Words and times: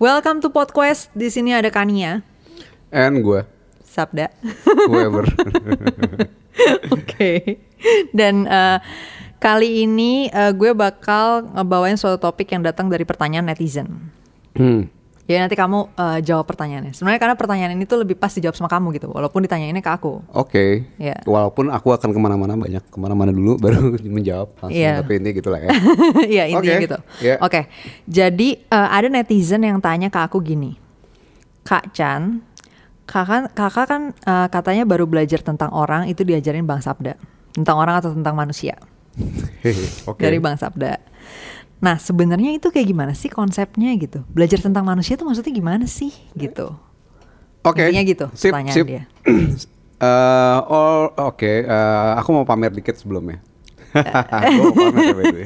Welcome 0.00 0.40
to 0.40 0.48
Podquest. 0.48 1.12
Di 1.12 1.28
sini 1.28 1.52
ada 1.52 1.68
Kania, 1.68 2.24
And 2.88 3.20
gue, 3.20 3.44
Sabda. 3.84 4.32
whoever. 4.88 5.28
Oke. 6.96 7.60
Dan 8.08 8.48
eh, 8.48 8.80
kali 9.36 9.84
ini 9.84 10.32
eh, 10.32 10.56
gue 10.56 10.72
bakal 10.72 11.52
ngebawain 11.52 12.00
suatu 12.00 12.16
topik 12.16 12.48
yang 12.48 12.64
datang 12.64 12.88
dari 12.88 13.04
pertanyaan 13.04 13.52
netizen. 13.52 14.08
hmm. 14.56 14.99
Ya 15.30 15.46
nanti 15.46 15.54
kamu 15.54 15.94
eh, 15.94 16.18
jawab 16.26 16.42
pertanyaannya. 16.50 16.90
Sebenarnya 16.90 17.20
karena 17.22 17.36
pertanyaan 17.38 17.72
ini 17.78 17.86
tuh 17.86 18.02
lebih 18.02 18.18
pas 18.18 18.34
dijawab 18.34 18.58
sama 18.58 18.66
kamu 18.66 18.98
gitu, 18.98 19.14
walaupun 19.14 19.46
ditanyainnya 19.46 19.78
ke 19.78 19.92
aku. 19.94 20.26
Oke. 20.34 20.90
Iya. 20.98 21.22
Walaupun 21.22 21.70
aku 21.70 21.94
akan 21.94 22.10
ke 22.10 22.18
mana-mana 22.18 22.58
banyak, 22.58 22.82
ke 22.82 22.98
mana-mana 22.98 23.30
dulu 23.30 23.54
baru 23.62 23.94
menjawab 23.94 24.58
langsung. 24.58 24.74
Iya. 24.74 25.06
Tapi 25.06 25.12
intinya 25.22 25.34
gitulah 25.38 25.60
ya. 25.62 25.70
Iya 26.34 26.44
intinya 26.50 26.78
Oke, 26.82 26.84
gitu. 26.90 26.98
iya. 27.22 27.34
Oke. 27.38 27.60
Jadi 28.10 28.58
eh, 28.58 28.88
ada 28.90 29.06
netizen 29.06 29.62
yang 29.62 29.78
tanya 29.78 30.10
ke 30.10 30.18
aku 30.18 30.42
gini, 30.42 30.74
Kak 31.62 31.94
Chan, 31.94 32.42
kakak 33.06 33.54
kakak 33.54 33.86
kan 33.86 34.02
eh, 34.10 34.48
katanya 34.50 34.82
baru 34.82 35.06
belajar 35.06 35.46
tentang 35.46 35.70
orang 35.70 36.10
itu 36.10 36.26
diajarin 36.26 36.66
Bang 36.66 36.82
Sabda, 36.82 37.14
tentang 37.54 37.78
orang 37.78 38.02
atau 38.02 38.10
tentang 38.10 38.34
manusia 38.34 38.74
Oke. 40.10 40.26
dari 40.26 40.42
Bang 40.42 40.58
Sabda. 40.58 40.98
Nah 41.80 41.96
sebenarnya 41.96 42.52
itu 42.52 42.68
kayak 42.68 42.86
gimana 42.86 43.12
sih 43.12 43.28
konsepnya 43.28 43.92
gitu? 43.96 44.20
Belajar 44.28 44.60
tentang 44.60 44.84
manusia 44.84 45.16
itu 45.16 45.24
maksudnya 45.24 45.50
gimana 45.50 45.84
sih 45.84 46.12
gitu? 46.36 46.76
Oke. 47.60 47.88
Intinya 47.88 48.04
gitu 48.04 48.26
Sip, 48.32 48.52
pertanyaan 48.52 48.76
sip. 48.76 48.86
dia. 48.86 49.02
Eh, 50.00 50.58
oh, 50.64 51.12
oke. 51.28 51.44
Eh, 51.60 52.10
aku 52.16 52.32
mau 52.32 52.48
pamer 52.48 52.72
dikit 52.72 52.96
sebelumnya. 52.96 53.36
Pamer 53.92 55.34
ya. 55.34 55.44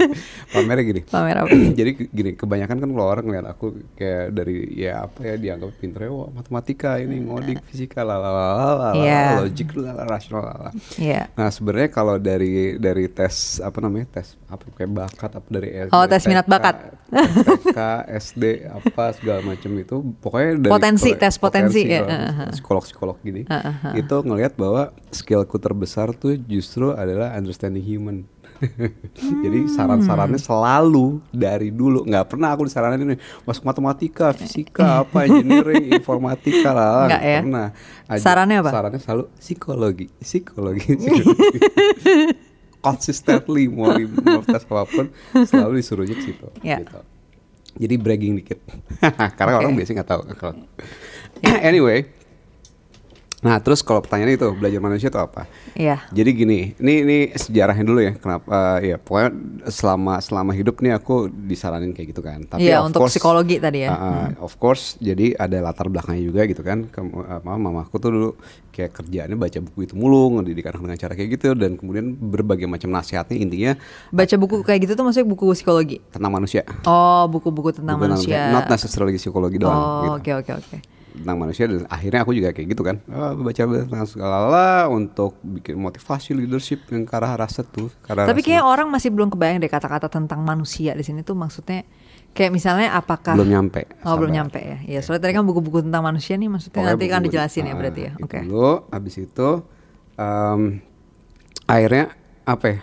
Pamernya 0.53 0.85
gini. 0.85 1.01
Pamer 1.09 1.37
apa? 1.43 1.49
Jadi 1.81 1.91
gini, 2.07 2.31
kebanyakan 2.37 2.77
kan 2.77 2.89
kalau 2.93 3.07
orang 3.09 3.25
ngeliat 3.25 3.47
aku 3.49 3.67
kayak 3.97 4.31
dari 4.31 4.69
ya 4.77 5.09
apa 5.09 5.25
ya 5.25 5.35
dianggap 5.35 5.75
pinter 5.81 6.07
ya, 6.07 6.13
wah 6.13 6.29
matematika 6.31 7.01
ini 7.01 7.25
ngoding 7.25 7.59
fisika 7.65 8.05
la 8.05 8.15
la 8.15 8.31
la 8.31 8.45
la 8.53 8.71
la, 8.77 8.89
Iya. 8.95 9.23
logik 9.43 9.75
la 9.75 9.91
la 9.91 10.05
rasional 10.05 10.45
la 10.45 10.55
la. 10.69 10.71
Iya. 11.01 11.35
Nah 11.35 11.49
sebenarnya 11.51 11.89
kalau 11.91 12.15
dari 12.21 12.77
dari 12.77 13.09
tes 13.09 13.59
apa 13.59 13.81
namanya 13.81 14.21
tes 14.21 14.37
apa 14.55 14.65
kayak 14.71 14.91
bakat 14.91 15.31
apa 15.33 15.49
dari 15.49 15.69
Oh, 15.87 16.03
dari 16.03 16.11
tes 16.11 16.25
minat 16.25 16.47
bakat. 16.47 16.75
TK, 17.11 17.79
SD 18.09 18.45
apa 18.67 19.13
segala 19.13 19.41
macam 19.45 19.71
itu 19.73 19.97
pokoknya 20.19 20.51
dari 20.61 20.73
Potensi, 20.73 21.09
kalau- 21.09 21.21
tes 21.21 21.35
potensi, 21.37 21.81
ya. 21.85 22.01
kalau 22.01 22.11
Uh-huh. 22.25 22.51
psikolog-psikolog 22.51 23.17
gini 23.21 23.43
Uh-huh. 23.45 23.93
itu 23.95 24.17
ngelihat 24.21 24.55
bahwa 24.55 24.83
skillku 25.11 25.57
terbesar 25.57 26.11
tuh 26.13 26.35
justru 26.41 26.91
adalah 26.91 27.33
understanding 27.33 27.83
human. 27.83 28.27
Jadi 29.45 29.67
saran-sarannya 29.69 30.39
Hmm. 30.39 30.49
selalu 30.49 31.07
dari 31.29 31.69
dulu 31.69 32.03
nggak 32.03 32.27
pernah 32.29 32.51
aku 32.51 32.65
disaranin 32.65 33.19
masuk 33.43 33.63
matematika, 33.63 34.31
fisika, 34.33 35.03
apa 35.03 35.27
engineering, 35.27 35.91
informatika 35.93 36.71
lah, 36.71 37.11
Nggak 37.11 37.23
ya? 37.25 37.39
pernah. 37.43 37.67
Sarannya 38.15 38.57
apa? 38.59 38.71
Sarannya 38.71 39.01
selalu 39.01 39.25
psikologi, 39.37 40.07
psikologi, 40.17 40.87
psikologi. 40.97 41.59
Consistently 42.85 43.65
mau 43.73 43.97
tes 44.45 44.63
apa 44.69 44.85
pun 44.85 45.07
selalu 45.49 45.81
disuruhnya 45.81 46.15
ke 46.21 46.25
situ. 46.29 46.49
Ya. 46.61 46.85
Gitu. 46.85 47.01
Jadi 47.75 47.95
bragging 47.99 48.39
dikit, 48.39 48.63
karena 49.41 49.59
Oke. 49.59 49.61
orang 49.67 49.73
biasanya 49.75 50.05
nggak 50.05 50.11
tahu. 50.15 50.23
Kalau 50.39 50.55
anyway, 51.43 52.07
nah 53.45 53.61
terus 53.61 53.85
kalau 53.85 54.01
pertanyaan 54.01 54.35
itu 54.35 54.49
belajar 54.51 54.81
manusia 54.81 55.07
itu 55.07 55.21
apa? 55.21 55.45
Iya. 55.75 56.01
Jadi 56.09 56.31
gini, 56.33 56.59
ini 56.75 56.95
ini 56.99 57.19
sejarahnya 57.31 57.85
dulu 57.85 58.01
ya. 58.01 58.17
Kenapa? 58.17 58.81
ya 58.81 58.97
pokoknya 58.97 59.31
selama 59.69 60.17
selama 60.19 60.51
hidup 60.51 60.81
nih 60.81 60.97
aku 60.97 61.29
disaranin 61.29 61.93
kayak 61.93 62.09
gitu 62.11 62.21
kan. 62.21 62.41
Tapi 62.43 62.65
Iya 62.65 62.81
of 62.81 62.89
untuk 62.89 63.05
course- 63.05 63.15
psikologi 63.15 63.61
tadi 63.61 63.85
ya. 63.85 63.91
Uh, 63.91 64.01
uh, 64.01 64.27
Of 64.41 64.57
course, 64.57 64.97
jadi 64.99 65.37
ada 65.37 65.61
latar 65.61 65.87
belakangnya 65.87 66.25
juga 66.25 66.41
gitu 66.45 66.61
kan. 66.61 66.89
Kem- 66.89 67.13
apa, 67.13 67.45
mamaku 67.45 67.95
tuh 67.97 68.11
dulu 68.11 68.31
kayak 68.71 68.91
kerjaannya 68.93 69.37
baca 69.37 69.59
buku 69.61 69.79
itu 69.83 69.95
mulu, 69.95 70.35
ngedidik 70.35 70.67
anak 70.67 70.81
dengan 70.81 70.99
cara 70.99 71.13
kayak 71.13 71.31
gitu 71.33 71.53
dan 71.53 71.77
kemudian 71.77 72.11
berbagai 72.11 72.65
macam 72.65 72.91
nasihatnya 72.91 73.37
intinya 73.37 73.73
Baca 74.09 74.35
buku 74.35 74.63
kayak 74.63 74.83
gitu 74.83 74.93
tuh 74.95 75.05
maksudnya 75.05 75.29
buku 75.29 75.45
psikologi. 75.53 76.01
tentang 76.09 76.33
manusia. 76.33 76.65
Oh, 76.83 77.29
buku-buku 77.29 77.71
tentang 77.73 77.97
Bukan 77.97 78.17
manusia. 78.17 78.51
Not 78.51 78.67
necessarily 78.67 79.15
psikologi 79.15 79.59
doang 79.59 79.75
Oh, 79.75 79.85
gitu. 79.85 80.11
oke 80.17 80.31
oke 80.41 80.53
oke. 80.57 80.77
Tentang 81.15 81.39
manusia 81.39 81.71
dan 81.71 81.87
akhirnya 81.87 82.27
aku 82.27 82.35
juga 82.35 82.51
kayak 82.51 82.75
gitu 82.75 82.83
kan. 82.83 82.99
Oh, 83.07 83.39
baca 83.39 83.63
tentang 83.63 84.03
segala 84.05 84.39
lah 84.51 84.81
untuk 84.91 85.39
bikin 85.41 85.79
motivasi 85.79 86.35
leadership 86.35 86.91
yang 86.91 87.07
ke 87.07 87.15
arah 87.15 87.39
rasa 87.39 87.63
tuh. 87.63 87.87
arah 88.05 88.27
Tapi 88.27 88.43
kayak 88.43 88.67
orang 88.67 88.91
masih 88.91 89.15
belum 89.15 89.31
kebayang 89.31 89.63
deh 89.63 89.71
kata-kata 89.71 90.11
tentang 90.11 90.43
manusia 90.43 90.91
di 90.93 91.07
sini 91.07 91.23
tuh 91.23 91.39
maksudnya 91.39 91.87
kayak 92.35 92.51
misalnya 92.51 92.99
apakah 92.99 93.39
belum 93.39 93.47
nyampe. 93.47 93.87
Oh, 94.03 94.19
belum 94.19 94.35
sabar. 94.35 94.39
nyampe 94.43 94.59
ya. 94.59 94.79
Iya, 94.91 95.01
soalnya 95.07 95.31
tadi 95.31 95.39
kan 95.39 95.47
buku-buku 95.47 95.87
tentang 95.87 96.03
manusia 96.03 96.35
nih 96.35 96.51
maksudnya 96.51 96.83
Pokoknya 96.83 96.99
nanti 96.99 97.07
kan 97.07 97.19
buku- 97.23 97.27
dijelasin 97.31 97.63
ya 97.63 97.71
ah, 97.71 97.79
berarti 97.79 98.01
ya. 98.03 98.13
itu 98.13 98.25
Oke. 98.27 98.39
Dulu 98.43 98.73
habis 98.91 99.15
itu 99.17 99.49
em, 100.17 100.61
akhirnya 101.65 102.05
apa 102.43 102.67
ya? 102.67 102.79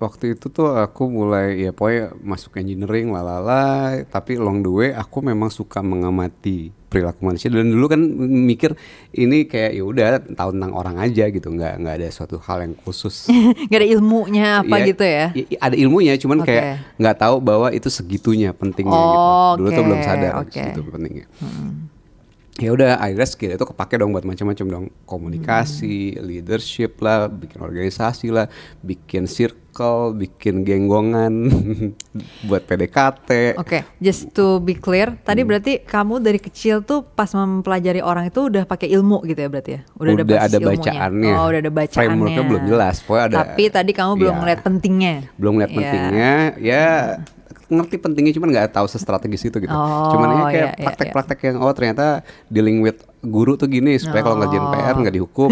Waktu 0.00 0.32
itu 0.32 0.48
tuh 0.48 0.80
aku 0.80 1.12
mulai 1.12 1.60
ya 1.60 1.76
pokoknya 1.76 2.16
masuk 2.24 2.56
engineering 2.56 3.12
lalala, 3.12 4.00
tapi 4.08 4.40
along 4.40 4.64
the 4.64 4.72
way 4.72 4.90
aku 4.96 5.20
memang 5.20 5.52
suka 5.52 5.84
mengamati 5.84 6.72
perilaku 6.88 7.22
manusia 7.22 7.52
dan 7.52 7.68
dulu 7.68 7.86
kan 7.86 8.00
mikir 8.48 8.74
ini 9.12 9.44
kayak 9.44 9.76
ya 9.76 9.84
udah 9.84 10.06
tahu 10.32 10.56
tentang 10.56 10.72
orang 10.72 10.96
aja 10.98 11.28
gitu, 11.28 11.52
nggak 11.52 11.84
nggak 11.84 11.94
ada 12.00 12.08
suatu 12.08 12.40
hal 12.40 12.64
yang 12.64 12.74
khusus. 12.80 13.28
Gak 13.70 13.76
ada 13.76 13.88
ilmunya 13.92 14.64
apa 14.64 14.74
Iya, 14.80 14.88
gitu 14.88 15.04
ya. 15.04 15.26
ada 15.60 15.76
ilmunya, 15.76 16.16
cuman 16.16 16.42
Oke. 16.42 16.48
kayak 16.48 16.64
nggak 16.96 17.16
tahu 17.20 17.36
bahwa 17.44 17.68
itu 17.68 17.92
segitunya 17.92 18.56
pentingnya 18.56 18.96
gitu. 18.96 19.20
Oh, 19.20 19.52
Dulu 19.60 19.68
tuh 19.68 19.84
belum 19.84 20.00
sadar 20.00 20.32
segitu 20.48 20.80
pentingnya. 20.88 21.26
Ya 22.60 22.76
udah, 22.76 23.00
akhirnya 23.00 23.24
skill 23.24 23.56
itu 23.56 23.64
kepake 23.64 23.96
dong 23.96 24.12
buat 24.12 24.26
macam-macam 24.26 24.66
dong, 24.68 24.84
komunikasi, 25.08 26.20
leadership 26.20 27.00
lah, 27.00 27.24
bikin 27.24 27.56
organisasi 27.56 28.28
lah, 28.28 28.52
bikin 28.84 29.24
circle, 29.70 30.18
bikin 30.18 30.66
genggongan, 30.66 31.46
buat 32.50 32.66
PDKT. 32.66 33.54
Oke, 33.56 33.86
just 33.96 34.34
to 34.34 34.58
be 34.58 34.74
clear, 34.74 35.08
Hmm. 35.10 35.22
tadi 35.22 35.40
berarti 35.42 35.72
kamu 35.80 36.18
dari 36.18 36.38
kecil 36.38 36.82
tuh 36.82 37.06
pas 37.06 37.30
mempelajari 37.30 38.02
orang 38.02 38.26
itu 38.26 38.44
udah 38.44 38.66
pakai 38.66 38.90
ilmu 38.90 39.22
gitu 39.24 39.38
ya 39.38 39.48
berarti 39.48 39.70
ya? 39.72 39.80
Udah 39.94 40.12
ada 40.12 40.24
basis 40.26 40.52
ilmunya. 40.56 40.74
bacaannya. 40.76 41.32
Oh, 41.32 41.46
udah 41.46 41.60
ada 41.60 41.72
bacaannya. 41.72 41.98
Frameworknya 42.02 42.42
belum 42.44 42.64
jelas, 42.66 42.94
pokoknya 43.00 43.24
ada- 43.24 43.38
Tapi 43.46 43.62
tadi 43.70 43.90
kamu 43.92 44.12
belum 44.16 44.28
Iya. 44.28 44.40
ngeliat 44.42 44.60
pentingnya. 44.60 45.14
belum 45.38 45.54
lihat 45.56 45.70
Iya. 45.70 45.76
pentingnya 45.78 46.32
ya 46.58 46.88
ngerti 47.70 47.96
pentingnya 47.96 48.34
cuman 48.34 48.48
nggak 48.50 48.68
tahu 48.72 48.86
sestrategis 48.86 49.42
itu 49.44 49.56
gitu 49.56 49.70
Oh, 49.70 50.10
cuman 50.10 50.28
ya 50.28 50.34
kayak 50.44 50.50
iya, 50.52 50.66
iya, 50.72 50.84
praktek-praktek 50.84 51.38
yang 51.46 51.56
oh 51.58 51.70
ternyata 51.70 52.20
dealing 52.46 52.78
with 52.80 52.98
guru 53.20 53.54
tuh 53.54 53.66
gini 53.66 53.94
supaya 53.94 54.20
kalau 54.20 54.36
ngerjain 54.36 54.58
Oh. 54.60 54.72
PR 54.72 54.96
nggak 54.96 55.14
dihukum 55.14 55.50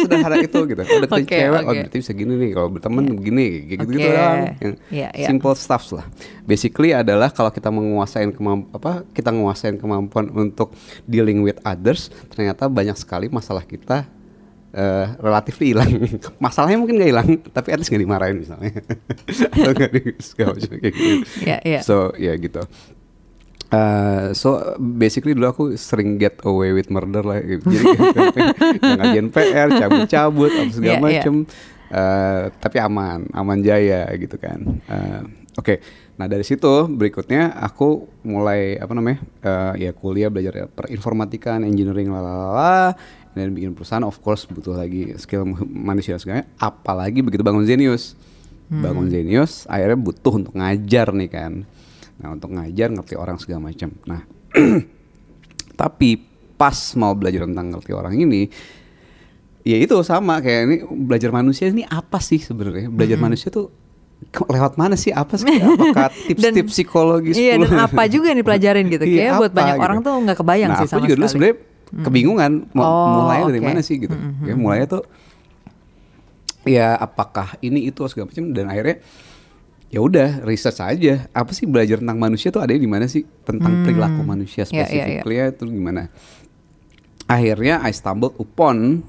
sederhana 0.00 0.36
itu 0.38 0.58
gitu 0.64 0.80
oh 0.80 0.98
deketin 0.98 1.18
Oke, 1.20 1.34
cewek 1.34 1.50
oh 1.56 1.66
oke. 1.66 1.78
berarti 1.78 1.96
bisa 1.98 2.12
gini 2.12 2.32
nih 2.34 2.50
kalau 2.52 2.68
berteman 2.68 3.04
begini 3.12 3.46
gitu 3.66 3.82
gitu 3.86 3.98
Oke. 3.98 4.08
doang 4.08 4.38
yang 4.56 4.74
Iya, 4.88 5.08
iya. 5.12 5.26
simple 5.26 5.54
stuff 5.54 5.84
lah 5.92 6.06
basically 6.42 6.90
adalah 6.90 7.28
kalau 7.28 7.50
kita 7.50 7.68
menguasain 7.68 8.30
kemamp 8.30 8.70
apa 8.72 9.04
kita 9.10 9.28
menguasain 9.28 9.76
kemampuan 9.76 10.30
untuk 10.30 10.72
dealing 11.04 11.42
with 11.42 11.58
others 11.62 12.08
ternyata 12.28 12.66
banyak 12.66 12.94
sekali 12.94 13.28
masalah 13.28 13.62
kita 13.62 14.06
eh 14.68 15.06
relatif 15.16 15.56
hilang 15.58 15.88
masalahnya 16.44 16.76
mungkin 16.76 17.00
nggak 17.00 17.10
hilang 17.10 17.28
tapi 17.48 17.72
at 17.72 17.80
least 17.80 17.88
nggak 17.88 18.04
dimarahin 18.04 18.36
misalnya 18.38 18.72
atau 19.56 19.72
nggak 19.72 19.90
di 19.90 20.00
kayak 20.20 20.92
gitu 20.92 21.14
Iya, 21.42 21.56
iya. 21.64 21.80
so 21.80 22.12
ya 22.14 22.36
gitu 22.36 22.60
Eh, 23.68 24.32
so 24.32 24.56
basically 24.80 25.36
dulu 25.36 25.46
aku 25.46 25.64
sering 25.76 26.16
get 26.16 26.40
away 26.40 26.72
with 26.72 26.88
murder 26.88 27.20
lah 27.20 27.36
gitu. 27.36 27.68
jadi 27.68 27.84
ngajain 28.96 29.28
PR 29.28 29.68
cabut-cabut 29.68 30.48
apa 30.50 30.72
segala 30.72 30.88
Iya, 30.88 30.96
iya. 30.96 31.02
macem 31.20 31.34
Eh, 31.88 32.42
tapi 32.60 32.76
aman 32.80 33.28
aman 33.32 33.58
jaya 33.60 34.08
gitu 34.16 34.36
kan 34.36 34.60
Eh, 34.88 35.20
oke 35.58 35.74
nah 36.14 36.30
dari 36.30 36.46
situ 36.46 36.86
berikutnya 36.86 37.58
aku 37.58 38.06
mulai 38.22 38.78
apa 38.78 38.94
namanya 38.94 39.18
eh, 39.42 39.86
ya 39.86 39.90
kuliah 39.90 40.30
belajar 40.30 40.70
perinformatikan 40.70 41.66
engineering 41.66 42.14
lalala 42.14 42.94
dan 43.38 43.54
bikin 43.54 43.70
perusahaan 43.78 44.02
of 44.02 44.18
course 44.18 44.50
butuh 44.50 44.74
lagi 44.74 45.14
skill 45.14 45.46
manusia 45.70 46.18
dan 46.18 46.20
segalanya 46.20 46.46
apalagi 46.58 47.22
begitu 47.22 47.46
bangun 47.46 47.62
Zenius. 47.62 48.18
Bangun 48.68 49.08
Zenius 49.08 49.64
akhirnya 49.70 49.96
butuh 49.96 50.34
untuk 50.42 50.52
ngajar 50.58 51.14
nih 51.14 51.30
kan. 51.30 51.52
Nah 52.18 52.28
untuk 52.34 52.52
ngajar 52.52 52.92
ngerti 52.92 53.14
orang 53.14 53.38
segala 53.40 53.70
macam. 53.70 53.94
Nah 54.04 54.26
tapi 55.80 56.20
pas 56.58 56.76
mau 56.98 57.14
belajar 57.14 57.46
tentang 57.46 57.70
ngerti 57.70 57.94
orang 57.94 58.18
ini 58.18 58.50
ya 59.62 59.78
itu 59.78 59.94
sama 60.02 60.42
kayak 60.42 60.62
ini 60.66 60.76
belajar 61.06 61.30
manusia 61.30 61.70
ini 61.70 61.86
apa 61.86 62.18
sih 62.18 62.42
sebenarnya? 62.42 62.90
Belajar 62.90 63.16
manusia 63.22 63.48
tuh 63.48 63.70
lewat 64.28 64.74
mana 64.74 64.94
sih 64.94 65.10
apa 65.10 65.34
sih 65.34 65.48
apakah 65.48 66.10
tips-tips 66.26 66.70
psikologis 66.70 67.34
Iya, 67.34 67.56
dan 67.56 67.70
10? 67.70 67.86
apa 67.86 68.02
juga 68.06 68.26
yang 68.28 68.38
dipelajarin 68.38 68.86
gitu. 68.86 69.02
Iya, 69.02 69.14
Kayaknya 69.14 69.32
buat 69.36 69.52
banyak 69.52 69.74
gitu. 69.74 69.84
orang 69.84 69.98
tuh 69.98 70.12
nggak 70.20 70.36
kebayang 70.36 70.68
nah, 70.68 70.76
sih 70.76 70.84
aku 70.84 70.92
sama 70.92 71.00
juga 71.00 71.08
dulu 71.08 71.22
sekali. 71.22 71.32
sebenarnya 71.32 71.56
kebingungan 71.88 72.52
mau 72.70 72.84
Oh, 72.84 73.06
mulai 73.18 73.40
dari 73.44 73.58
oke. 73.58 73.66
mana 73.66 73.80
sih 73.80 73.96
gitu 73.96 74.12
ya 74.42 74.54
mulainya 74.54 74.86
tuh 74.90 75.02
ya 76.64 76.92
apakah 76.94 77.56
ini 77.58 77.88
itu 77.88 78.04
segala 78.06 78.28
macam 78.28 78.44
dan 78.50 78.66
akhirnya 78.66 78.96
ya 79.88 79.98
udah 79.98 80.44
research 80.44 80.78
aja 80.78 81.24
apa 81.32 81.48
sih 81.50 81.64
belajar 81.64 81.96
tentang 81.96 82.18
manusia 82.18 82.52
tuh 82.52 82.60
ada 82.60 82.70
di 82.70 82.84
mana 82.84 83.08
sih 83.08 83.24
tentang 83.40 83.80
perilaku 83.80 84.20
manusia 84.20 84.68
Ya, 84.68 84.84
ya, 84.84 84.84
ya. 84.84 84.84
spesifiknya 85.24 85.44
itu 85.50 85.64
gimana 85.64 86.02
akhirnya 87.24 87.80
I 87.80 87.90
stumbled 87.90 88.36
upon 88.36 89.00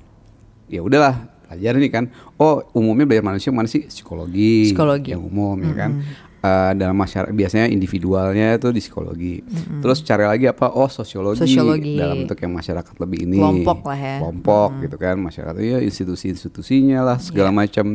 ya 0.65 0.79
udahlah 0.79 1.27
belajar 1.49 1.73
nih 1.75 1.89
kan. 1.89 2.05
Oh 2.37 2.61
umumnya 2.71 3.03
belajar 3.03 3.25
manusia 3.25 3.49
mana 3.49 3.65
sih? 3.65 3.89
Psikologi 3.89 4.69
Psikologi. 4.69 5.09
yang 5.11 5.25
umum 5.25 5.57
ya 5.59 5.73
kan? 5.73 5.91
Eh, 6.39 6.71
dalam 6.79 6.95
masyarakat 6.95 7.35
biasanya 7.35 7.67
individualnya 7.67 8.55
itu 8.55 8.71
di 8.71 8.79
psikologi. 8.79 9.43
Terus 9.83 9.99
cari 9.99 10.23
lagi 10.23 10.47
apa? 10.47 10.71
Oh 10.71 10.87
sosiologi, 10.87 11.43
Sosiologi. 11.43 11.99
dalam 11.99 12.23
bentuk 12.23 12.39
yang 12.39 12.55
masyarakat 12.55 12.95
lebih 12.95 13.27
ini. 13.27 13.35
Kelompok 13.35 13.79
lah 13.83 13.99
ya. 13.99 14.15
kelompok 14.23 14.69
gitu 14.79 14.95
kan? 14.95 15.15
Masyarakat 15.19 15.59
ya 15.59 15.77
institusi-institusinya 15.83 17.03
lah 17.03 17.17
segala 17.19 17.51
Iya. 17.51 17.57
macam 17.59 17.85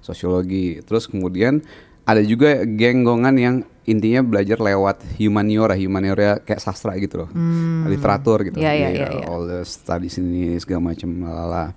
sosiologi. 0.00 0.80
Terus 0.80 1.12
kemudian 1.12 1.60
ada 2.06 2.24
juga 2.24 2.64
genggongan 2.64 3.36
yang 3.36 3.56
intinya 3.84 4.24
belajar 4.24 4.56
lewat 4.56 5.04
humaniora. 5.20 5.76
Humaniora 5.76 6.40
kayak 6.40 6.56
sastra 6.56 6.96
gitu 6.96 7.26
loh. 7.26 7.30
Literatur 7.84 8.48
gitu. 8.48 8.64
Iya, 8.64 8.72
iya, 8.72 8.88
Jadi, 8.90 8.96
iya, 8.96 9.08
iya. 9.12 9.24
all 9.28 9.44
the 9.44 9.60
studies 9.60 10.16
ini 10.16 10.56
segala 10.56 10.88
macam 10.88 11.20
lalala 11.20 11.76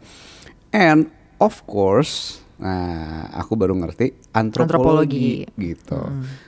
and 0.71 1.11
of 1.43 1.67
course 1.67 2.39
nah 2.55 3.27
aku 3.35 3.59
baru 3.59 3.75
ngerti 3.75 4.31
antropologi, 4.31 5.43
Antropologi. 5.43 5.59
gitu 5.59 5.99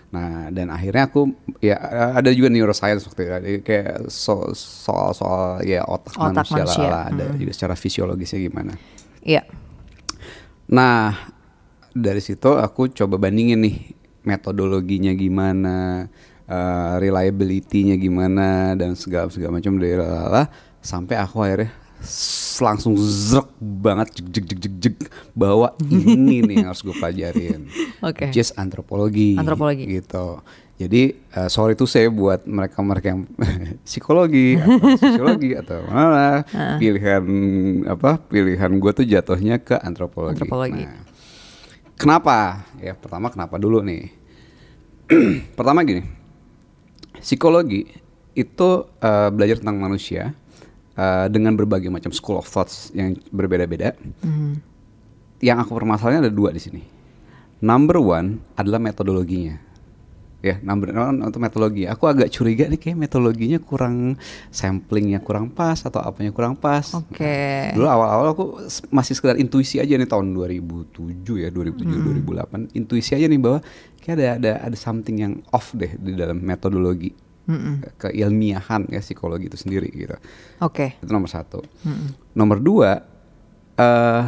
nah 0.10 0.48
dan 0.48 0.72
akhirnya 0.72 1.12
aku 1.12 1.28
ya 1.60 1.76
ada 2.16 2.32
juga 2.32 2.48
neuroscience 2.48 3.04
waktu 3.04 3.22
itu 3.26 3.60
kayak 3.62 4.08
so- 4.08 4.56
soal-soal 4.56 5.60
ya 5.62 5.84
otak, 5.84 6.16
Otak 6.16 6.48
manusia, 6.48 6.64
manusia. 6.64 6.88
lah 6.88 7.04
ada 7.12 7.26
juga 7.36 7.52
secara 7.52 7.76
fisiologisnya 7.76 8.40
gimana 8.40 8.74
Iya. 9.22 9.42
Nah, 10.70 11.18
dari 11.90 12.22
situ 12.22 12.54
aku 12.54 12.94
coba 12.94 13.18
bandingin 13.18 13.58
nih 13.58 13.78
metodologinya 14.22 15.14
gimana, 15.14 16.06
eh, 16.46 16.94
reliability-nya 17.02 17.98
gimana 17.98 18.78
dan 18.78 18.94
segala 18.94 19.30
segala 19.30 19.58
macam 19.58 19.78
dari 19.78 19.98
lala 19.98 20.46
sampai 20.82 21.18
aku 21.18 21.42
akhirnya 21.42 21.74
langsung 22.64 22.96
zrek 22.96 23.52
banget 23.60 24.22
jeg 24.22 24.26
jeg 24.32 24.46
jeg 24.48 24.60
jeg 24.64 24.74
jeg 24.92 24.96
bahwa 25.36 25.76
ini 25.84 26.40
nih 26.46 26.56
yang 26.64 26.72
harus 26.72 26.82
gue 26.86 26.96
pelajarin. 26.96 27.68
Oke. 28.08 28.32
Which 28.32 28.40
is 28.40 28.56
antropologi. 28.56 29.36
Antropologi. 29.36 29.84
Gitu. 29.88 30.40
Jadi 30.76 31.16
eh, 31.16 31.50
sorry 31.52 31.80
tuh 31.80 31.88
saya 31.88 32.12
buat 32.12 32.44
mereka-mereka 32.44 33.08
yang 33.16 33.22
psikologi 33.88 34.60
atau 34.60 34.96
sosiologi 35.00 35.52
atau 35.56 35.80
mana 35.88 36.44
pilihan 36.80 37.24
apa 37.88 38.20
pilihan 38.20 38.72
gue 38.76 38.92
tuh 38.92 39.06
jatuhnya 39.08 39.60
ke 39.64 39.80
antropologi. 39.80 40.44
Antropologi. 40.44 40.84
Nah, 40.84 41.04
kenapa? 41.96 42.68
Ya 42.84 42.92
pertama 42.92 43.32
kenapa 43.32 43.56
dulu 43.56 43.80
nih? 43.84 44.12
pertama 45.58 45.86
gini, 45.86 46.04
psikologi 47.24 47.88
itu 48.36 48.70
eh, 49.00 49.30
belajar 49.32 49.64
tentang 49.64 49.80
manusia 49.80 50.36
eh, 50.96 51.28
dengan 51.30 51.54
berbagai 51.60 51.92
macam 51.92 52.12
school 52.16 52.40
of 52.40 52.48
thoughts 52.48 52.92
yang 52.96 53.16
berbeda-beda. 53.32 53.94
Yang 55.44 55.58
aku 55.68 55.72
permasalahannya 55.76 56.28
ada 56.28 56.34
dua 56.34 56.50
di 56.56 56.62
sini. 56.64 56.82
Number 57.64 58.00
one 58.00 58.40
adalah 58.56 58.80
metodologinya. 58.80 59.66
Ya, 60.46 60.62
number 60.62 60.94
one 60.94 61.26
untuk 61.26 61.42
metodologi. 61.42 61.90
Aku 61.90 62.06
agak 62.06 62.30
curiga 62.30 62.70
nih 62.70 62.78
kayak 62.78 63.02
metodologinya 63.02 63.58
kurang 63.58 64.22
samplingnya 64.54 65.18
kurang 65.18 65.50
pas 65.50 65.82
atau 65.82 65.98
apanya 66.06 66.30
kurang 66.30 66.54
pas. 66.54 66.86
Oke. 66.94 67.74
Dulu 67.74 67.90
awal-awal 67.90 68.38
aku 68.38 68.46
masih 68.94 69.18
sekedar 69.18 69.42
intuisi 69.42 69.82
aja 69.82 69.98
nih 69.98 70.06
tahun 70.06 70.38
2007 70.38 71.42
ya, 71.42 71.50
2007 71.50 72.22
2008. 72.30 72.78
Intuisi 72.78 73.18
aja 73.18 73.26
nih 73.26 73.42
bahwa 73.42 73.66
kayak 74.06 74.16
ada 74.22 74.26
ada 74.38 74.52
ada 74.70 74.78
something 74.78 75.18
yang 75.18 75.34
off 75.50 75.74
deh 75.74 75.98
di 75.98 76.14
dalam 76.14 76.38
metodologi. 76.38 77.10
Ke- 77.46 78.10
Keilmiahan 78.10 78.90
ya 78.90 79.00
psikologi 79.00 79.46
itu 79.46 79.56
sendiri 79.56 79.88
gitu. 79.88 80.18
Oke. 80.60 80.98
Itu 80.98 81.10
nomor 81.10 81.28
satu. 81.28 81.62
Nomor 82.32 82.58
dua, 82.58 82.92
eh 83.76 84.24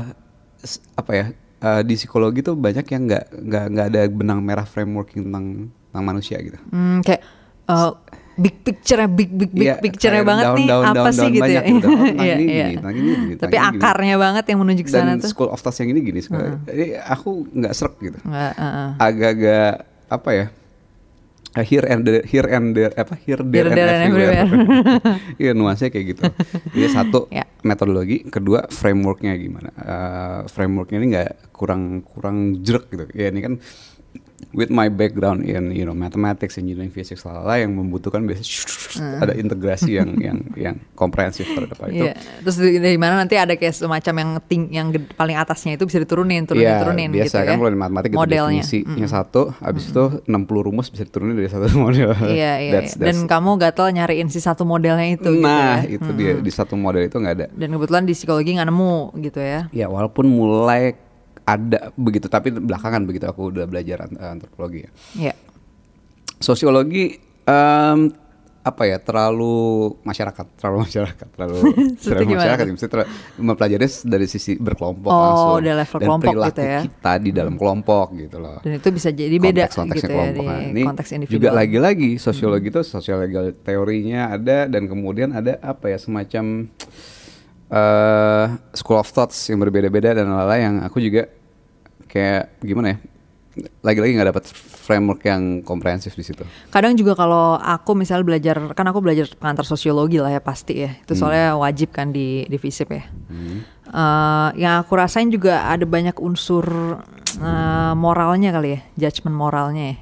s- 0.59 0.81
apa 0.93 1.11
ya? 1.11 1.25
eh, 1.57 1.81
di 1.81 1.93
psikologi 1.93 2.41
tuh 2.41 2.53
banyak 2.53 2.85
yang 2.85 3.03
nggak 3.03 3.23
nggak 3.33 3.65
nggak 3.67 3.85
ada 3.87 4.01
benang 4.07 4.39
merah 4.39 4.61
frameworking 4.63 5.25
tentang 5.25 5.45
tentang 5.89 6.03
manusia 6.05 6.37
gitu. 6.37 6.53
Hmm, 6.67 7.01
kayak 7.01 7.25
uh, 7.65 7.97
big 8.35 8.61
picture-nya 8.61 9.09
big 9.09 9.31
big 9.31 9.49
big 9.49 9.65
Iya, 9.65 9.81
picture-nya 9.81 10.21
banget 10.21 10.45
nih 10.53 10.67
daun-daun- 10.69 10.85
apa 10.85 10.93
daun-daun 11.09 11.17
sih 11.17 11.29
gitu 11.31 11.41
banyak 11.41 11.57
ya. 11.59 11.71
gitu. 11.71 11.87
Oh, 11.89 11.97
tentang 11.97 12.21
Iya, 12.21 12.35
ini 12.35 12.45
iya. 12.45 12.67
gini, 12.93 13.33
Tapi 13.35 13.49
ini 13.49 13.65
gini. 13.67 13.81
akarnya 13.81 14.15
banget 14.15 14.43
yang 14.45 14.59
menuju 14.61 14.81
ke 14.83 14.91
sana 14.91 15.09
Dan 15.09 15.17
tuh. 15.17 15.29
school 15.33 15.49
of 15.49 15.57
thought 15.57 15.73
yang 15.75 15.89
ini 15.89 15.99
gini, 16.03 16.19
jadi 16.63 16.85
aku 17.01 17.29
nggak 17.49 17.73
serak 17.73 17.95
gitu. 17.97 18.19
Nggak, 18.21 18.53
uh, 18.53 18.61
uh. 18.61 18.89
Agak-agak 18.99 19.71
apa 20.07 20.29
ya? 20.31 20.45
Eh, 21.57 21.65
Here 21.65 21.85
and 21.89 22.05
there, 22.05 22.21
here 22.21 22.45
and 22.45 22.71
there, 22.71 22.93
apa 22.93 23.17
here, 23.17 23.41
there, 23.41 23.65
Here, 23.65 23.67
and 23.67 23.75
there, 23.75 23.89
and 23.89 24.03
everywhere. 24.05 24.37
everywhere. 24.37 25.17
Iya 25.41 25.51
nuansanya 25.51 25.89
kayak 25.89 26.05
gitu. 26.13 26.23
Jadi 26.71 26.87
satu 26.87 27.19
Ya. 27.27 27.49
metodologi, 27.61 28.29
kedua 28.29 28.69
frameworknya 28.69 29.33
gimana? 29.35 29.69
Eh, 29.73 30.39
frameworknya 30.47 30.97
ini 31.01 31.07
nggak 31.11 31.29
kurang 31.51 32.05
kurang 32.05 32.61
jerk 32.61 32.93
gitu. 32.93 33.09
Ya 33.11 33.33
ini 33.33 33.41
kan 33.41 33.53
with 34.53 34.69
my 34.69 34.85
background 34.87 35.41
in 35.41 35.73
you 35.73 35.81
know 35.81 35.93
mathematics, 35.93 36.57
engineering, 36.57 36.89
physics, 36.89 37.25
lalala 37.25 37.57
yang 37.57 37.73
membutuhkan 37.73 38.21
biasanya 38.21 38.53
ada 39.23 39.33
integrasi 39.33 39.97
yang 39.97 40.13
yang 40.21 40.37
yang 40.53 40.75
komprehensif 40.93 41.45
terhadap 41.47 41.77
itu. 41.89 42.05
Iya. 42.05 42.13
Terus 42.45 42.55
dari 42.61 42.97
mana 42.97 43.17
nanti 43.17 43.33
ada 43.33 43.53
kayak 43.53 43.73
semacam 43.73 44.13
yang 44.17 44.29
ting 44.45 44.63
yang 44.69 44.87
paling 45.13 45.33
atasnya 45.33 45.75
itu 45.75 45.85
bisa 45.85 45.97
diturunin, 45.97 46.45
turunin, 46.45 46.65
Iya, 46.69 46.81
turunin 46.81 47.09
biasa 47.09 47.25
gitu 47.33 47.47
kan 47.49 47.53
ya. 47.53 47.59
kalau 47.59 47.71
di 47.73 47.79
matematika 47.79 48.13
itu 48.13 48.21
Modelnya. 48.21 48.61
definisinya 48.63 49.07
satu, 49.09 49.41
habis 49.57 49.83
itu 49.89 50.03
60 50.25 50.67
rumus 50.69 50.87
bisa 50.89 51.03
diturunin 51.03 51.33
dari 51.33 51.49
satu 51.49 51.65
model. 51.83 52.09
Iya, 52.25 52.51
iya. 52.61 52.71
That's- 52.77 52.95
iya. 52.95 53.05
Dan 53.09 53.25
kamu 53.25 53.57
gatel 53.57 53.87
nyariin 53.89 54.29
si 54.29 54.37
satu 54.37 54.63
modelnya 54.63 55.17
itu 55.17 55.29
nah, 55.33 55.81
gitu 55.81 55.91
ya. 55.91 55.97
itu 55.97 56.09
dia 56.13 56.31
di 56.37 56.51
satu 56.53 56.77
model 56.77 57.05
itu 57.05 57.17
nggak 57.17 57.35
ada. 57.41 57.45
Dan 57.51 57.73
kebetulan 57.73 58.03
di 58.05 58.13
psikologi 58.13 58.53
nggak 58.53 58.69
nemu 58.69 58.95
gitu 59.21 59.39
ya. 59.41 59.59
Ya 59.73 59.89
walaupun 59.89 60.29
mulai 60.29 60.93
ada 61.47 61.95
begitu, 61.95 62.27
tapi 62.27 62.51
belakangan 62.51 63.01
begitu 63.01 63.23
aku 63.23 63.49
udah 63.49 63.63
belajar 63.63 64.03
ant- 64.03 64.19
antropologi. 64.19 64.83
ya. 64.83 64.91
Iya. 65.17 65.33
Sosiologi 66.37 67.17
em, 67.43 67.99
apa 68.61 68.83
ya 68.83 68.99
terlalu 68.99 69.55
masyarakat, 70.03 70.43
terlalu 70.59 70.77
masyarakat, 70.85 71.27
terlalu 71.31 71.55
terlalu 72.03 72.35
masyarakat. 72.35 72.65
Mesti 72.67 72.87
ter- 72.87 73.07
mempelajari 73.39 73.87
dari 74.03 74.27
sisi 74.27 74.59
berkelompok 74.59 75.07
Oh, 75.07 75.15
langsung 75.17 75.51
udah 75.57 75.73
level 75.77 75.97
dan 75.97 76.03
kelompok 76.03 76.27
perilaku 76.27 76.51
gitu 76.51 76.61
ya. 76.61 76.79
kita 76.83 77.13
di 77.17 77.31
dalam 77.31 77.55
kelompok 77.55 78.05
gitu 78.13 78.37
loh. 78.37 78.59
Dan 78.59 78.71
itu 78.75 78.89
bisa 78.91 79.09
jadi 79.09 79.35
beda 79.39 79.63
konteks-konteksnya 79.65 79.95
gitu 79.97 80.11
ya 80.11 80.11
kelompok. 80.13 80.43
Nah, 80.43 80.59
ini 80.67 80.81
konteks 80.83 81.09
individual. 81.09 81.35
juga 81.39 81.49
lagi-lagi 81.55 82.09
sosiologi 82.17 82.67
itu 82.67 82.81
sosiologi 82.83 83.33
teorinya 83.57 84.21
ada 84.29 84.67
dan 84.67 84.83
kemudian 84.85 85.31
ada 85.31 85.55
apa 85.63 85.87
ya 85.87 85.97
semacam 85.97 86.67
eh 87.67 88.45
school 88.73 88.99
of 88.99 89.09
thoughts 89.11 89.51
yang 89.51 89.59
berbeda-beda 89.59 90.15
dan 90.15 90.31
lain-lain 90.31 90.61
yang 90.63 90.75
aku 90.87 91.03
juga 91.03 91.27
kayak 92.07 92.63
gimana 92.63 92.95
ya 92.95 92.97
lagi-lagi 93.81 94.11
nggak 94.17 94.29
dapat 94.33 94.45
framework 94.87 95.21
yang 95.25 95.65
komprehensif 95.65 96.13
di 96.13 96.23
situ. 96.23 96.45
Kadang 96.69 96.93
juga 96.93 97.17
kalau 97.17 97.57
aku 97.57 97.97
misal 97.97 98.21
belajar, 98.21 98.71
kan 98.77 98.85
aku 98.87 99.01
belajar 99.01 99.27
pengantar 99.35 99.65
sosiologi 99.65 100.21
lah 100.21 100.31
ya 100.31 100.41
pasti 100.41 100.85
ya. 100.85 100.91
Itu 100.93 101.17
soalnya 101.17 101.57
wajib 101.57 101.91
kan 101.91 102.13
di 102.13 102.45
di 102.45 102.57
FISIP 102.57 102.89
ya. 102.93 103.03
Eh, 103.87 104.49
yang 104.61 104.83
aku 104.83 104.93
rasain 104.99 105.31
juga 105.33 105.67
ada 105.67 105.83
banyak 105.83 106.19
unsur 106.21 106.65
eh, 107.41 107.93
moralnya 107.97 108.53
kali 108.53 108.77
ya, 108.77 108.79
judgement 109.07 109.35
moralnya 109.35 109.95
ya. 109.95 109.97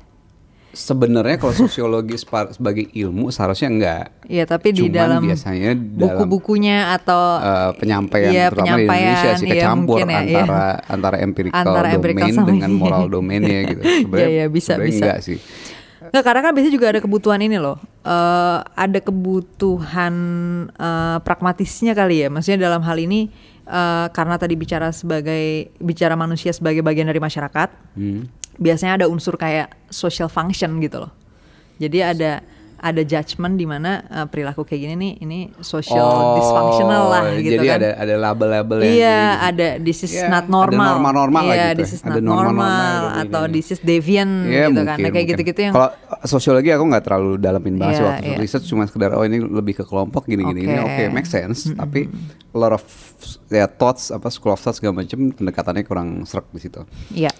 Sebenarnya 0.75 1.39
kalau 1.39 1.55
sosiologi 1.55 2.19
sebagai 2.19 2.91
ilmu 2.91 3.31
seharusnya 3.31 3.69
enggak. 3.71 4.05
Iya, 4.27 4.43
tapi 4.43 4.75
di 4.75 4.91
Cuman 4.91 4.93
dalam 4.93 5.21
biasanya 5.23 5.71
dalam 5.71 5.95
buku-bukunya 5.95 6.91
atau 6.91 7.39
eh, 7.39 7.71
penyampaian 7.79 8.31
iya, 8.35 8.45
terutama 8.51 8.75
di 8.75 8.83
Indonesia 8.83 9.31
sih 9.39 9.47
iya, 9.47 9.53
kecampur 9.55 9.97
ya, 10.03 10.03
iya. 10.03 10.19
antara 10.19 10.63
antara 10.91 11.15
empirical 11.23 11.63
Antara 11.63 11.87
empirical 11.95 12.27
domain 12.27 12.35
sama 12.35 12.49
dengan 12.51 12.71
moral 12.75 13.03
domainnya 13.07 13.59
gitu. 13.71 13.81
Iya, 14.15 14.27
iya, 14.27 14.45
bisa, 14.51 14.75
sebenarnya 14.75 14.91
bisa. 14.91 15.03
enggak 15.07 15.19
sih. 15.23 15.37
Nggak, 16.11 16.23
karena 16.23 16.41
kan 16.43 16.51
biasanya 16.53 16.73
juga 16.75 16.87
ada 16.91 16.99
kebutuhan 17.01 17.41
ini 17.41 17.57
loh. 17.57 17.77
Eh, 18.05 18.59
ada 18.61 18.99
kebutuhan 19.01 20.13
eh, 20.75 21.17
pragmatisnya 21.23 21.97
kali 21.97 22.25
ya. 22.25 22.27
Maksudnya 22.29 22.67
dalam 22.69 22.83
hal 22.85 22.97
ini 22.99 23.31
eh, 23.65 24.07
karena 24.11 24.35
tadi 24.37 24.53
bicara 24.53 24.91
sebagai 24.93 25.73
bicara 25.81 26.13
manusia 26.13 26.51
sebagai 26.53 26.85
bagian 26.85 27.07
dari 27.09 27.23
masyarakat, 27.23 27.69
Hmm. 27.95 28.27
Biasanya 28.57 28.93
ada 28.97 29.05
unsur 29.05 29.35
kayak 29.35 29.71
social 29.87 30.27
function 30.27 30.79
gitu 30.79 30.99
loh. 30.99 31.11
Jadi 31.75 31.99
ada 31.99 32.31
ada 32.75 33.01
judgement 33.01 33.55
di 33.55 33.65
mana 33.65 34.03
eh, 34.05 34.27
perilaku 34.29 34.61
kayak 34.61 34.77
gini 34.77 34.93
nih 34.93 35.13
ini 35.17 35.39
social 35.57 36.37
dysfunctional 36.37 37.09
lah 37.09 37.23
gitu 37.33 37.57
Oh, 37.57 37.63
jadi 37.63 37.65
kan. 37.65 37.77
ada 37.81 37.89
ada 37.97 38.13
label-label 38.21 38.77
yang 38.77 38.93
Iya, 38.93 39.17
gini. 39.17 39.41
ada 39.41 39.67
this 39.81 39.99
is 40.03 40.13
Iya, 40.13 40.27
not 40.27 40.45
ada 40.45 40.53
normal. 40.53 40.87
norma-norma 40.93 41.39
lah 41.41 41.55
Iya, 41.55 41.65
gitu. 41.65 41.79
this 41.81 41.91
is 41.91 42.01
Ada 42.03 42.11
not 42.11 42.21
norma-norma 42.21 42.61
normal 42.61 42.85
yang 42.85 43.23
atau 43.25 43.41
begini. 43.41 43.55
this 43.55 43.67
is 43.71 43.79
deviant 43.81 44.33
Iya, 44.45 44.63
gitu 44.67 44.75
kan. 44.75 44.85
mungkin, 44.85 45.01
Nah, 45.01 45.11
kayak 45.15 45.27
gitu-gitu 45.33 45.59
yang 45.65 45.73
Kalau 45.73 45.89
sosiologi 46.25 46.69
aku 46.69 46.83
nggak 46.85 47.03
terlalu 47.03 47.31
dalamin 47.35 47.73
sih 47.73 47.89
Iya, 47.89 48.03
waktu 48.05 48.27
iya. 48.27 48.37
research 48.37 48.65
cuma 48.67 48.83
sekedar 48.85 49.09
oh 49.13 49.23
ini 49.23 49.37
lebih 49.39 49.73
ke 49.73 49.83
kelompok 49.83 50.23
gini-gini 50.23 50.61
ini 50.61 50.77
Oke. 50.77 50.85
oke 50.85 51.03
make 51.09 51.25
sense 51.25 51.71
tapi 51.73 52.05
a 52.53 52.57
lot 52.59 52.69
of 52.69 52.83
ya 53.49 53.65
thoughts 53.65 54.11
apa 54.11 54.29
school 54.29 54.51
of 54.51 54.59
thoughts 54.59 54.77
segala 54.77 55.01
macam 55.01 55.31
pendekatannya 55.31 55.81
kurang 55.81 56.21
serak 56.23 56.45
di 56.51 56.61
situ. 56.61 56.85
Iya. 57.09 57.33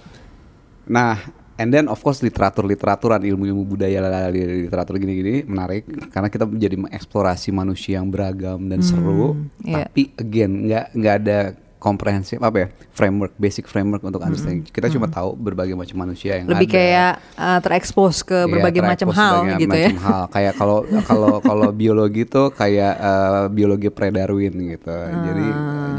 Nah 0.85 1.17
and 1.55 1.71
then 1.71 1.87
of 1.87 1.99
course 2.03 2.19
literatur 2.19 2.67
literaturan 2.67 3.23
ilmu 3.23 3.47
ilmu 3.47 3.63
budaya 3.63 4.03
literatur 4.43 4.99
gini-gini 4.99 5.47
menarik 5.47 5.87
karena 6.11 6.27
kita 6.27 6.43
menjadi 6.43 6.75
mengeksplorasi 6.75 7.49
manusia 7.55 7.99
yang 7.99 8.11
beragam 8.11 8.67
dan 8.67 8.83
seru 8.83 9.39
iya. 9.63 9.87
tapi 9.87 10.11
again 10.19 10.67
nggak 10.67 10.85
nggak 10.91 11.15
ada 11.23 11.39
komprehensif 11.85 12.41
apa 12.41 12.57
ya 12.57 12.67
framework 12.97 13.37
basic 13.37 13.69
framework 13.69 14.01
untuk 14.01 14.25
understanding 14.25 14.65
kita 14.65 14.89
cuma 14.89 15.05
tahu 15.05 15.37
berbagai 15.37 15.77
macam 15.77 16.01
manusia 16.01 16.41
yang 16.41 16.49
Lebih 16.49 16.65
ada 16.65 16.73
kayak 16.73 17.11
uh, 17.37 17.59
terekspos 17.61 18.25
ke 18.25 18.33
Iya, 18.33 18.49
berbagai 18.49 18.81
macam 18.81 19.07
terekspos 19.13 19.21
hal 19.21 19.61
gitu 19.61 19.75
ya. 19.77 19.89
macam 19.93 20.01
hal. 20.01 20.23
Kayak 20.33 20.53
kalau 20.57 20.77
kalau 21.05 21.33
kalau 21.45 21.69
biologi 21.81 22.23
tuh 22.25 22.49
kayak 22.49 22.93
eh, 22.97 23.43
biologi 23.53 23.89
pre-Darwin 23.93 24.53
gitu. 24.73 24.95
Jadi 24.97 25.47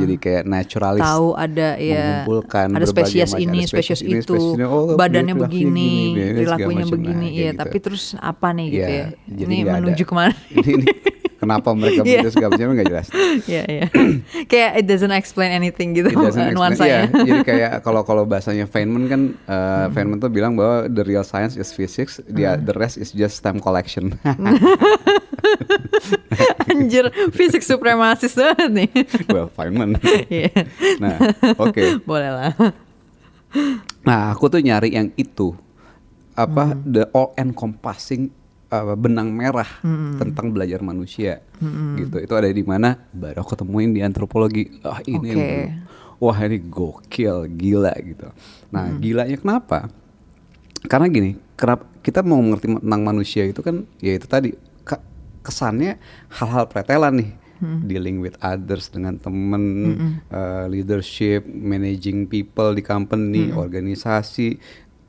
jadi 0.02 0.14
kayak 0.18 0.42
naturalis. 0.44 1.02
Ah. 1.04 1.14
Tahu 1.14 1.28
ada 1.38 1.68
ya 1.78 2.02
mengumpulkan 2.26 2.66
ada 2.74 2.86
spesies 2.88 3.30
macam- 3.30 3.44
ini, 3.46 3.60
ada 3.62 3.70
spesies 3.70 4.00
ini, 4.02 4.18
itu, 4.18 4.34
spesies 4.34 4.56
ini. 4.58 4.64
Oh, 4.66 4.96
badannya 4.98 5.34
begini, 5.38 5.92
perilakunya 6.16 6.66
macam. 6.66 6.76
Nah, 6.82 6.94
begini, 6.98 7.26
kayak 7.30 7.38
iya. 7.38 7.50
gitu. 7.52 7.60
Tapi 7.62 7.76
terus 7.78 8.04
apa 8.18 8.48
nih 8.50 8.66
gitu 8.68 8.90
Iya, 8.90 8.98
ya? 8.98 9.06
jadi 9.30 9.54
Ini 9.54 9.70
menuju 9.70 10.02
ada. 10.02 10.10
ke 10.10 10.14
mana? 10.16 10.32
ini, 10.58 10.70
ini 10.74 10.88
kenapa 11.46 11.70
mereka 11.72 12.02
Iya. 12.02 12.26
begitu 12.26 12.28
segala 12.34 12.50
macam 12.52 12.74
nggak 12.74 12.88
jelas. 12.90 13.06
Iya 13.46 13.62
iya. 13.64 13.84
Kayak 14.50 14.70
it 14.82 14.84
doesn't 14.84 15.14
explain 15.14 15.48
anything 15.50 15.94
gitu 15.94 16.10
It 16.10 16.18
doesn't 16.18 16.50
explain- 16.50 16.58
nuansanya. 16.58 16.98
iya, 17.06 17.22
jadi 17.30 17.40
kayak 17.40 17.70
kalau 17.80 18.02
kalau 18.02 18.26
bahasanya 18.26 18.66
Feynman 18.66 19.06
kan 19.06 19.20
uh, 19.46 19.86
Feynman 19.94 20.18
tuh 20.18 20.26
bilang 20.26 20.58
bahwa 20.58 20.84
the 20.86 21.00
real 21.00 21.22
science 21.22 21.54
is 21.54 21.70
physics, 21.70 22.18
the, 22.26 22.58
the 22.58 22.74
rest 22.74 22.98
is 22.98 23.14
just 23.14 23.38
stamp 23.38 23.62
collection. 23.62 24.10
Anjir, 26.66 27.08
fisik 27.30 27.62
supremasis 27.62 28.34
banget 28.34 28.68
nih. 28.72 28.90
well, 29.30 29.48
Feynman. 29.48 29.96
Iya. 30.26 30.50
Nah, 30.98 31.16
oke. 31.56 32.02
Boleh 32.02 32.30
lah. 32.30 32.50
Nah, 34.02 34.30
aku 34.30 34.48
tuh 34.48 34.60
nyari 34.60 34.92
yang 34.92 35.08
itu 35.14 35.54
apa 36.36 36.76
the 36.84 37.08
all 37.16 37.32
encompassing 37.34 38.28
uh, 38.68 38.94
benang 38.94 39.30
merah 39.30 39.68
tentang 40.16 40.50
belajar 40.50 40.80
manusia 40.80 41.42
gitu. 41.96 42.16
Itu 42.18 42.34
ada 42.34 42.46
di 42.46 42.62
mana? 42.62 42.96
Baru 43.10 43.40
aku 43.40 43.54
temuin 43.54 43.90
di 43.90 44.00
antropologi. 44.00 44.80
Ah 44.82 45.00
ini 45.02 45.30
bro. 45.32 45.42
wah 46.18 46.38
ini 46.40 46.58
gokil, 46.58 47.44
gila 47.50 47.92
gitu. 48.00 48.28
Nah, 48.68 48.88
gilanya 48.96 49.36
kenapa? 49.36 49.92
Karena 50.86 51.06
gini, 51.06 51.34
kenapa 51.52 51.84
kita 52.00 52.22
mau 52.22 52.38
mengerti 52.38 52.70
tentang 52.70 53.02
manusia 53.02 53.42
itu 53.42 53.58
kan 53.60 53.82
ya 53.98 54.14
itu 54.14 54.24
tadi 54.24 54.54
ke- 54.80 55.04
kesannya 55.42 55.98
hal-hal 56.30 56.66
pretelan 56.66 57.20
nih. 57.20 57.30
Dealing 57.88 58.20
with 58.20 58.36
others 58.38 58.92
dengan 58.92 59.16
temen, 59.16 59.64
uh, 60.28 60.68
leadership, 60.68 61.40
managing 61.48 62.28
people 62.28 62.70
di 62.70 62.84
company, 62.84 63.48
organisasi, 63.56 64.60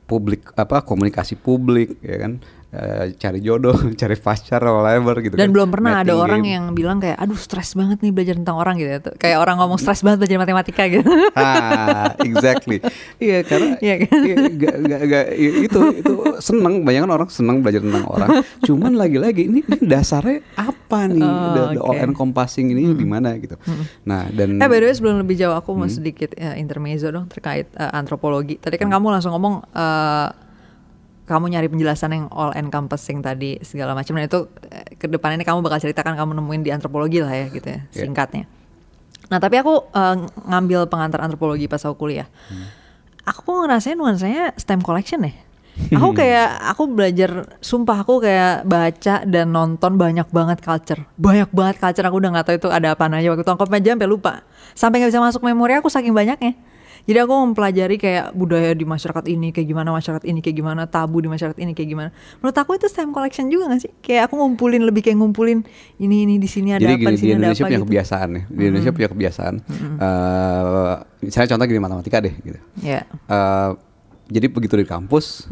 publik 0.04 0.56
apa 0.56 0.80
komunikasi 0.80 1.36
publik 1.36 2.00
ya 2.00 2.16
kan, 2.16 2.40
Uh, 2.68 3.16
cari 3.16 3.40
jodoh, 3.40 3.72
cari 4.00 4.12
pacar, 4.14 4.60
whatever 4.60 5.16
gitu. 5.18 5.34
Dan 5.34 5.48
kan. 5.48 5.54
belum 5.56 5.68
pernah 5.72 6.04
ada 6.04 6.12
orang 6.12 6.44
game. 6.44 6.52
yang 6.52 6.64
bilang 6.72 6.98
kayak, 6.98 7.16
aduh 7.16 7.32
stres 7.34 7.72
banget 7.72 7.96
nih 7.98 8.12
belajar 8.12 8.36
tentang 8.36 8.60
orang 8.60 8.76
gitu. 8.76 8.90
ya. 8.90 9.00
Kayak 9.16 9.40
orang 9.40 9.56
ngomong 9.56 9.80
stres 9.80 10.04
banget 10.04 10.20
belajar 10.20 10.36
matematika 10.36 10.84
gitu. 10.84 11.08
ah 11.34 12.12
exactly 12.20 12.84
iya 13.16 13.40
karena 13.40 13.72
Iya 13.80 13.94
kan? 14.04 14.20
iya, 14.20 14.34
gak, 14.52 14.76
gak, 14.84 15.00
gak, 15.02 15.26
iya, 15.32 15.50
itu 15.64 15.80
itu 15.96 16.12
seneng 16.38 16.84
banyak 16.84 17.00
kan 17.02 17.12
orang 17.14 17.28
seneng 17.28 17.56
belajar 17.58 17.80
tentang 17.80 18.04
orang 18.04 18.28
cuman 18.60 18.92
lagi-lagi 18.94 19.42
ini, 19.44 19.64
ini 19.64 19.76
dasarnya 19.80 20.44
apa 20.54 21.08
nih 21.08 21.24
Oh, 21.24 21.48
the, 21.48 21.62
the 21.72 21.80
all 21.80 21.94
oke. 21.94 22.04
encompassing 22.04 22.68
ini 22.68 22.92
gimana 22.92 23.32
gitu 23.36 23.56
nah 24.02 24.28
dan 24.28 24.58
Eh 24.58 24.68
by 24.68 24.76
the 24.76 24.86
way 24.86 24.92
sebelum 24.92 25.16
lebih 25.18 25.36
jauh 25.36 25.56
aku 25.56 25.70
Hmm. 25.70 25.80
mau 25.80 25.88
sedikit 25.88 26.34
eh, 26.34 26.52
intermezzo 26.56 27.08
dong 27.08 27.28
terkait 27.28 27.70
eh, 27.70 27.90
antropologi. 27.90 28.56
Tadi 28.56 28.74
kan 28.74 28.88
kamu 28.88 29.08
langsung 29.10 29.30
ngomong 29.30 29.64
eh, 29.70 30.28
kamu 31.28 31.52
nyari 31.52 31.68
penjelasan 31.68 32.10
yang 32.10 32.24
all 32.32 32.56
encompassing 32.56 33.20
tadi 33.20 33.60
segala 33.60 33.92
macam 33.92 34.16
dan 34.16 34.26
itu 34.26 34.48
eh, 34.72 34.96
ke 34.96 35.06
depan 35.06 35.36
ini 35.36 35.44
kamu 35.44 35.60
bakal 35.60 35.78
ceritakan 35.78 36.16
kamu 36.16 36.40
nemuin 36.40 36.62
di 36.64 36.70
antropologi 36.72 37.20
lah 37.20 37.30
ya 37.30 37.46
gitu 37.52 37.68
ya 37.68 37.84
Iya. 37.84 38.08
singkatnya. 38.08 38.48
Nah 39.28 39.36
tapi 39.36 39.60
aku 39.60 39.92
eh, 39.92 40.16
ngambil 40.48 40.88
pengantar 40.88 41.20
antropologi 41.20 41.68
pas 41.68 41.84
aku 41.84 42.08
kuliah. 42.08 42.26
Hmm. 42.48 42.66
Aku 43.28 43.60
ngerasain 43.60 43.92
nuansanya 43.92 44.56
STEM 44.56 44.80
collection 44.80 45.20
ya. 45.20 45.36
Aku 45.94 46.10
kayak 46.10 46.58
aku 46.74 46.90
belajar 46.90 47.54
sumpah 47.62 48.02
aku 48.02 48.18
kayak 48.18 48.66
baca 48.66 49.22
dan 49.22 49.54
nonton 49.54 49.94
banyak 49.94 50.26
banget 50.26 50.58
culture. 50.58 51.06
Banyak 51.14 51.54
banget 51.54 51.78
culture 51.78 52.02
aku 52.02 52.18
udah 52.18 52.34
nggak 52.34 52.46
tahu 52.50 52.56
itu 52.58 52.66
ada 52.66 52.98
apa 52.98 53.06
aja 53.06 53.30
waktu 53.30 53.46
itu 53.46 53.52
angkot 53.54 53.70
aja 53.70 53.94
sampai 53.94 54.10
lupa. 54.10 54.42
Sampai 54.74 54.98
nggak 54.98 55.14
bisa 55.14 55.22
masuk 55.22 55.46
memori 55.46 55.78
aku 55.78 55.86
saking 55.86 56.10
banyaknya. 56.10 56.58
Jadi 57.08 57.24
aku 57.24 57.32
mempelajari 57.32 57.96
kayak 57.96 58.36
budaya 58.36 58.76
di 58.76 58.84
masyarakat 58.84 59.24
ini 59.32 59.48
kayak 59.48 59.64
gimana, 59.64 59.88
masyarakat 59.96 60.28
ini 60.28 60.44
kayak 60.44 60.56
gimana, 60.60 60.84
tabu 60.84 61.24
di 61.24 61.28
masyarakat 61.32 61.56
ini 61.56 61.72
kayak 61.72 61.88
gimana. 61.88 62.10
Menurut 62.44 62.56
aku 62.60 62.76
itu 62.76 62.84
STEM 62.84 63.16
collection 63.16 63.48
juga 63.48 63.72
gak 63.72 63.80
sih? 63.80 63.92
Kayak 64.04 64.28
aku 64.28 64.36
ngumpulin 64.36 64.84
lebih 64.84 65.00
kayak 65.00 65.16
ngumpulin 65.16 65.64
ini 65.96 66.28
ini 66.28 66.36
di 66.36 66.44
sini 66.44 66.76
ada 66.76 66.84
jadi 66.84 67.00
apa 67.00 67.08
gini, 67.08 67.08
di 67.08 67.16
di 67.16 67.20
sini 67.24 67.32
ada 67.32 67.40
Indonesia 67.40 67.64
apa 67.64 67.68
punya 67.72 67.80
gitu. 67.80 67.88
kebiasaan 67.88 68.28
ya. 68.28 68.42
Di 68.44 68.62
Indonesia 68.68 68.92
punya 68.92 69.08
kebiasaan. 69.08 69.54
Eh, 69.96 70.94
misalnya 71.24 71.48
contoh 71.48 71.64
gini 71.64 71.80
matematika 71.80 72.16
deh 72.20 72.34
gitu. 72.44 72.58
Ya. 72.84 73.00
Eh, 73.08 73.70
jadi 74.28 74.46
begitu 74.52 74.76
di 74.76 74.84
kampus 74.84 75.48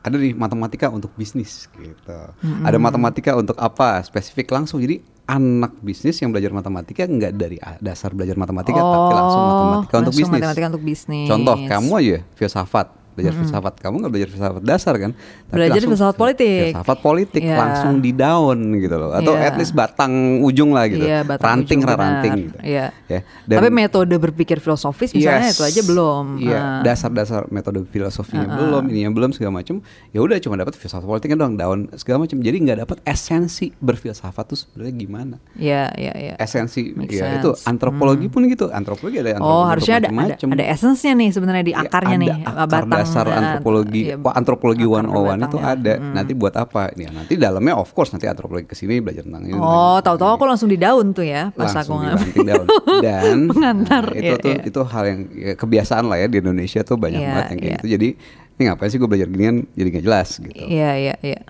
ada 0.00 0.16
nih 0.16 0.32
matematika 0.38 0.86
untuk 0.86 1.10
bisnis 1.18 1.66
gitu. 1.74 2.18
Ada 2.62 2.78
matematika 2.78 3.34
untuk 3.34 3.58
apa 3.58 4.06
spesifik 4.06 4.54
langsung. 4.54 4.78
Jadi 4.78 5.02
anak 5.30 5.78
bisnis 5.78 6.18
yang 6.18 6.30
belajar 6.30 6.50
matematika 6.50 7.06
nggak 7.06 7.32
dari 7.32 7.54
dasar 7.78 8.10
belajar 8.10 8.34
matematika 8.34 8.76
tapi 8.76 9.14
langsung 9.14 9.40
Oh, 9.40 9.46
matematika 9.46 9.94
untuk 9.94 10.04
langsung 10.04 10.18
bisnis 10.18 10.34
matematika 10.36 10.66
untuk 10.68 10.82
bisnis. 10.82 11.26
contoh 11.26 11.56
kamu 11.64 11.90
aja 11.96 12.16
filsafat 12.34 12.86
belajar 13.10 13.34
filsafat 13.34 13.74
kamu 13.76 13.94
nggak 13.98 14.12
belajar 14.12 14.30
filsafat 14.30 14.62
dasar 14.62 14.94
kan 14.96 15.10
Belajar 15.46 15.74
langsung 15.76 15.90
filsafat 15.90 16.16
politik. 16.16 16.70
filsafat 16.70 16.98
politik 17.00 17.42
Iya. 17.42 17.56
langsung 17.56 17.94
di 17.98 18.10
down 18.10 18.58
gitu 18.74 18.94
loh 18.94 19.10
atau 19.10 19.32
Iya. 19.32 19.44
at 19.44 19.54
least 19.56 19.72
batang 19.72 20.12
ujung 20.40 20.70
lah 20.70 20.86
gitu 20.86 21.02
Iya, 21.02 21.20
batang 21.22 21.60
ranting 21.60 21.80
ujung, 21.80 21.90
ranting 21.90 22.32
benar. 22.32 22.46
gitu 22.46 22.58
Iya. 22.62 22.86
ya 23.06 23.20
Dan- 23.44 23.58
Tapi 23.58 23.68
metode 23.68 24.14
berpikir 24.16 24.56
filosofis 24.58 25.10
misalnya 25.10 25.44
Yes. 25.44 25.54
itu 25.54 25.64
aja 25.64 25.80
belum. 25.82 26.24
Iya, 26.38 26.56
Ah. 26.56 26.80
dasar-dasar 26.82 27.50
metode 27.50 27.82
filosofinya 27.84 28.46
belum, 28.48 28.86
ininya 28.86 29.10
belum 29.10 29.30
segala 29.30 29.58
macam. 29.58 29.82
Ya 30.08 30.20
udah 30.20 30.38
cuma 30.38 30.54
dapat 30.54 30.74
filsafat 30.74 31.02
politiknya 31.02 31.36
doang, 31.36 31.54
daun 31.54 31.80
segala 31.94 32.22
macam. 32.22 32.38
Jadi 32.38 32.56
nggak 32.60 32.78
dapat 32.80 32.98
esensi 33.04 33.70
berfilsafat 33.74 34.44
tuh 34.46 34.56
sebenarnya 34.56 34.94
gimana? 34.96 35.36
Iya, 35.54 35.90
iya, 35.94 36.12
iya. 36.16 36.34
Esensi 36.36 36.92
Make 36.92 37.12
ya 37.12 37.26
sense. 37.26 37.36
itu 37.38 37.50
antropologi 37.64 38.26
pun 38.26 38.46
gitu. 38.46 38.70
Antropologi 38.70 39.18
ada 39.18 39.34
antropologi 39.34 39.58
Oh, 39.58 39.66
harusnya 39.66 39.94
ada, 39.98 40.08
ada 40.08 40.34
ada 40.36 40.64
essence-nya 40.66 41.12
nih 41.14 41.30
sebenarnya 41.30 41.64
di 41.64 41.72
Ya, 41.72 41.80
akarnya 41.80 42.16
ada 42.16 42.22
nih, 42.22 42.30
akar 42.40 42.66
batang 42.68 42.99
dasar 43.00 43.24
eh, 43.26 43.34
antropologi. 43.34 44.02
iya, 44.06 44.16
Wah, 44.16 44.34
antropologi 44.34 44.84
akar 44.84 45.04
101 45.08 45.10
itu 45.40 45.56
batangnya. 45.56 45.72
ada. 45.72 45.94
Nanti 46.12 46.32
buat 46.32 46.54
apa? 46.54 46.82
Ya, 46.94 47.08
nanti 47.08 47.32
dalamnya 47.34 47.74
of 47.74 47.90
course 47.90 48.10
nanti 48.10 48.24
antropologi 48.24 48.66
ke 48.66 48.74
sini 48.74 49.00
belajar 49.00 49.24
tentang 49.24 49.42
ini. 49.44 49.56
Oh, 49.56 49.98
tahu-tahu 49.98 50.30
aku 50.34 50.44
langsung 50.44 50.68
di 50.68 50.76
daun 50.76 51.10
tuh 51.10 51.24
ya 51.24 51.48
pas 51.50 51.72
aku 51.72 51.96
langsung 51.96 52.30
dibanting 52.30 52.46
daun 52.46 52.66
dan 53.06 53.36
Pengantar, 53.48 54.04
nah, 54.06 54.14
itu 54.14 54.24
iya, 54.26 54.36
tuh 54.36 54.52
iya. 54.52 54.62
itu 54.64 54.80
hal 54.84 55.04
yang 55.04 55.20
ya, 55.32 55.52
kebiasaan 55.56 56.04
lah 56.06 56.16
ya 56.16 56.26
di 56.26 56.38
Indonesia 56.38 56.80
tuh 56.80 56.96
banyak 56.96 57.20
Iya, 57.20 57.28
banget 57.28 57.44
yang 57.48 57.58
kayak 57.58 57.70
iya. 57.70 57.76
gitu 57.76 57.86
jadi 57.90 58.08
ini 58.54 58.62
ngapain 58.68 58.88
sih 58.88 58.98
gue 58.98 59.08
belajar 59.08 59.28
ginian 59.28 59.56
jadi 59.72 59.88
nggak 59.88 60.04
jelas 60.04 60.28
gitu 60.36 60.52
Iya, 60.52 60.90
iya, 60.94 61.14
iya. 61.20 61.40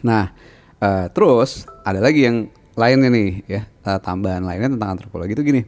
nah 0.00 0.32
eh, 0.78 1.06
terus 1.10 1.64
ada 1.82 2.00
lagi 2.00 2.24
yang 2.24 2.48
lainnya 2.72 3.08
nih 3.08 3.28
ya 3.44 3.60
eh, 3.64 3.98
tambahan 4.00 4.40
lainnya 4.40 4.72
tentang 4.72 4.90
antropologi 4.94 5.32
itu 5.32 5.42
gini 5.42 5.62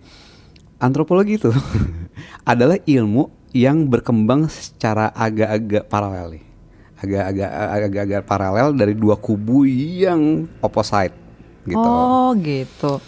antropologi 0.78 1.36
itu 1.36 1.50
adalah 2.44 2.78
ilmu 2.80 3.28
yang 3.52 3.88
berkembang 3.88 4.46
secara 4.48 5.08
agak-agak 5.12 5.88
paralel 5.88 6.36
nih 6.36 6.44
agak-agak 6.98 7.50
agak-agak 7.86 8.22
paralel 8.26 8.68
dari 8.74 8.92
dua 8.98 9.14
kubu 9.14 9.62
yang 9.66 10.50
opposite 10.58 11.14
gitu 11.62 11.78
Oh, 11.78 12.34
gitu. 12.34 12.98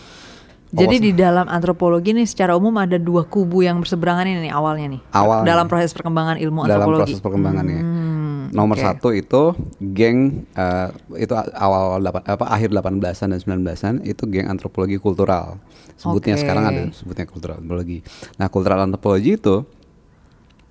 Jadi 0.70 1.02
di 1.02 1.11
dalam 1.11 1.50
antropologi 1.50 2.14
nih 2.14 2.30
secara 2.30 2.54
umum 2.54 2.70
ada 2.78 2.94
dua 2.94 3.26
kubu 3.26 3.66
yang 3.66 3.82
berseberangan 3.82 4.23
ini 4.23 4.47
nih 4.47 4.52
awalnya 4.54 4.87
nih. 4.94 5.00
Awalnya. 5.11 5.47
Dalam 5.50 5.66
proses 5.66 5.90
perkembangan 5.90 6.38
ilmu 6.38 6.62
dalam 6.62 6.87
antropologi. 6.87 7.02
proses 7.11 7.18
perkembangannya. 7.18 7.80
Hmm, 7.82 8.40
Nomor 8.54 8.78
oke. 8.78 8.85
satu 8.87 9.09
itu 9.11 9.42
geng 9.82 10.47
eh, 10.54 10.88
itu 11.18 11.35
awal 11.35 11.99
delapan 11.99 12.23
apa 12.23 12.44
akhir 12.54 12.70
18-an 12.70 13.35
dan 13.35 13.40
19-an 13.42 13.94
itu 14.06 14.23
geng 14.30 14.47
antropologi 14.47 15.02
kultural. 15.02 15.59
Sebutnya 15.99 16.38
Oke. 16.38 16.47
sekarang 16.47 16.64
ada 16.70 16.82
sebutnya 16.94 17.26
kultural 17.26 17.59
antropologi. 17.59 17.99
Nah, 18.38 18.47
kultural 18.47 18.78
antropologi 18.87 19.35
itu 19.42 19.66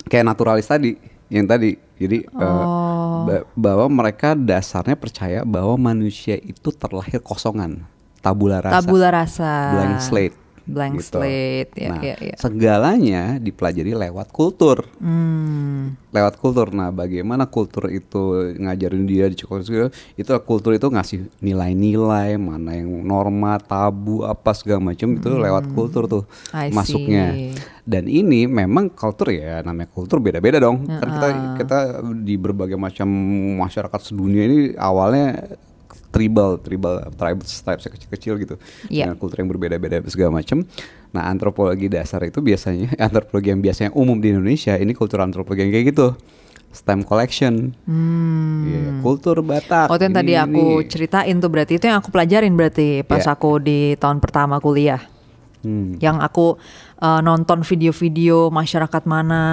kayak 0.09 0.25
naturalis 0.25 0.65
tadi 0.65 0.97
yang 1.29 1.45
tadi. 1.45 1.77
Jadi 1.95 2.23
eh, 2.23 2.41
Oh. 2.41 3.23
ba- 3.23 3.45
bahwa 3.53 3.85
mereka 3.93 4.33
dasarnya 4.33 4.95
percaya 4.95 5.43
bahwa 5.43 5.75
manusia 5.77 6.35
itu 6.35 6.71
terlahir 6.71 7.19
kosongan, 7.19 7.83
tabula 8.19 8.59
rasa, 8.59 8.81
Tabula 8.81 9.09
rasa. 9.09 9.51
blank 9.71 9.99
slate 10.01 10.35
Blank 10.69 11.01
gitu. 11.01 11.17
slate, 11.17 11.73
ya, 11.73 11.89
nah, 11.89 12.01
ya, 12.05 12.15
ya. 12.21 12.35
segalanya 12.37 13.23
dipelajari 13.41 13.97
lewat 13.97 14.29
kultur. 14.29 14.85
Hmm. 15.01 15.97
Lewat 16.13 16.37
kultur. 16.37 16.69
Nah, 16.69 16.93
bagaimana 16.93 17.49
kultur 17.49 17.89
itu 17.89 18.53
ngajarin 18.57 19.09
dia 19.09 19.25
di 19.29 19.37
sekolah 19.37 19.89
itu 20.13 20.31
kultur 20.45 20.77
itu 20.77 20.85
ngasih 20.85 21.25
nilai-nilai, 21.41 22.37
mana 22.37 22.77
yang 22.77 23.01
norma, 23.01 23.57
tabu, 23.57 24.21
apa 24.21 24.53
segala 24.53 24.93
macam 24.93 25.17
itu 25.17 25.29
lewat 25.33 25.73
kultur 25.73 26.05
tuh 26.05 26.23
Hmm. 26.53 26.69
I 26.69 26.69
masuknya. 26.69 27.25
see. 27.33 27.53
Dan 27.89 28.05
ini 28.05 28.45
memang 28.45 28.93
kultur 28.93 29.33
ya, 29.33 29.65
namanya 29.65 29.89
kultur 29.89 30.21
beda-beda 30.21 30.61
dong. 30.61 30.85
Kan 30.85 31.09
kita 31.09 31.27
kita 31.57 31.77
di 32.21 32.37
berbagai 32.37 32.77
macam 32.77 33.09
masyarakat 33.57 33.99
sedunia 34.13 34.45
ini 34.45 34.59
awalnya 34.77 35.57
tribal, 36.09 36.57
tribal, 36.57 37.05
tribes, 37.13 37.61
tribes 37.61 37.85
kecil-kecil 37.85 38.33
gitu, 38.37 38.55
Iya. 38.87 39.05
dengan 39.05 39.15
kultur 39.15 39.39
yang 39.39 39.49
berbeda-beda 39.49 40.01
segala 40.05 40.35
macam. 40.35 40.65
Nah, 41.09 41.25
antropologi 41.25 41.85
dasar 41.85 42.21
itu 42.23 42.39
biasanya 42.39 42.89
antropologi 43.07 43.49
yang 43.49 43.61
biasanya 43.61 43.91
umum 43.93 44.17
di 44.17 44.29
Indonesia, 44.29 44.73
ini 44.73 44.91
kultur 44.91 45.21
antropologi 45.21 45.63
yang 45.63 45.71
kayak 45.71 45.85
gitu, 45.91 46.07
stamp 46.69 47.05
collection, 47.05 47.73
Iya, 48.61 49.01
kultur 49.01 49.41
Batak. 49.41 49.85
Hmm. 49.85 49.91
Oh, 49.91 49.97
itu 49.97 50.03
yang 50.03 50.13
ini- 50.13 50.19
tadi 50.21 50.33
aku 50.35 50.63
ini. 50.77 50.87
ceritain 50.87 51.35
tuh 51.37 51.49
berarti 51.49 51.73
itu 51.75 51.85
yang 51.85 51.97
aku 51.97 52.09
pelajarin 52.09 52.53
berarti 52.53 53.01
pas 53.01 53.21
Iya. 53.21 53.33
aku 53.33 53.57
di 53.57 53.79
tahun 53.95 54.17
pertama 54.19 54.57
kuliah. 54.57 55.01
Hmm. 55.59 55.99
Yang 55.99 56.17
aku 56.23 56.45
uh, 56.99 57.19
nonton 57.19 57.67
video-video 57.67 58.47
masyarakat 58.47 59.03
mana, 59.03 59.43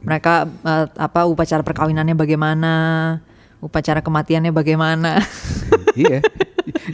mereka 0.00 0.50
uh, 0.64 0.90
apa 0.90 1.24
upacara 1.24 1.62
perkawinannya 1.62 2.12
bagaimana, 2.12 2.72
upacara 3.58 4.00
kematiannya 4.00 4.50
bagaimana. 4.50 5.18
iya. 5.94 6.22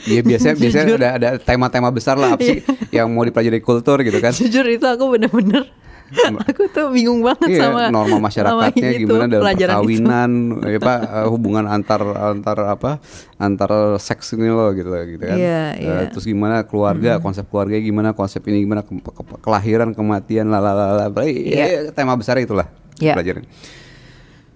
Iya 0.04 0.20
biasanya 0.20 0.54
biasanya 0.62 0.84
Jujur. 0.86 0.98
ada 0.98 1.08
ada 1.14 1.28
tema-tema 1.36 1.90
besar 1.90 2.14
lah 2.14 2.34
apa 2.34 2.42
sih 2.42 2.62
yang 2.90 3.10
mau 3.10 3.22
dipelajari 3.22 3.58
kultur 3.58 4.00
gitu 4.00 4.18
kan. 4.18 4.30
Jujur 4.30 4.64
itu 4.64 4.84
aku 4.84 5.10
bener-bener 5.10 5.66
aku 6.46 6.70
tuh 6.70 6.92
bingung 6.94 7.24
banget 7.24 7.48
Iya, 7.48 7.60
sama 7.66 7.90
norma 7.90 8.06
sama 8.12 8.24
masyarakatnya 8.28 8.88
itu, 8.92 9.00
gimana 9.02 9.24
dalam 9.26 9.50
itu. 9.50 9.66
perkawinan, 9.66 10.30
ya 10.62 10.78
Pak, 10.78 10.98
eh, 11.00 11.26
hubungan 11.26 11.64
antar 11.66 12.00
antar 12.06 12.58
apa, 12.70 13.02
antar 13.34 13.70
seks 13.98 14.36
ini 14.36 14.46
loh 14.46 14.70
gitu 14.70 14.94
gitu 15.10 15.24
kan. 15.24 15.34
Iya, 15.34 15.62
Eh, 15.74 15.82
iya. 15.82 16.06
Terus 16.06 16.22
gimana 16.22 16.62
keluarga, 16.62 17.18
konsep 17.18 17.48
keluarga 17.48 17.74
gimana, 17.76 18.12
konsep 18.12 18.46
ini 18.46 18.62
gimana, 18.62 18.86
ke- 18.86 18.94
ke- 18.94 19.40
kelahiran, 19.42 19.90
kematian, 19.90 20.54
lalala, 20.54 21.10
Iya. 21.24 21.88
ya, 21.88 21.90
tema 21.90 22.14
besar 22.14 22.38
itulah 22.38 22.68
Iya. 23.00 23.18
pelajaran. 23.18 23.44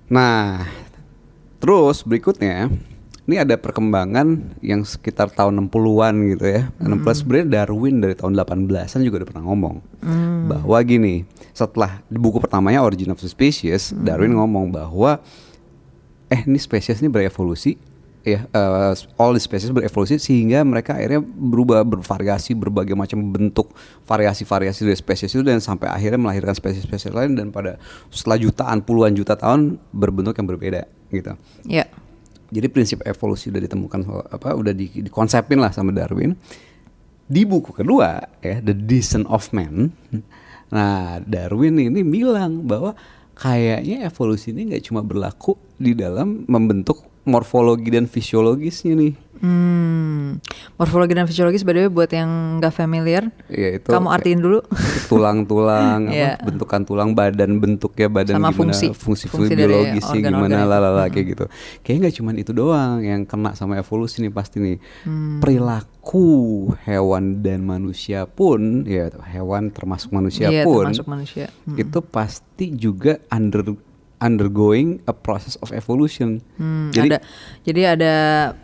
Nah, 0.08 0.62
terus 1.58 2.06
berikutnya 2.06 2.70
ini 3.28 3.36
ada 3.36 3.60
perkembangan 3.60 4.56
yang 4.64 4.88
sekitar 4.88 5.28
tahun 5.28 5.68
60-an 5.68 6.14
gitu 6.32 6.46
ya. 6.48 6.72
60 6.80 7.04
sebenarnya 7.12 7.46
Darwin 7.60 8.00
dari 8.00 8.16
tahun 8.16 8.32
18-an 8.32 9.04
juga 9.04 9.20
udah 9.20 9.28
pernah 9.28 9.44
ngomong 9.44 9.76
bahwa 10.48 10.78
gini, 10.80 11.28
setelah 11.52 12.00
di 12.08 12.16
buku 12.16 12.40
pertamanya 12.40 12.80
Origin 12.80 13.12
of 13.12 13.20
the 13.20 13.28
Species, 13.28 13.92
Darwin 13.92 14.32
ngomong 14.32 14.72
bahwa 14.72 15.20
eh 16.32 16.40
ini 16.44 16.56
spesies 16.56 17.04
ini 17.04 17.12
berevolusi 17.12 17.76
ya 18.36 18.40
eh, 18.44 18.92
all 19.16 19.32
the 19.32 19.40
species 19.40 19.72
berevolusi 19.72 20.20
sehingga 20.20 20.60
mereka 20.66 20.96
akhirnya 20.96 21.24
berubah 21.24 21.80
bervariasi 21.88 22.52
berbagai 22.52 22.92
macam 22.92 23.24
bentuk 23.32 23.72
variasi-variasi 24.04 24.84
dari 24.84 24.98
spesies 24.98 25.32
itu 25.32 25.40
dan 25.40 25.64
sampai 25.64 25.88
akhirnya 25.88 26.20
melahirkan 26.20 26.52
spesies-spesies 26.52 27.16
lain 27.16 27.32
dan 27.38 27.48
pada 27.48 27.80
setelah 28.12 28.36
jutaan 28.36 28.84
puluhan 28.84 29.16
juta 29.16 29.34
tahun 29.34 29.80
berbentuk 29.90 30.36
yang 30.36 30.48
berbeda 30.48 30.82
gitu. 31.08 31.32
Ya. 31.64 31.88
Jadi 32.48 32.66
prinsip 32.72 33.04
evolusi 33.04 33.52
udah 33.52 33.60
ditemukan 33.60 34.00
apa 34.32 34.56
udah 34.56 34.72
di, 34.72 34.88
dikonsepin 34.88 35.60
lah 35.60 35.68
sama 35.72 35.92
Darwin. 35.92 36.32
Di 37.28 37.44
buku 37.44 37.76
kedua 37.76 38.24
ya 38.40 38.64
The 38.64 38.72
Descent 38.72 39.28
of 39.28 39.52
Man. 39.52 39.92
Nah, 40.68 41.20
Darwin 41.24 41.76
ini 41.80 42.04
bilang 42.04 42.64
bahwa 42.64 42.96
kayaknya 43.38 44.08
evolusi 44.08 44.50
ini 44.50 44.74
nggak 44.74 44.84
cuma 44.90 45.00
berlaku 45.00 45.54
di 45.78 45.94
dalam 45.94 46.44
membentuk 46.50 47.06
morfologi 47.28 47.88
dan 47.90 48.04
fisiologisnya 48.04 48.96
nih. 48.96 49.14
Hmm. 49.38 50.42
Morfologi 50.74 51.14
dan 51.14 51.22
fisiologis 51.24 51.62
by 51.62 51.70
the 51.70 51.80
way 51.80 51.88
buat 51.88 52.10
yang 52.10 52.26
nggak 52.58 52.72
familiar, 52.72 53.30
Ya 53.46 53.70
itu 53.72 53.86
kamu 53.86 54.10
artiin 54.10 54.40
dulu. 54.40 54.66
tulang-tulang 55.08 56.08
Iya. 56.10 56.34
apa 56.34 56.44
bentukan 56.44 56.82
tulang 56.82 57.10
badan 57.12 57.56
bentuknya 57.56 58.06
badan 58.08 58.34
Sama 58.34 58.50
gimana 58.50 58.74
fungsi. 58.74 58.86
fungsi, 58.90 59.24
Fungsi 59.26 59.54
biologisnya 59.54 60.20
gimana 60.24 60.64
lalala 60.64 61.06
kayak 61.06 61.26
gitu 61.28 61.44
kayaknya 61.80 62.00
nggak 62.02 62.14
cuma 62.14 62.30
itu 62.34 62.50
doang 62.52 62.98
yang 63.00 63.22
kena 63.22 63.54
sama 63.54 63.76
evolusi 63.76 64.20
nih 64.20 64.32
pasti 64.32 64.58
nih 64.58 64.76
Hmm. 65.00 65.38
perilaku 65.38 66.26
hewan 66.82 67.38
dan 67.38 67.62
manusia 67.62 68.24
pun 68.24 68.82
ya 68.84 69.06
hewan 69.24 69.70
termasuk 69.70 70.10
manusia 70.10 70.48
Iya, 70.48 70.62
pun 70.62 70.82
termasuk 70.84 71.06
manusia. 71.06 71.46
Hmm. 71.62 71.76
itu 71.76 71.98
pasti 72.00 72.72
juga 72.72 73.22
under 73.28 73.62
undergoing 74.18 74.98
a 75.06 75.14
process 75.14 75.54
of 75.58 75.70
evolution 75.70 76.42
Hmm, 76.54 76.90
jadi 76.90 77.14
ada 77.14 77.18
jadi 77.62 77.80
ada 77.94 78.12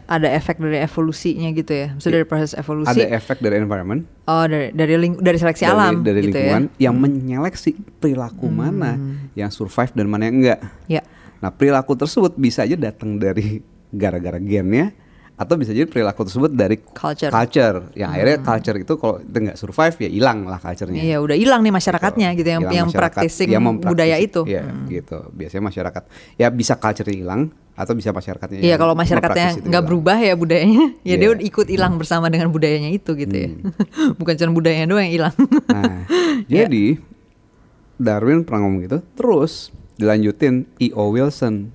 ada 0.04 0.28
efek 0.30 0.58
dari 0.58 0.82
evolusinya 0.82 1.48
gitu 1.50 1.70
ya. 1.70 1.88
Maksudnya 1.94 2.14
dari 2.16 2.26
proses 2.26 2.52
evolusi. 2.52 2.90
ada 2.90 3.04
efek 3.14 3.38
dari 3.38 3.56
environment 3.58 4.02
oh, 4.26 4.44
dari 4.44 4.74
dari 4.74 4.94
ling- 4.98 5.22
dari 5.22 5.38
seleksi 5.38 5.62
dari, 5.62 5.72
alam 5.72 5.94
dari 6.02 6.20
gitu 6.20 6.34
lingkungan 6.34 6.62
ya. 6.74 6.90
yang 6.90 6.94
menyeleksi 6.98 7.70
perilaku 7.98 8.50
mana 8.50 8.98
yang 9.32 9.48
survive 9.48 9.94
dan 9.94 10.06
mana 10.06 10.26
yang 10.26 10.36
enggak. 10.42 10.60
Ya. 10.86 11.02
Nah 11.38 11.50
perilaku 11.50 11.94
tersebut 11.94 12.34
bisa 12.34 12.66
aja 12.66 12.74
datang 12.74 13.16
dari 13.16 13.62
gara-gara 13.94 14.42
gennya 14.42 14.90
atau 15.34 15.58
bisa 15.58 15.74
jadi 15.74 15.90
perilaku 15.90 16.22
tersebut 16.22 16.54
dari 16.54 16.78
Culture. 16.78 17.90
yang 17.98 18.14
akhirnya 18.14 18.38
culture 18.38 18.78
itu 18.78 18.94
kalau 18.94 19.18
itu 19.18 19.34
nggak 19.34 19.58
survive 19.58 19.96
ya 19.98 20.08
hilang 20.08 20.46
lah 20.46 20.62
culturenya. 20.62 21.02
Iya, 21.02 21.16
udah 21.18 21.34
hilang 21.34 21.60
nih 21.60 21.74
masyarakatnya 21.74 22.28
gitu 22.38 22.48
yang 22.48 22.62
Hilang 22.62 22.74
yang 22.74 22.86
masyarakat, 22.86 23.18
practicing 23.18 23.48
yang 23.50 23.62
budaya 23.82 24.16
itu. 24.22 24.46
Iya 24.46 24.62
gitu. 24.86 25.26
Biasanya 25.34 25.62
masyarakat 25.66 26.02
ya 26.38 26.46
bisa 26.54 26.78
culture 26.78 27.10
hilang 27.10 27.50
atau 27.74 27.98
bisa 27.98 28.14
masyarakatnya. 28.14 28.62
Iya, 28.62 28.70
yang 28.70 28.78
kalau 28.78 28.94
masyarakatnya 28.94 29.48
nggak 29.66 29.82
berubah 29.82 30.14
ya 30.22 30.38
budayanya, 30.38 30.94
ya 31.08 31.14
dia 31.18 31.26
Iya. 31.26 31.34
udah 31.34 31.42
ikut 31.42 31.66
hilang 31.66 31.98
bersama 31.98 32.30
dengan 32.30 32.54
budayanya 32.54 32.94
itu 32.94 33.18
gitu 33.18 33.34
ya. 33.34 33.50
Bukan 34.22 34.34
cuma 34.38 34.54
budayanya 34.54 34.86
doang 34.86 35.02
yang 35.10 35.14
hilang. 35.18 35.34
Nah, 35.66 36.06
jadi 36.62 37.02
Darwin 37.98 38.46
pernah 38.46 38.70
ngomong 38.70 38.86
gitu. 38.86 38.98
Terus 39.18 39.74
dilanjutin 39.98 40.70
E.O. 40.78 41.10
Wilson. 41.10 41.73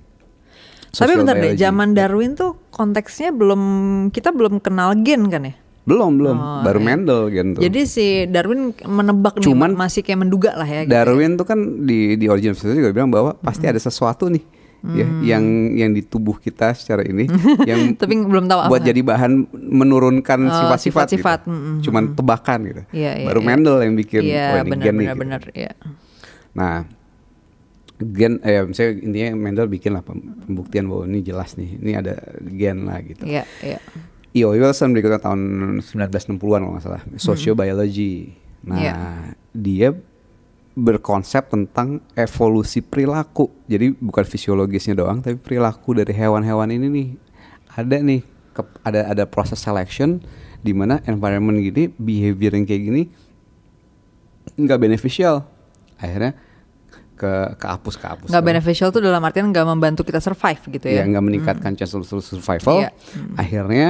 Tapi 0.90 1.12
bentar 1.14 1.34
deh, 1.34 1.54
zaman 1.54 1.92
Darwin 1.92 2.34
tuh 2.34 2.58
konteksnya 2.68 3.30
belum 3.30 3.62
kita 4.08 4.30
belum 4.30 4.58
kenal 4.58 4.94
gen 4.98 5.26
kan 5.26 5.44
ya? 5.44 5.54
belum 5.80 6.12
belum 6.16 6.36
Oh, 6.36 6.60
baru 6.62 6.76
iya. 6.76 6.86
Mendel 6.86 7.20
gitu. 7.28 7.58
Jadi 7.58 7.80
si 7.82 8.06
Darwin 8.24 8.70
menebak 8.80 9.34
nih, 9.36 9.44
Cuman- 9.44 9.74
masih 9.74 10.02
kayak 10.02 10.20
menduga 10.20 10.52
lah 10.52 10.62
ya. 10.62 10.84
gitu 10.84 10.92
ya. 10.92 11.02
Darwin 11.02 11.34
tuh 11.34 11.42
kan 11.44 11.58
di 11.82 12.14
di 12.14 12.26
Origin 12.26 12.52
of 12.52 12.58
Species 12.58 12.78
juga 12.78 12.92
bilang 12.92 13.08
bahwa 13.08 13.34
pasti 13.34 13.64
ada 13.64 13.78
sesuatu 13.78 14.28
nih 14.28 14.44
ya 14.82 15.04
yang 15.26 15.44
yang 15.74 15.90
di 15.90 16.00
tubuh 16.00 16.36
kita 16.36 16.72
secara 16.72 17.02
ini 17.02 17.26
yang 17.68 17.92
Tapi 17.94 18.12
belum 18.14 18.46
tahu 18.46 18.60
apa. 18.60 18.70
buat 18.70 18.80
jadi 18.80 18.96
bahan 18.98 19.32
menurunkan 19.52 20.40
Oh, 20.42 20.52
sifat-sifat 20.54 21.04
sifat-sifat, 21.10 21.38
gitu. 21.42 21.50
mm, 21.50 21.58
mm, 21.58 21.76
Cuman 21.82 22.02
tebakan 22.14 22.58
gitu. 22.62 22.82
Iya, 22.90 23.12
iya, 23.16 23.26
Baru 23.26 23.40
iya. 23.40 23.46
Mendel 23.46 23.76
yang 23.80 23.94
bikin 23.94 24.22
Iya, 24.22 24.44
oh 24.46 24.56
ini 24.58 24.70
benar 24.70 24.84
gen 24.84 24.94
nih. 24.94 25.06
benar 25.12 25.40
gitu. 25.42 25.52
iya. 25.58 25.72
Nah, 26.52 26.76
gen 28.02 28.40
eh 28.40 28.64
misalnya 28.64 28.92
intinya 28.98 29.28
Mendel 29.36 29.68
bikin 29.68 29.92
lah 29.92 30.00
pem- 30.00 30.40
pembuktian 30.40 30.88
bahwa 30.88 31.04
ini 31.04 31.20
jelas 31.20 31.52
nih, 31.54 31.76
ini 31.76 31.92
ada 31.92 32.16
gen 32.42 32.88
lah 32.88 32.98
gitu. 33.00 33.24
Iya, 33.24 33.44
iya. 33.60 33.78
E.O. 34.30 34.54
Wilson 34.54 34.94
berikutnya 34.94 35.18
tahun 35.18 35.40
1960-an 35.82 36.38
kalau 36.62 36.72
nggak 36.72 36.84
salah, 36.86 37.02
sociobiology. 37.14 38.30
Nah, 38.62 38.78
Iya. 38.78 38.94
dia 39.50 39.88
berkonsep 40.72 41.50
tentang 41.50 41.98
evolusi 42.14 42.78
perilaku. 42.78 43.50
Jadi 43.66 43.90
bukan 43.92 44.22
fisiologisnya 44.22 44.94
doang, 44.94 45.18
tapi 45.18 45.34
perilaku 45.34 45.92
dari 45.94 46.14
hewan-hewan 46.14 46.70
ini 46.70 46.86
nih 46.86 47.08
ada 47.70 47.96
nih 47.98 48.22
ke- 48.50 48.78
ada 48.80 49.10
ada 49.10 49.24
proses 49.26 49.58
selection 49.58 50.22
di 50.60 50.70
mana 50.70 51.02
environment 51.04 51.58
gini, 51.58 51.90
behavior 51.90 52.54
yang 52.54 52.64
kayak 52.64 52.82
gini 52.82 53.02
nggak 54.56 54.78
beneficial. 54.78 55.42
Akhirnya 55.96 56.32
ke 57.20 57.32
kehapus 57.60 57.94
kehapus. 58.00 58.28
Nggak 58.32 58.44
beneficial 58.46 58.88
tuh 58.88 59.04
dalam 59.04 59.20
artian 59.20 59.52
nggak 59.52 59.66
membantu 59.68 60.00
kita 60.02 60.18
survive 60.18 60.56
gitu 60.72 60.88
ya 60.88 61.04
ya. 61.04 61.04
nggak 61.04 61.20
meningkatkan 61.22 61.76
chance 61.76 61.92
of 61.92 62.08
survival 62.24 62.80
Iya. 62.80 62.90
akhirnya 63.36 63.88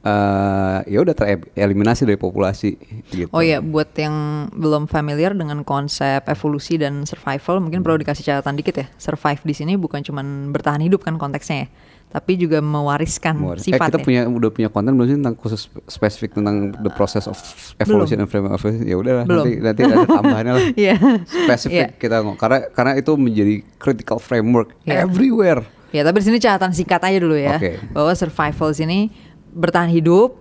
eh 0.00 0.78
ya 0.88 1.04
udah 1.04 1.12
tereliminasi 1.12 2.08
dari 2.08 2.16
populasi 2.16 2.72
gitu 3.12 3.28
Oh 3.36 3.44
ya, 3.44 3.60
buat 3.60 3.92
yang 3.92 4.48
belum 4.48 4.88
familiar 4.88 5.36
dengan 5.36 5.60
konsep 5.60 6.24
evolusi 6.24 6.80
dan 6.80 7.04
survival, 7.04 7.60
mungkin 7.60 7.84
perlu 7.84 8.00
dikasih 8.00 8.24
catatan 8.24 8.56
dikit 8.56 8.80
ya. 8.80 8.86
Survive 8.96 9.44
di 9.44 9.52
sini 9.52 9.76
bukan 9.76 10.00
cuman 10.00 10.56
bertahan 10.56 10.80
hidup 10.80 11.04
kan 11.04 11.20
konteksnya 11.20 11.64
ya, 11.64 11.68
tapi 12.10 12.34
juga 12.34 12.58
mewariskan 12.58 13.38
Mewaris- 13.38 13.62
sifat 13.62 13.78
eh 13.80 13.88
kita 13.88 13.98
ya. 13.98 14.04
punya 14.04 14.20
udah 14.26 14.50
punya 14.50 14.66
konten 14.66 14.92
belum 14.92 15.06
sih 15.06 15.16
tentang 15.16 15.34
khusus 15.34 15.60
spesifik 15.86 16.34
tentang 16.34 16.74
the 16.76 16.90
process 16.90 17.24
of 17.24 17.38
evolution 17.78 18.18
and 18.18 18.26
frame 18.26 18.44
of 18.44 18.58
evolution 18.58 18.82
ya 18.82 18.94
udah 18.94 19.22
Belum. 19.22 19.46
nanti 19.46 19.52
nanti 19.56 19.80
ada 19.84 19.96
tambahannya 20.04 20.52
lah 20.52 20.64
Iya. 20.84 20.96
spesifik 21.24 21.86
Iya. 21.86 21.88
kita 21.96 22.14
ngomong 22.18 22.34
karena 22.34 22.66
karena 22.68 22.92
itu 22.94 23.12
menjadi 23.14 23.54
critical 23.76 24.18
framework 24.18 24.74
Iya. 24.82 25.06
everywhere 25.06 25.62
Ya, 25.90 26.02
tapi 26.02 26.18
di 26.18 26.26
sini 26.26 26.38
catatan 26.38 26.70
singkat 26.70 27.02
aja 27.02 27.18
dulu 27.18 27.34
ya. 27.34 27.58
Oke. 27.58 27.82
Bahwa 27.90 28.14
survival 28.14 28.70
sini 28.70 29.10
bertahan 29.50 29.90
hidup 29.90 30.38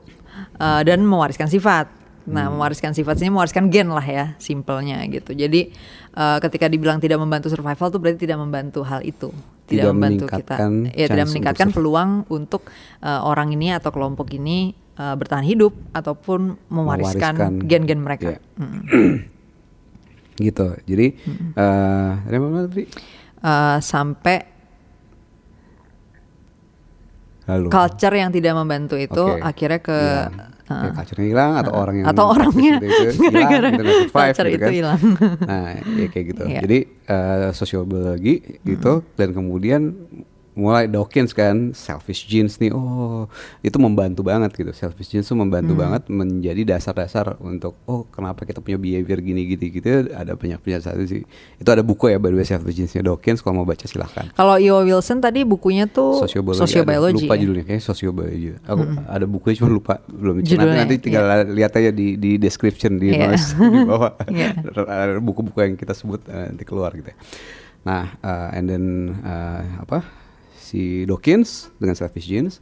uh, 0.56 0.82
dan 0.84 1.02
mewariskan 1.02 1.46
sifat 1.46 1.90
Nah, 2.30 2.46
mewariskan 2.48 2.94
sifat 2.94 3.18
sini 3.18 3.34
mewariskan 3.34 3.74
gen 3.74 3.90
lah 3.90 4.06
ya, 4.06 4.38
simpelnya 4.38 5.02
gitu. 5.10 5.34
Jadi 5.34 5.74
eh, 6.14 6.38
ketika 6.40 6.70
dibilang 6.70 7.02
tidak 7.02 7.18
membantu 7.18 7.50
survival 7.50 7.90
tuh 7.90 7.98
berarti 7.98 8.22
tidak 8.22 8.38
membantu 8.38 8.86
hal 8.86 9.02
itu. 9.02 9.34
Tidak, 9.70 9.86
Tidak 9.86 9.94
membantu 9.94 10.26
kita. 10.26 10.56
Ya, 10.98 11.06
tidak 11.06 11.28
meningkatkan 11.30 11.68
untuk 11.70 11.78
peluang 11.78 12.10
untuk 12.34 12.62
eh, 13.06 13.22
orang 13.22 13.54
ini 13.54 13.70
atau 13.70 13.94
kelompok 13.94 14.34
ini 14.34 14.74
eh, 14.98 15.16
bertahan 15.16 15.46
hidup 15.46 15.78
ataupun 15.94 16.58
mewariskan 16.74 17.62
gen-gen 17.70 18.02
mereka. 18.02 18.36
Iya. 18.36 19.30
gitu. 20.50 20.68
Jadi 20.90 21.08
eh 21.54 22.12
tadi? 22.66 22.84
Eh, 23.40 23.78
sampai 23.80 24.38
Lalu. 27.50 27.68
culture 27.72 28.14
yang 28.14 28.30
tidak 28.30 28.54
membantu 28.54 29.00
itu 29.00 29.26
Oke. 29.26 29.42
akhirnya 29.42 29.80
ke 29.82 29.98
Hilang. 29.98 30.59
Uh, 30.70 30.86
Ya, 30.86 30.90
culture-nya 30.94 31.28
hilang 31.28 31.52
atau 31.58 31.72
orang 31.74 31.96
yang 32.00 32.06
atau 32.08 32.26
orangnya 32.38 32.76
itu 32.80 33.22
gara-gara 33.34 33.68
nggak 33.74 33.86
survive, 33.86 34.14
culture 34.14 34.48
gitu 34.48 34.56
itu 34.56 34.64
kan. 34.64 34.74
hilang. 34.78 35.00
Nah, 35.44 35.70
ya 35.98 36.08
kayak 36.14 36.26
gitu. 36.32 36.44
Iya. 36.50 36.62
Jadi 36.66 36.80
eh, 37.10 37.50
sosiobiologi 37.54 38.36
gitu 38.64 38.94
dan 39.18 39.30
kemudian 39.34 39.82
mulai 40.60 40.86
Dawkins 40.86 41.32
kan 41.32 41.72
selfish 41.72 42.28
genes 42.28 42.60
nih 42.60 42.70
oh 42.70 43.32
itu 43.64 43.80
membantu 43.80 44.22
banget 44.22 44.52
gitu 44.52 44.76
selfish 44.76 45.08
genes 45.08 45.26
tuh 45.26 45.40
membantu 45.40 45.72
banget 45.74 46.04
menjadi 46.06 46.76
dasar-dasar 46.76 47.40
untuk 47.40 47.80
oh 47.88 48.04
kenapa 48.06 48.44
kita 48.44 48.60
punya 48.60 48.76
behavior 48.76 49.18
gini 49.18 49.48
gini 49.48 49.66
gitu 49.72 49.88
ada 50.12 50.36
banyak 50.36 50.60
penjelasan 50.60 51.00
sih 51.08 51.24
itu 51.56 51.70
ada 51.70 51.80
buku 51.80 52.12
ya 52.12 52.20
by 52.20 52.30
the 52.30 52.38
way 52.38 52.44
selfish 52.44 52.76
genesnya 52.76 53.00
Dawkins 53.02 53.40
kalau 53.40 53.64
mau 53.64 53.68
baca 53.68 53.88
silahkan 53.88 54.28
Kalau 54.36 54.60
Io 54.60 54.84
Wilson 54.84 55.24
tadi 55.24 55.48
bukunya 55.48 55.88
tuh 55.88 56.20
sosiobiologi, 56.20 56.68
sociobiology. 56.68 57.16
ada. 57.16 57.24
lupa 57.24 57.34
ya? 57.34 57.40
judulnya 57.40 57.64
kayaknya 57.64 57.84
sosiobiologi 57.86 58.50
aku 58.62 58.82
ada 59.08 59.26
bukunya 59.26 59.56
cuma 59.56 59.70
lupa 59.72 59.94
belum 60.06 60.36
nanti, 60.42 60.54
nanti 60.60 60.96
tinggal 61.00 61.24
lihat 61.48 61.72
aja 61.72 61.90
di 61.90 62.20
di 62.20 62.36
description 62.36 63.00
di 63.00 63.08
Iya. 63.10 63.32
notes 63.32 63.56
di 63.74 63.80
bawah 63.88 64.12
Iya. 64.36 64.50
ada 64.84 65.14
buku-buku 65.18 65.58
yang 65.62 65.74
kita 65.74 65.96
sebut 65.96 66.20
eh, 66.28 66.52
nanti 66.52 66.68
keluar 66.68 66.92
gitu 66.92 67.08
ya. 67.08 67.18
nah 67.80 68.04
eh, 68.20 68.58
and 68.60 68.66
then 68.68 68.84
eh, 69.24 69.62
apa 69.80 70.04
si 70.70 71.10
Dawkins 71.10 71.74
dengan 71.82 71.98
selfish 71.98 72.30
genes. 72.30 72.62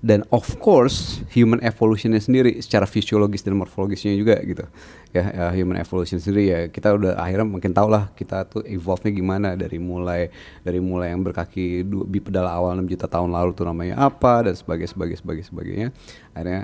Dan 0.00 0.24
of 0.32 0.56
course 0.56 1.20
human 1.28 1.60
evolutionnya 1.60 2.24
sendiri 2.24 2.56
secara 2.64 2.88
fisiologis 2.88 3.44
dan 3.44 3.52
morfologisnya 3.60 4.16
juga 4.16 4.40
gitu. 4.40 4.64
Ya, 5.12 5.28
ya, 5.28 5.46
human 5.52 5.76
evolution 5.76 6.16
sendiri 6.16 6.48
ya 6.48 6.60
kita 6.72 6.96
udah 6.96 7.20
akhirnya 7.20 7.44
mungkin 7.44 7.76
tau 7.76 7.84
lah 7.84 8.08
kita 8.16 8.48
tuh 8.48 8.64
evolve-nya 8.64 9.12
gimana. 9.12 9.48
Dari 9.60 9.76
mulai 9.76 10.32
dari 10.64 10.80
mulai 10.80 11.12
yang 11.12 11.20
berkaki 11.20 11.84
dua 11.84 12.08
bipedal 12.08 12.48
awal 12.48 12.80
6 12.80 12.88
juta 12.96 13.12
tahun 13.12 13.28
lalu 13.28 13.52
tuh 13.52 13.68
namanya 13.68 14.00
apa 14.00 14.48
dan 14.48 14.56
sebagainya 14.56 14.96
sebagainya 14.96 15.20
sebagainya 15.20 15.48
sebagainya. 15.52 15.88
Akhirnya 16.32 16.62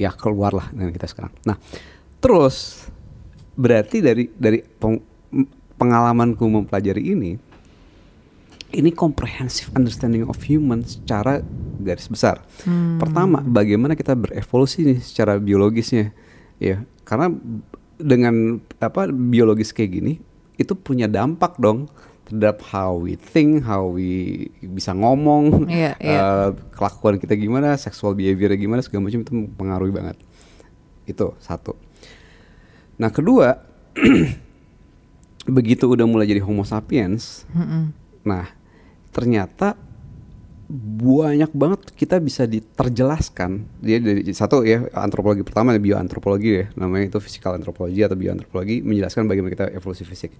ya 0.00 0.10
keluar 0.16 0.56
lah 0.56 0.72
dengan 0.72 0.96
kita 0.96 1.04
sekarang. 1.04 1.36
Nah 1.44 1.60
terus 2.16 2.88
berarti 3.60 4.00
dari 4.00 4.24
dari 4.32 4.64
peng- 4.64 5.04
pengalamanku 5.76 6.48
mempelajari 6.48 7.12
ini 7.12 7.49
ini 8.70 8.94
comprehensive 8.94 9.70
understanding 9.74 10.26
of 10.26 10.38
human 10.46 10.86
secara 10.86 11.42
garis 11.82 12.06
besar. 12.06 12.44
Pertama, 13.00 13.42
bagaimana 13.42 13.98
kita 13.98 14.14
berevolusi 14.14 14.86
nih 14.86 14.98
secara 15.02 15.36
biologisnya, 15.42 16.14
ya. 16.62 16.86
Karena 17.02 17.34
dengan 17.98 18.62
apa 18.78 19.10
biologis 19.10 19.74
kayak 19.74 19.90
gini, 19.90 20.12
itu 20.54 20.72
punya 20.78 21.10
dampak 21.10 21.58
dong 21.58 21.90
terhadap 22.30 22.62
how 22.70 22.94
we 22.94 23.18
think, 23.18 23.66
how 23.66 23.90
we 23.90 24.46
bisa 24.62 24.94
ngomong, 24.94 25.66
Iya, 25.66 25.98
iya. 25.98 26.18
eh, 26.22 26.48
kelakuan 26.70 27.18
kita 27.18 27.34
gimana, 27.34 27.74
sexual 27.74 28.14
behavior 28.14 28.54
gimana, 28.54 28.84
segala 28.86 29.10
macam 29.10 29.26
itu 29.26 29.32
mempengaruhi 29.34 29.90
banget. 29.90 30.16
Itu 31.10 31.34
satu. 31.42 31.74
Nah 33.02 33.10
kedua, 33.10 33.58
begitu 35.58 35.90
udah 35.90 36.06
mulai 36.06 36.28
jadi 36.30 36.44
Homo 36.44 36.62
sapiens, 36.62 37.42
nah 38.22 38.59
ternyata 39.10 39.74
banyak 40.70 41.50
banget 41.50 41.80
kita 41.98 42.22
bisa 42.22 42.46
diterjelaskan. 42.46 43.66
Dia 43.82 43.98
dari 43.98 44.22
satu 44.30 44.62
ya 44.62 44.86
antropologi 44.94 45.42
pertama 45.42 45.74
bioantropologi 45.74 46.50
ya 46.62 46.64
namanya 46.78 47.10
itu 47.10 47.18
physical 47.18 47.58
antropologi 47.58 48.06
atau 48.06 48.14
bioantropologi 48.14 48.78
menjelaskan 48.86 49.26
bagaimana 49.26 49.50
kita 49.50 49.66
evolusi 49.74 50.06
fisik. 50.06 50.30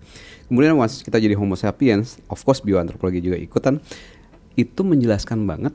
Kemudian 0.46 0.78
once 0.78 1.02
kita 1.02 1.18
jadi 1.18 1.35
homo 1.35 1.59
sapiens 1.59 2.22
of 2.30 2.38
course 2.46 2.62
bioantropologi 2.62 3.18
juga 3.18 3.42
ikutan 3.42 3.83
itu 4.54 4.80
menjelaskan 4.87 5.42
banget 5.50 5.74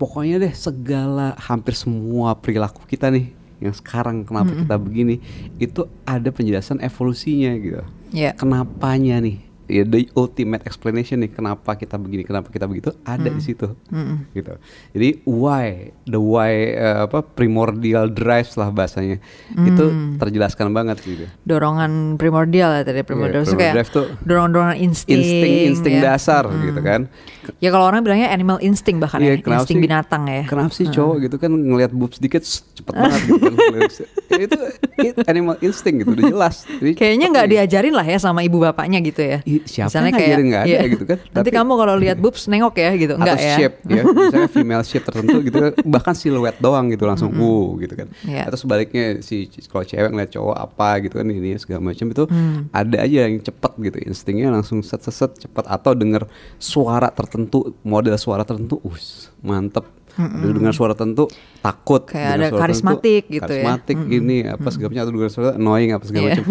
pokoknya 0.00 0.40
deh 0.40 0.54
segala 0.56 1.36
hampir 1.36 1.76
semua 1.76 2.34
perilaku 2.40 2.88
kita 2.88 3.12
nih 3.12 3.36
yang 3.62 3.76
sekarang 3.76 4.26
kenapa 4.26 4.50
kita 4.52 4.76
begini 4.80 5.20
itu 5.60 5.86
ada 6.08 6.28
penjelasan 6.32 6.80
evolusinya 6.80 7.52
gitu. 7.60 7.84
Iya. 8.16 8.32
kenapanya 8.32 9.20
nih 9.20 9.53
ya 9.68 9.82
the 9.84 10.08
ultimate 10.14 10.62
explanation 10.68 11.24
nih 11.24 11.32
kenapa 11.32 11.76
kita 11.76 11.96
begini 11.96 12.22
kenapa 12.24 12.52
kita 12.52 12.68
begitu 12.68 12.92
ada 13.04 13.28
di 13.28 13.42
situ. 13.42 13.72
Gitu. 14.36 14.52
Jadi 14.92 15.08
why 15.24 15.94
the 16.04 16.20
why 16.20 16.52
eh, 16.76 17.06
apa 17.08 17.24
primordial 17.24 18.12
drives 18.12 18.54
lah 18.56 18.68
bahasanya. 18.70 19.18
Itu 19.54 20.16
terjelaskan 20.20 20.72
banget 20.74 21.00
gitu. 21.04 21.26
Dorongan 21.44 22.20
primordial 22.20 22.70
ya 22.76 22.82
tadi 22.82 23.00
primordial. 23.04 23.44
Kayak 23.44 23.56
primordial 23.56 23.86
tuh 23.90 24.06
dorongan-dorongan 24.24 24.76
insting. 24.80 25.20
insting 25.20 25.54
insting 25.72 25.94
ya. 25.98 26.14
dasar 26.14 26.46
gitu 26.48 26.80
kan 26.80 27.06
Ya 27.58 27.68
kalau 27.68 27.84
orang 27.84 28.00
bilangnya 28.00 28.28
animal 28.28 28.58
instinct 28.58 28.98
bahkan 28.98 29.18
Iya, 29.18 29.34
ya, 29.34 29.36
kenapa 29.38 29.60
insting 29.60 29.76
sih- 29.76 29.84
binatang 29.84 30.22
ya. 30.24 30.42
Kenapa 30.44 30.70
sih 30.70 30.86
cowok 30.86 31.16
gitu 31.20 31.36
kan 31.36 31.50
ngelihat 31.50 31.90
boobs 31.90 32.16
dikit 32.16 32.42
cepet 32.42 32.92
banget 32.92 33.20
gitu 33.22 33.38
kan. 33.40 33.52
Ya 34.30 34.42
itu 34.42 34.58
it- 35.00 35.18
animal 35.24 35.56
instinct 35.60 35.96
gitu 36.00 36.10
udah 36.12 36.24
jelas. 36.28 36.54
Jadi 36.64 36.92
Kayaknya 36.92 37.26
nggak 37.30 37.44
nih. 37.44 37.52
diajarin 37.54 37.94
lah 37.94 38.06
ya 38.06 38.18
sama 38.18 38.40
ibu 38.40 38.58
bapaknya 38.58 38.98
gitu 39.00 39.20
ya. 39.20 39.38
Siapa 39.64 39.90
yang 40.00 40.12
ngajarin? 40.12 40.46
Nggak 40.46 40.62
ada 40.62 40.70
iya, 40.70 40.80
gitu 40.86 41.04
kan. 41.04 41.18
Nanti 41.24 41.36
Tapi- 41.44 41.54
kamu 41.54 41.72
kalau 41.74 41.94
lihat 41.96 42.16
boobs 42.16 42.42
nengok 42.44 42.74
ya 42.74 42.90
gitu, 42.94 43.14
enggak 43.14 43.34
atau 43.34 43.44
ya? 43.44 43.56
shape 43.56 43.76
ya 43.84 44.02
misalnya 44.04 44.48
female 44.48 44.82
shape 44.82 45.04
tertentu 45.04 45.38
gitu 45.42 45.58
bahkan 45.84 46.14
siluet 46.14 46.56
doang 46.56 46.86
gitu 46.86 47.04
langsung 47.04 47.30
uh 47.30 47.68
gitu 47.76 47.94
kan 47.94 48.08
Iya. 48.22 48.46
atau 48.46 48.56
sebaliknya 48.56 49.18
si 49.20 49.34
kalau 49.66 49.82
cewek 49.82 50.06
ngeliat 50.08 50.30
cowok 50.30 50.56
apa 50.56 50.88
gitu 51.00 51.14
kan 51.14 51.26
ini 51.26 51.56
segala 51.56 51.80
macam 51.82 52.06
itu 52.06 52.24
Hmm. 52.24 52.70
ada 52.70 52.96
aja 53.00 53.18
yang 53.24 53.38
cepet 53.38 53.72
gitu 53.82 53.98
instingnya 54.04 54.48
langsung 54.48 54.80
set 54.80 55.00
set 55.00 55.12
set 55.12 55.32
cepet 55.38 55.64
atau 55.64 55.92
denger 55.92 56.24
suara 56.56 57.08
tertentu 57.08 57.33
model 57.82 58.14
suara 58.14 58.42
tertentu 58.42 58.78
us 58.84 59.30
mantep 59.40 59.84
dengar 60.40 60.70
suara 60.70 60.94
tertentu 60.94 61.26
takut 61.58 62.06
Kayak 62.06 62.30
ada 62.32 62.46
suara 62.48 62.60
karismatik 62.60 63.22
tertentu, 63.24 63.34
gitu 63.34 63.52
ya. 63.52 63.62
karismatik 63.66 63.98
ini 64.08 64.36
apa 64.44 64.68
segala 64.68 64.88
macam 64.88 65.02
atau 65.02 65.12
dengar 65.12 65.30
suara 65.30 65.50
annoying 65.52 65.90
apa 65.90 66.04
segala 66.04 66.24
Iya. 66.24 66.34
macam 66.36 66.46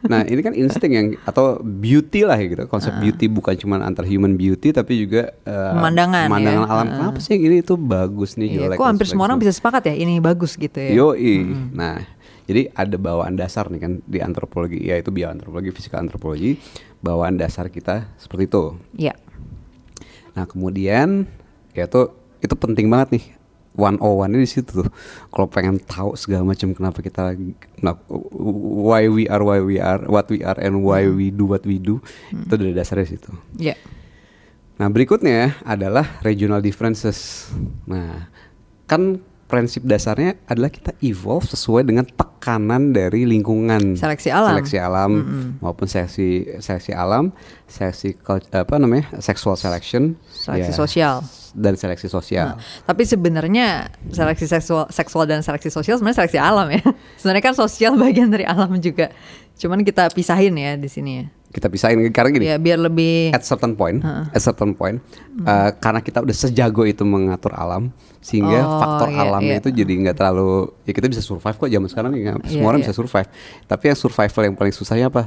Nah 0.00 0.22
ini 0.22 0.40
kan 0.40 0.54
insting 0.54 0.92
yang 0.92 1.06
atau 1.24 1.44
beauty 1.58 2.22
lah 2.22 2.36
ya 2.36 2.46
gitu 2.46 2.62
konsep 2.66 2.94
beauty 2.96 3.26
bukan 3.26 3.50
cuma 3.56 3.82
antar 3.82 4.04
human 4.04 4.30
beauty 4.32 4.70
tapi 4.70 4.94
juga 4.96 5.34
eh, 5.42 5.72
Pemandangan 5.74 6.30
pemandangan 6.30 6.62
ya. 6.62 6.70
alam 6.70 6.86
Heeh. 6.86 6.98
kenapa 7.02 7.18
sih 7.18 7.30
yang 7.32 7.42
ini 7.44 7.56
tuh 7.60 7.74
bagus 7.74 8.38
nih 8.38 8.46
Iya, 8.48 8.60
jelek 8.62 8.76
kok 8.76 8.86
hampir 8.86 9.06
semua 9.06 9.26
orang 9.26 9.38
bisa 9.38 9.50
sepakat 9.50 9.90
ya 9.90 9.94
ini 9.96 10.20
bagus 10.20 10.54
gitu 10.54 10.78
ya. 10.78 10.94
Yoi. 10.94 11.50
Nah, 11.72 11.98
jadi 12.44 12.70
ada 12.72 12.94
bawaan 12.94 13.34
dasar 13.34 13.66
nih 13.66 13.80
kan 13.80 13.92
di 14.00 14.18
antropologi, 14.18 14.78
yaitu 14.80 15.10
bioantropologi, 15.10 15.68
fisikal 15.70 15.98
antropologi, 15.98 16.62
bawaan 16.98 17.34
dasar 17.34 17.66
kita 17.66 18.06
seperti 18.14 18.46
itu. 18.46 18.78
Iya. 18.94 19.18
Nah, 20.38 20.46
kemudian 20.46 21.26
yaitu 21.74 22.14
itu 22.38 22.54
penting 22.54 22.86
banget 22.86 23.18
nih. 23.18 23.24
One 23.74 23.98
oh 23.98 24.22
one 24.22 24.38
di 24.38 24.46
situ 24.46 24.86
tuh. 24.86 24.90
Kalau 25.34 25.50
pengen 25.50 25.82
tahu 25.82 26.14
segala 26.14 26.46
macam 26.46 26.70
kenapa 26.78 27.02
kita 27.02 27.34
nah, 27.82 27.98
why 28.06 29.10
we 29.10 29.26
are 29.26 29.42
why 29.42 29.58
we 29.58 29.82
are, 29.82 29.98
what 30.06 30.30
we 30.30 30.46
are 30.46 30.58
and 30.62 30.86
why 30.86 31.02
we 31.10 31.34
do 31.34 31.42
what 31.46 31.66
we 31.66 31.82
do, 31.82 31.98
itu 32.30 32.54
dari 32.54 32.70
dasarnya 32.70 33.18
situ. 33.18 33.34
Iya. 33.58 33.74
Nah 34.78 34.86
berikutnya 34.86 35.58
adalah 35.66 36.22
regional 36.22 36.62
differences. 36.62 37.50
Nah 37.86 38.30
kan 38.86 39.18
prinsip 39.48 39.80
dasarnya 39.88 40.36
adalah 40.44 40.68
kita 40.68 40.92
evolve 41.00 41.48
sesuai 41.48 41.88
dengan 41.88 42.04
tekanan 42.04 42.92
dari 42.92 43.24
lingkungan. 43.24 43.96
Seleksi 43.96 44.28
alam. 44.28 44.52
Seleksi 44.54 44.76
alam 44.76 45.10
maupun 45.64 45.88
seleksi 45.88 46.60
seleksi 46.60 46.92
alam, 46.92 47.32
seleksi 47.64 48.12
apa 48.52 48.76
namanya 48.76 49.08
sexual 49.24 49.56
selection, 49.56 50.20
Seleksi 50.28 50.70
ya, 50.70 50.76
sosial. 50.76 51.14
dan 51.56 51.80
seleksi 51.80 52.12
sosial. 52.12 52.54
Nah, 52.54 52.84
tapi 52.84 53.08
sebenarnya 53.08 53.88
seleksi 54.12 54.44
seksual, 54.44 54.92
seksual 54.92 55.24
dan 55.24 55.40
seleksi 55.40 55.72
sosial 55.72 55.96
sebenarnya 55.96 56.28
seleksi 56.28 56.38
alam 56.38 56.68
ya. 56.68 56.84
Sebenarnya 57.18 57.44
kan 57.50 57.56
sosial 57.56 57.96
bagian 57.96 58.28
dari 58.28 58.44
alam 58.44 58.76
juga. 58.78 59.08
Cuman 59.58 59.82
kita 59.82 60.12
pisahin 60.12 60.54
ya 60.54 60.76
di 60.76 60.86
sini 60.86 61.24
ya. 61.24 61.26
Kita 61.48 61.72
pisahin 61.72 62.04
karena 62.12 62.28
gini. 62.28 62.44
Ya 62.44 62.60
biar 62.60 62.76
lebih 62.76 63.32
at 63.32 63.40
certain 63.40 63.72
point, 63.72 64.04
at 64.04 64.36
certain 64.38 64.76
point, 64.76 65.00
uh, 65.42 65.72
karena 65.80 66.04
kita 66.04 66.20
udah 66.20 66.36
sejago 66.36 66.84
itu 66.84 67.08
mengatur 67.08 67.56
alam, 67.56 67.88
sehingga 68.20 68.60
Oh, 68.68 68.76
faktor 68.76 69.08
iya, 69.08 69.20
alamnya 69.24 69.54
iya. 69.56 69.62
itu 69.64 69.72
jadi 69.72 69.92
nggak 70.04 70.16
terlalu, 70.20 70.68
ya 70.84 70.92
kita 70.92 71.08
bisa 71.08 71.24
survive 71.24 71.56
kok 71.56 71.70
zaman 71.72 71.88
sekarang 71.88 72.12
ya, 72.20 72.36
Iya, 72.36 72.52
semua 72.52 72.68
orang 72.68 72.84
iya. 72.84 72.92
bisa 72.92 72.94
survive. 72.94 73.28
Tapi 73.64 73.82
yang 73.88 73.96
survival 73.96 74.42
yang 74.44 74.56
paling 74.60 74.74
susahnya 74.76 75.08
apa? 75.08 75.24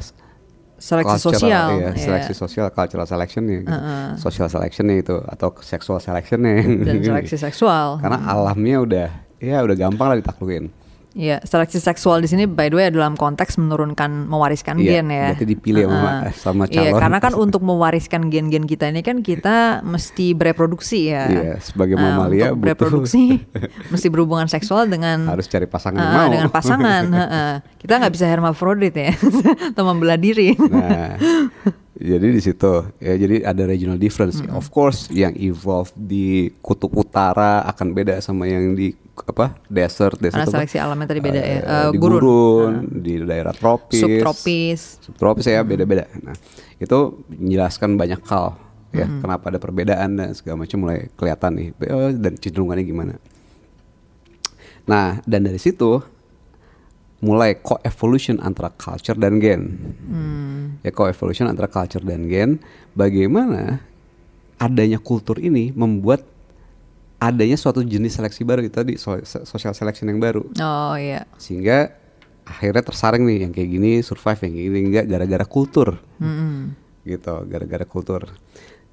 seleksi 0.82 1.14
Cultural, 1.22 1.38
sosial. 1.38 1.68
iya, 1.78 1.90
ya. 1.90 1.92
seleksi 1.94 2.34
sosial, 2.34 2.66
cultural 2.74 3.06
selectionnya, 3.06 3.58
gitu. 3.62 3.70
social 4.18 4.50
selectionnya 4.50 4.98
itu 4.98 5.14
atau 5.30 5.54
sexual 5.62 6.02
selectionnya. 6.02 6.58
dan 6.82 6.96
seleksi 7.06 7.38
seksual. 7.38 8.02
karena 8.02 8.18
alamnya 8.26 8.78
udah, 8.82 9.08
ya 9.38 9.62
udah 9.62 9.78
gampang 9.78 10.08
lah 10.10 10.18
ditaklukin. 10.18 10.74
Iya, 11.12 11.44
seleksi 11.44 11.78
seksual 11.78 12.20
di 12.20 12.28
sini 12.28 12.48
by 12.48 12.68
the 12.68 12.78
way 12.78 12.88
dalam 12.88 13.14
konteks 13.14 13.60
menurunkan 13.60 14.26
mewariskan 14.26 14.80
Iya, 14.80 15.04
gen 15.04 15.08
ya. 15.08 15.28
berarti 15.30 15.44
dipilih 15.46 15.84
sama- 15.84 16.00
Heeh. 16.24 16.34
sama 16.34 16.64
Iya, 16.66 16.76
calon. 16.88 17.00
karena 17.00 17.18
kan 17.20 17.34
untuk 17.36 17.62
mewariskan 17.62 18.22
gen-gen 18.28 18.64
kita 18.64 18.88
ini 18.88 19.02
kan 19.02 19.20
kita 19.20 19.58
mesti 19.82 20.32
bereproduksi 20.32 21.12
ya. 21.12 21.28
Iya, 21.28 21.54
sebagai 21.60 21.96
Nah, 21.96 22.16
mamalia 22.16 22.50
untuk 22.50 22.64
butuh- 22.64 22.64
bereproduksi 22.64 23.44
mesti 23.92 24.08
berhubungan 24.08 24.48
seksual 24.48 24.88
dengan 24.88 25.28
harus 25.28 25.46
cari 25.46 25.68
pasangan 25.68 26.00
mau. 26.00 26.32
dengan 26.32 26.48
pasangan. 26.48 27.04
heeh. 27.20 27.52
Kita 27.78 27.94
nggak 27.98 28.14
bisa 28.14 28.26
hermafrodit 28.26 28.94
ya, 28.94 29.12
atau 29.76 29.84
membelah 29.84 30.16
diri. 30.16 30.56
Nah, 30.56 31.20
jadi 32.02 32.28
di 32.28 32.42
situ 32.42 32.72
ya 32.98 33.14
jadi 33.14 33.46
ada 33.46 33.64
regional 33.64 33.96
difference. 33.96 34.42
Of 34.50 34.70
course, 34.70 35.08
yang 35.08 35.32
evolve 35.36 35.94
di 35.94 36.50
kutub 36.60 36.92
utara 36.94 37.62
akan 37.64 37.94
beda 37.94 38.18
sama 38.20 38.46
yang 38.46 38.74
di 38.74 38.92
apa 39.22 39.54
desert 39.66 40.18
desert 40.18 40.34
Karena 40.34 40.50
apa? 40.50 40.58
seleksi 40.58 40.78
alamnya 40.78 41.08
tadi 41.08 41.22
beda 41.22 41.38
ya. 41.38 41.46
Eh, 41.46 41.62
Eh, 41.62 41.90
di 41.94 41.98
gurun. 41.98 42.20
gurun, 42.20 42.74
di 43.00 43.14
daerah 43.22 43.54
tropis, 43.54 44.02
Subtropis. 44.02 44.82
subtropis 45.00 45.46
ya 45.46 45.62
beda-beda. 45.62 46.10
Nah, 46.20 46.34
itu 46.76 47.00
menjelaskan 47.30 47.96
banyak 47.96 48.22
hal 48.26 48.58
ya 48.92 49.08
kenapa 49.08 49.48
ada 49.48 49.56
perbedaan 49.56 50.20
dan 50.20 50.36
segala 50.36 50.68
macam 50.68 50.84
mulai 50.84 51.08
kelihatan 51.16 51.52
nih 51.56 51.68
oh, 51.88 52.12
dan 52.12 52.34
cenderungannya 52.36 52.84
gimana. 52.84 53.14
Nah, 54.84 55.22
dan 55.24 55.46
dari 55.46 55.62
situ 55.62 56.02
mulai 57.22 57.54
co-evolution 57.56 58.42
antara 58.42 58.70
culture 58.70 59.16
dan 59.16 59.38
gen. 59.38 59.62
Ya 60.82 60.90
co-evolution 60.90 61.46
antara 61.46 61.66
culture 61.66 62.02
dan 62.02 62.26
gen. 62.26 62.58
Bagaimana 62.92 63.80
adanya 64.58 64.98
kultur 64.98 65.38
ini 65.38 65.70
membuat 65.72 66.26
adanya 67.18 67.54
suatu 67.54 67.82
jenis 67.82 68.18
seleksi 68.18 68.42
baru 68.42 68.62
itu 68.62 68.74
tadi 68.74 68.94
so- 68.98 69.22
social 69.24 69.74
selection 69.74 70.10
yang 70.10 70.18
baru 70.18 70.42
Oh 70.58 70.94
iya. 70.94 71.26
sehingga 71.38 71.94
akhirnya 72.42 72.82
tersaring 72.82 73.22
nih 73.22 73.46
yang 73.46 73.54
kayak 73.54 73.70
gini 73.70 73.92
survive 74.02 74.42
yang 74.42 74.54
kayak 74.54 74.66
gini 74.68 74.80
enggak 74.90 75.06
gara-gara 75.06 75.46
kultur 75.46 76.02
Mm-mm. 76.18 76.74
gitu 77.06 77.46
gara-gara 77.46 77.86
kultur 77.86 78.26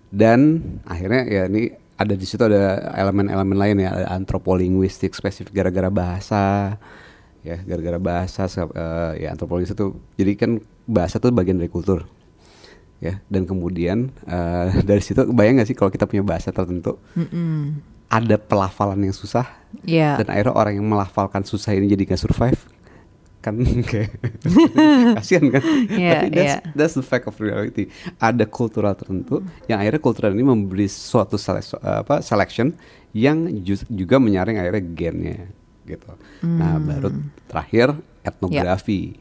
dan 0.09 0.61
akhirnya 0.85 1.25
ya 1.25 1.43
ini 1.49 1.73
ada 1.97 2.13
di 2.13 2.25
situ 2.25 2.45
ada 2.45 2.93
elemen-elemen 2.93 3.57
lain 3.57 3.77
ya 3.81 3.91
ada 3.91 4.07
antropolinguistik 4.13 5.13
spesifik 5.13 5.53
gara-gara 5.55 5.89
bahasa 5.89 6.77
ya 7.49 7.57
gara-gara 7.65 7.97
bahasa 7.97 8.45
eh, 8.45 9.25
ya 9.25 9.33
antropolinguistik 9.33 9.73
itu 9.75 9.87
jadi 10.15 10.33
kan 10.37 10.51
bahasa 10.85 11.17
tuh 11.17 11.33
bagian 11.33 11.57
dari 11.57 11.73
kultur 11.73 12.05
ya 12.99 13.25
dan 13.27 13.49
kemudian 13.49 14.13
eh, 14.23 14.67
dari 14.89 15.01
situ 15.01 15.25
bayang 15.31 15.57
gak 15.57 15.69
sih 15.69 15.77
kalau 15.77 15.89
kita 15.89 16.05
punya 16.05 16.21
bahasa 16.21 16.53
tertentu 16.53 17.01
Mm-mm. 17.17 17.81
ada 18.09 18.37
pelafalan 18.37 19.01
yang 19.01 19.17
susah 19.17 19.49
Iya. 19.85 20.17
dan 20.17 20.33
akhirnya 20.33 20.53
orang 20.53 20.81
yang 20.81 20.87
melafalkan 20.87 21.45
susah 21.45 21.73
ini 21.73 21.89
jadi 21.89 22.05
nggak 22.05 22.17
survive 22.19 22.57
kan 23.39 23.55
kayak 23.85 24.17
kasihan 25.21 25.45
kan 25.53 25.63
Iya, 25.93 26.11
tapi 26.11 26.27
that's, 26.33 26.55
iya. 26.57 26.59
that's 26.73 26.95
the 26.97 27.05
fact 27.05 27.29
of 27.29 27.37
reality 27.37 27.87
ada 28.19 28.45
kultural 28.45 28.93
tertentu 28.93 29.45
yang 29.69 29.79
akhirnya 29.79 30.01
kultural 30.01 30.33
ini 30.33 30.43
memberi 30.43 30.89
suatu 30.89 31.37
sele- 31.37 31.63
apa 31.81 32.19
selection 32.19 32.73
yang 33.13 33.45
juga 33.89 34.17
menyaring 34.17 34.57
akhirnya 34.57 34.83
gennya 34.93 35.37
gitu 35.89 36.13
nah 36.45 36.77
Hmm. 36.77 36.85
baru 36.85 37.09
terakhir 37.47 37.89
etnografi 38.21 39.17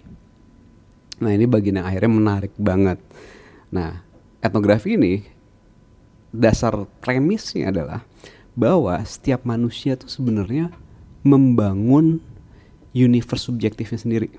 nah 1.18 1.32
ini 1.32 1.48
bagian 1.48 1.80
yang 1.80 1.88
akhirnya 1.88 2.12
menarik 2.12 2.54
banget 2.56 3.00
nah 3.68 4.04
etnografi 4.38 4.94
ini 4.94 5.26
dasar 6.30 6.76
premisnya 7.00 7.72
adalah 7.72 8.04
bahwa 8.54 8.94
setiap 9.02 9.42
manusia 9.42 9.96
tuh 9.96 10.10
sebenarnya 10.10 10.70
membangun 11.22 12.20
universe 12.92 13.46
subjektifnya 13.46 13.98
sendiri. 13.98 14.30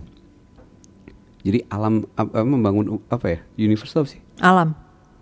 Jadi 1.42 1.62
alam 1.70 2.02
ap- 2.12 2.34
apa, 2.34 2.42
membangun 2.42 2.98
apa 3.06 3.26
ya? 3.30 3.38
Universe 3.56 3.90
itu 3.90 3.98
apa 3.98 4.08
sih? 4.10 4.20
Alam. 4.42 4.68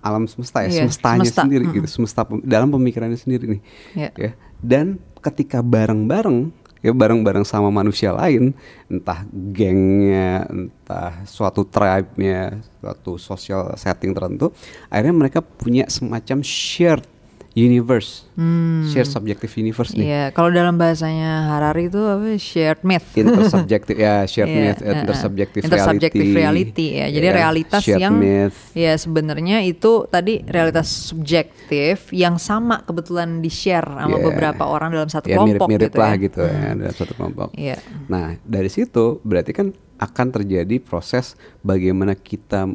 Alam 0.00 0.24
semesta 0.24 0.64
ya, 0.64 0.68
Iya, 0.70 0.80
semestanya 0.84 1.28
semesta, 1.28 1.42
sendiri 1.44 1.64
mm. 1.66 1.72
gitu, 1.76 1.88
semesta 1.90 2.24
dalam 2.40 2.72
pemikirannya 2.72 3.18
sendiri 3.18 3.44
nih. 3.58 3.62
Iya. 3.94 4.10
Ya. 4.16 4.30
Dan 4.58 4.96
ketika 5.20 5.60
bareng-bareng 5.60 6.54
ya 6.86 6.94
bareng-bareng 6.94 7.42
sama 7.42 7.74
manusia 7.74 8.14
lain, 8.14 8.54
entah 8.86 9.26
gengnya, 9.34 10.46
entah 10.46 11.26
suatu 11.26 11.66
tribe-nya, 11.66 12.62
suatu 12.78 13.18
social 13.18 13.74
setting 13.74 14.14
tertentu, 14.14 14.54
akhirnya 14.86 15.14
mereka 15.26 15.42
punya 15.42 15.90
semacam 15.90 16.46
shared 16.46 17.02
universe, 17.56 18.28
shared 18.92 19.08
subjective 19.08 19.48
universe 19.56 19.96
nih. 19.96 20.04
Hmm. 20.04 20.12
Iya, 20.12 20.24
kalau 20.30 20.52
dalam 20.52 20.76
bahasanya 20.76 21.56
Harari 21.56 21.88
itu 21.88 21.96
apa 21.98 22.36
shared 22.36 22.84
myth. 22.84 23.16
intersubjective 23.16 23.96
ya 23.96 24.28
shared 24.28 24.46
Iya, 24.46 24.60
myth 24.60 24.80
heeh. 24.84 24.92
intersubjective, 25.00 25.62
Intersubjective 25.64 26.20
reality, 26.28 26.36
reality, 26.36 26.86
ya. 26.92 27.06
Jadi 27.08 27.26
realitas 27.32 27.80
shared 27.80 28.02
yang 28.04 28.14
myth. 28.14 28.76
ya 28.76 28.92
sebenarnya 28.94 29.64
itu 29.64 30.04
tadi 30.06 30.44
realitas 30.44 30.84
subjektif 31.08 32.12
yang 32.12 32.36
sama 32.36 32.84
kebetulan 32.84 33.40
di 33.40 33.48
share 33.48 33.88
sama 33.88 34.16
Yeah. 34.16 34.24
beberapa 34.28 34.64
orang 34.64 34.92
dalam 34.92 35.08
satu 35.08 35.26
ya 35.26 35.40
kelompok 35.40 35.68
mirip-mirip 35.72 35.88
gitu 35.88 35.98
lah 35.98 36.12
ya. 36.12 36.20
gitu 36.20 36.40
ya 36.44 36.70
dalam 36.76 36.92
suatu 36.92 37.12
kelompok. 37.16 37.48
Iya. 37.56 37.76
Nah 38.06 38.36
dari 38.44 38.68
situ 38.68 39.18
berarti 39.24 39.50
kan 39.50 39.66
akan 39.96 40.26
terjadi 40.28 40.76
proses 40.76 41.40
bagaimana 41.60 42.12
kita 42.12 42.68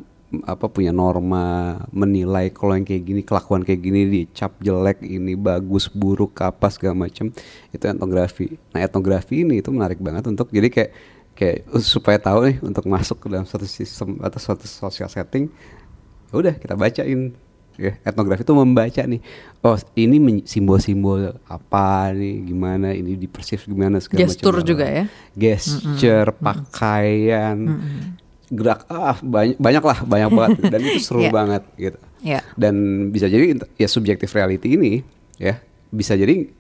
apa 0.47 0.71
punya 0.71 0.95
norma 0.95 1.75
menilai 1.91 2.55
kalau 2.55 2.79
yang 2.79 2.87
kayak 2.87 3.03
gini 3.03 3.21
kelakuan 3.21 3.67
kayak 3.67 3.81
gini 3.83 4.01
dicap 4.07 4.55
jelek 4.63 5.03
ini 5.03 5.35
bagus 5.35 5.91
buruk 5.91 6.39
apa 6.39 6.71
segala 6.71 7.07
macam 7.07 7.29
itu 7.75 7.83
etnografi. 7.83 8.55
Nah 8.71 8.79
etnografi 8.79 9.43
ini 9.43 9.59
itu 9.59 9.69
menarik 9.69 9.99
banget 9.99 10.27
untuk 10.31 10.47
jadi 10.49 10.71
kayak 10.71 10.91
kayak 11.35 11.57
uh, 11.71 11.83
supaya 11.83 12.19
tahu 12.19 12.47
nih 12.47 12.57
untuk 12.63 12.85
masuk 12.87 13.17
ke 13.23 13.27
dalam 13.27 13.43
suatu 13.47 13.67
sistem 13.67 14.19
atau 14.23 14.39
suatu 14.39 14.67
social 14.67 15.11
setting 15.11 15.51
ya 16.31 16.35
udah 16.39 16.55
kita 16.55 16.75
bacain 16.79 17.35
ya 17.79 17.97
etnografi 18.03 18.43
itu 18.43 18.53
membaca 18.55 19.01
nih 19.03 19.21
oh 19.63 19.75
ini 19.95 20.43
simbol-simbol 20.43 21.33
apa 21.47 22.11
nih 22.13 22.51
gimana 22.51 22.91
ini 22.93 23.15
dipersif 23.15 23.65
gimana 23.65 23.97
segala 24.03 24.27
Gestur 24.27 24.59
macam. 24.59 24.67
juga 24.67 24.85
ya? 24.85 25.05
gesture 25.33 26.29
pakaian 26.35 27.57
gerak 28.51 28.83
ah 28.85 29.15
banyak 29.17 29.55
banyak 29.57 29.79
lah 29.81 29.97
banyak 30.11 30.29
banget 30.29 30.59
dan 30.67 30.79
itu 30.81 30.99
seru 30.99 31.21
Iya. 31.21 31.31
banget 31.31 31.63
gitu 31.75 31.99
Iya. 32.21 32.39
dan 32.53 32.75
bisa 33.09 33.25
jadi 33.25 33.45
ya 33.73 33.87
subjective 33.87 34.29
reality 34.29 34.75
ini 34.75 35.01
ya 35.37 35.57
bisa 35.87 36.13
jadi 36.13 36.51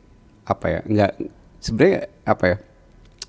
apa 0.43 0.65
ya 0.67 0.79
nggak 0.81 1.11
sebenarnya 1.59 1.99
apa 2.23 2.43
ya 2.45 2.57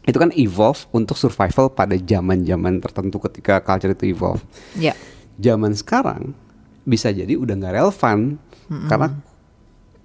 itu 0.03 0.17
kan 0.17 0.31
evolve 0.33 0.83
untuk 0.91 1.15
survival 1.15 1.69
pada 1.69 1.95
zaman-zaman 1.95 2.79
tertentu 2.79 3.19
ketika 3.21 3.59
culture 3.61 3.91
itu 3.91 4.09
evolve 4.09 4.43
Iya. 4.75 4.95
zaman 5.37 5.75
sekarang 5.75 6.33
bisa 6.83 7.11
jadi 7.11 7.35
udah 7.35 7.55
nggak 7.55 7.75
relevan 7.77 8.39
karena 8.89 9.15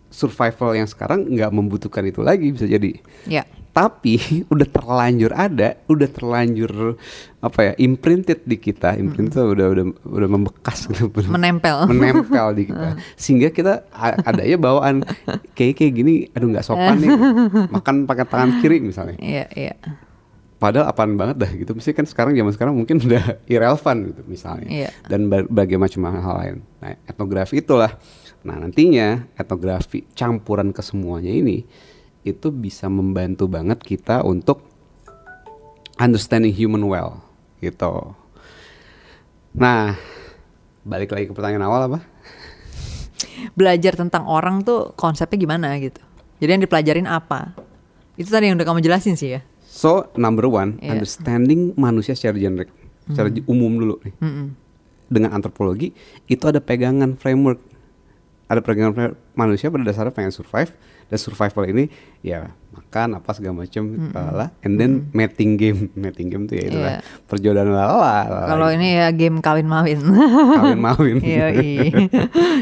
survival 0.10 0.72
yang 0.74 0.86
sekarang 0.86 1.28
nggak 1.28 1.50
membutuhkan 1.50 2.04
itu 2.04 2.22
lagi 2.22 2.50
bisa 2.50 2.66
jadi 2.66 3.00
Iya. 3.26 3.44
Tapi 3.78 4.18
udah 4.54 4.66
terlanjur 4.66 5.30
ada 5.30 5.78
udah 5.86 6.10
terlanjur 6.10 6.98
apa 7.38 7.60
ya 7.62 7.74
imprinted 7.78 8.42
di 8.42 8.58
kita 8.58 8.98
imprinted 8.98 9.38
tuh 9.38 9.54
udah 9.54 9.68
udah 9.70 9.86
udah 10.04 10.30
membekas 10.30 10.90
gitu 10.90 11.14
Menempel. 11.30 11.86
menempel 11.86 12.58
di 12.58 12.64
kita 12.66 12.98
sehingga 13.22 13.54
kita 13.54 13.86
a- 13.94 14.18
ada 14.26 14.42
ya 14.42 14.58
bawaan 14.58 15.06
kayak 15.54 15.78
kayak 15.78 15.94
gini 15.94 16.14
aduh 16.34 16.50
nggak 16.50 16.66
sopan 16.66 16.98
nih 16.98 17.14
makan 17.70 18.04
pakai 18.04 18.26
tangan 18.26 18.50
kiri 18.58 18.82
misalnya 18.82 19.14
Iya, 19.18 19.46
iya. 19.54 19.76
Padahal 20.58 20.90
apaan 20.90 21.14
banget 21.14 21.38
dah 21.38 21.52
gitu. 21.54 21.70
Mesti 21.70 21.94
kan 21.94 22.10
sekarang 22.10 22.34
zaman 22.34 22.50
sekarang 22.50 22.74
mungkin 22.74 22.98
udah 22.98 23.46
irrelevant 23.46 24.10
gitu 24.10 24.26
misalnya. 24.26 24.66
Iya. 24.66 24.90
Dan 25.06 25.30
ba- 25.30 25.46
bagai 25.46 25.78
macam 25.78 26.10
hal 26.10 26.34
lain. 26.36 26.56
Nah, 26.82 26.98
etnografi 27.06 27.62
itulah. 27.62 27.94
Nah, 28.42 28.58
nantinya 28.58 29.30
etnografi 29.38 30.10
campuran 30.12 30.74
ke 30.74 30.82
semuanya 30.82 31.30
ini 31.30 31.62
itu 32.28 32.52
bisa 32.52 32.92
membantu 32.92 33.48
banget 33.48 33.80
kita 33.80 34.22
untuk 34.22 34.64
understanding 35.96 36.52
human 36.52 36.84
well 36.86 37.24
gitu. 37.64 38.14
Nah, 39.58 39.96
balik 40.84 41.10
lagi 41.10 41.26
ke 41.26 41.34
pertanyaan 41.34 41.66
awal 41.66 41.82
apa? 41.90 42.00
Belajar 43.58 43.98
tentang 43.98 44.30
orang 44.30 44.62
tuh 44.62 44.94
konsepnya 44.94 45.38
gimana 45.40 45.74
gitu. 45.82 46.04
Jadi 46.38 46.50
yang 46.54 46.62
dipelajarin 46.62 47.08
apa? 47.10 47.56
Itu 48.14 48.30
tadi 48.30 48.50
yang 48.50 48.60
udah 48.62 48.68
kamu 48.68 48.86
jelasin 48.86 49.18
sih 49.18 49.40
ya. 49.40 49.42
So, 49.66 50.10
number 50.18 50.46
one, 50.46 50.78
Iya. 50.82 50.98
understanding 50.98 51.74
manusia 51.78 52.14
secara 52.14 52.38
generik, 52.38 52.70
secara 53.10 53.30
Hmm. 53.30 53.46
umum 53.46 53.72
dulu 53.78 53.96
nih. 54.06 54.16
Mm-mm. 54.22 54.48
dengan 55.08 55.32
antropologi 55.32 55.96
itu 56.28 56.44
ada 56.52 56.60
pegangan 56.60 57.16
framework 57.16 57.64
ada 58.52 58.60
pegangan 58.60 58.92
framework 58.92 59.20
manusia 59.40 59.72
pada 59.72 59.88
dasarnya 59.88 60.12
pengen 60.12 60.36
survive 60.36 60.76
dan 61.08 61.18
survival 61.18 61.64
ini 61.66 61.88
ya 62.20 62.52
makan 62.72 63.18
apa 63.18 63.32
segala 63.32 63.64
macam 63.64 63.84
lala 64.12 64.52
and 64.62 64.78
then 64.78 65.08
mating 65.12 65.56
game. 65.56 65.90
Mating 65.98 66.28
game 66.28 66.44
tuh 66.46 66.56
ya 66.56 66.64
itu 66.66 66.78
Iya. 66.78 66.86
lah 66.86 66.94
perjodohan 67.26 67.70
lala 67.70 68.18
Kalau 68.48 68.68
ini 68.70 68.88
ya 68.94 69.08
game 69.10 69.40
kawin 69.40 69.66
mawin. 69.66 69.98
kawin 70.54 70.78
mawin. 70.78 71.18
Iya, 71.26 71.48
iya. 71.58 71.84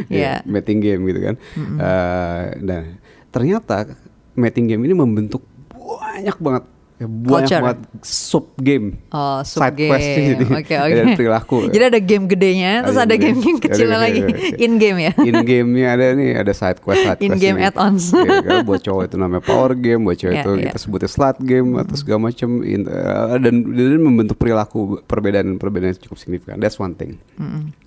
Ya, 0.12 0.34
mating 0.46 0.80
game 0.80 1.02
gitu 1.06 1.20
kan. 1.22 1.36
Eh, 1.58 2.44
dan 2.62 2.82
ternyata 3.30 3.92
mating 4.34 4.66
game 4.68 4.84
ini 4.84 4.94
membentuk 4.94 5.44
banyak 5.76 6.38
banget 6.38 6.64
Ya, 6.96 7.12
banyak 7.12 7.28
Culture. 7.28 7.60
banget 7.60 7.80
sub 8.02 8.46
game. 8.56 9.04
Oh, 9.12 9.44
sub 9.44 9.60
Side 9.60 9.76
quest 9.76 10.08
game. 10.08 10.28
gitu. 10.32 10.44
Oke, 10.48 10.76
oke. 10.76 10.94
Dari 10.96 11.10
perilaku. 11.14 11.58
Jadi 11.76 11.84
ada 11.86 12.00
game 12.00 12.26
gedenya, 12.26 12.72
terus 12.82 12.96
Ada 12.96 13.04
ada 13.04 13.16
game 13.18 13.36
gede. 13.38 13.60
kecilnya 13.62 13.92
Ada 13.92 14.06
lagi. 14.08 14.20
game. 14.22 14.40
In 14.56 14.74
game 14.76 14.98
ya. 15.02 15.12
In 15.28 15.36
game-nya 15.44 15.88
ada 15.92 16.06
nih, 16.14 16.32
ada 16.36 16.52
side 16.52 16.80
quest, 16.80 17.04
side 17.04 17.20
quest 17.20 17.28
In-game 17.28 17.60
ini. 17.60 17.68
add-ons. 17.68 18.16
Iya, 18.16 18.40
kan, 18.40 18.58
buat 18.64 18.80
cowok 18.80 19.04
itu 19.06 19.16
namanya 19.16 19.44
power 19.44 19.76
game, 19.76 20.02
buat 20.02 20.16
cewek 20.16 20.34
Iya, 20.34 20.44
itu 20.46 20.52
iya. 20.54 20.64
kita 20.66 20.78
sebutnya 20.80 21.10
slut 21.10 21.38
game 21.42 21.70
atau 21.76 21.96
segala 21.96 22.20
macam 22.24 22.50
in- 22.64 22.88
eh, 22.88 23.36
dan 23.38 23.56
dan 23.68 24.00
membentuk 24.00 24.38
perilaku 24.38 24.80
perbedaan-perbedaan 25.04 25.92
yang 25.92 26.02
cukup 26.02 26.16
signifikan. 26.16 26.58
That's 26.58 26.78
one 26.78 26.96
thing. 26.96 27.20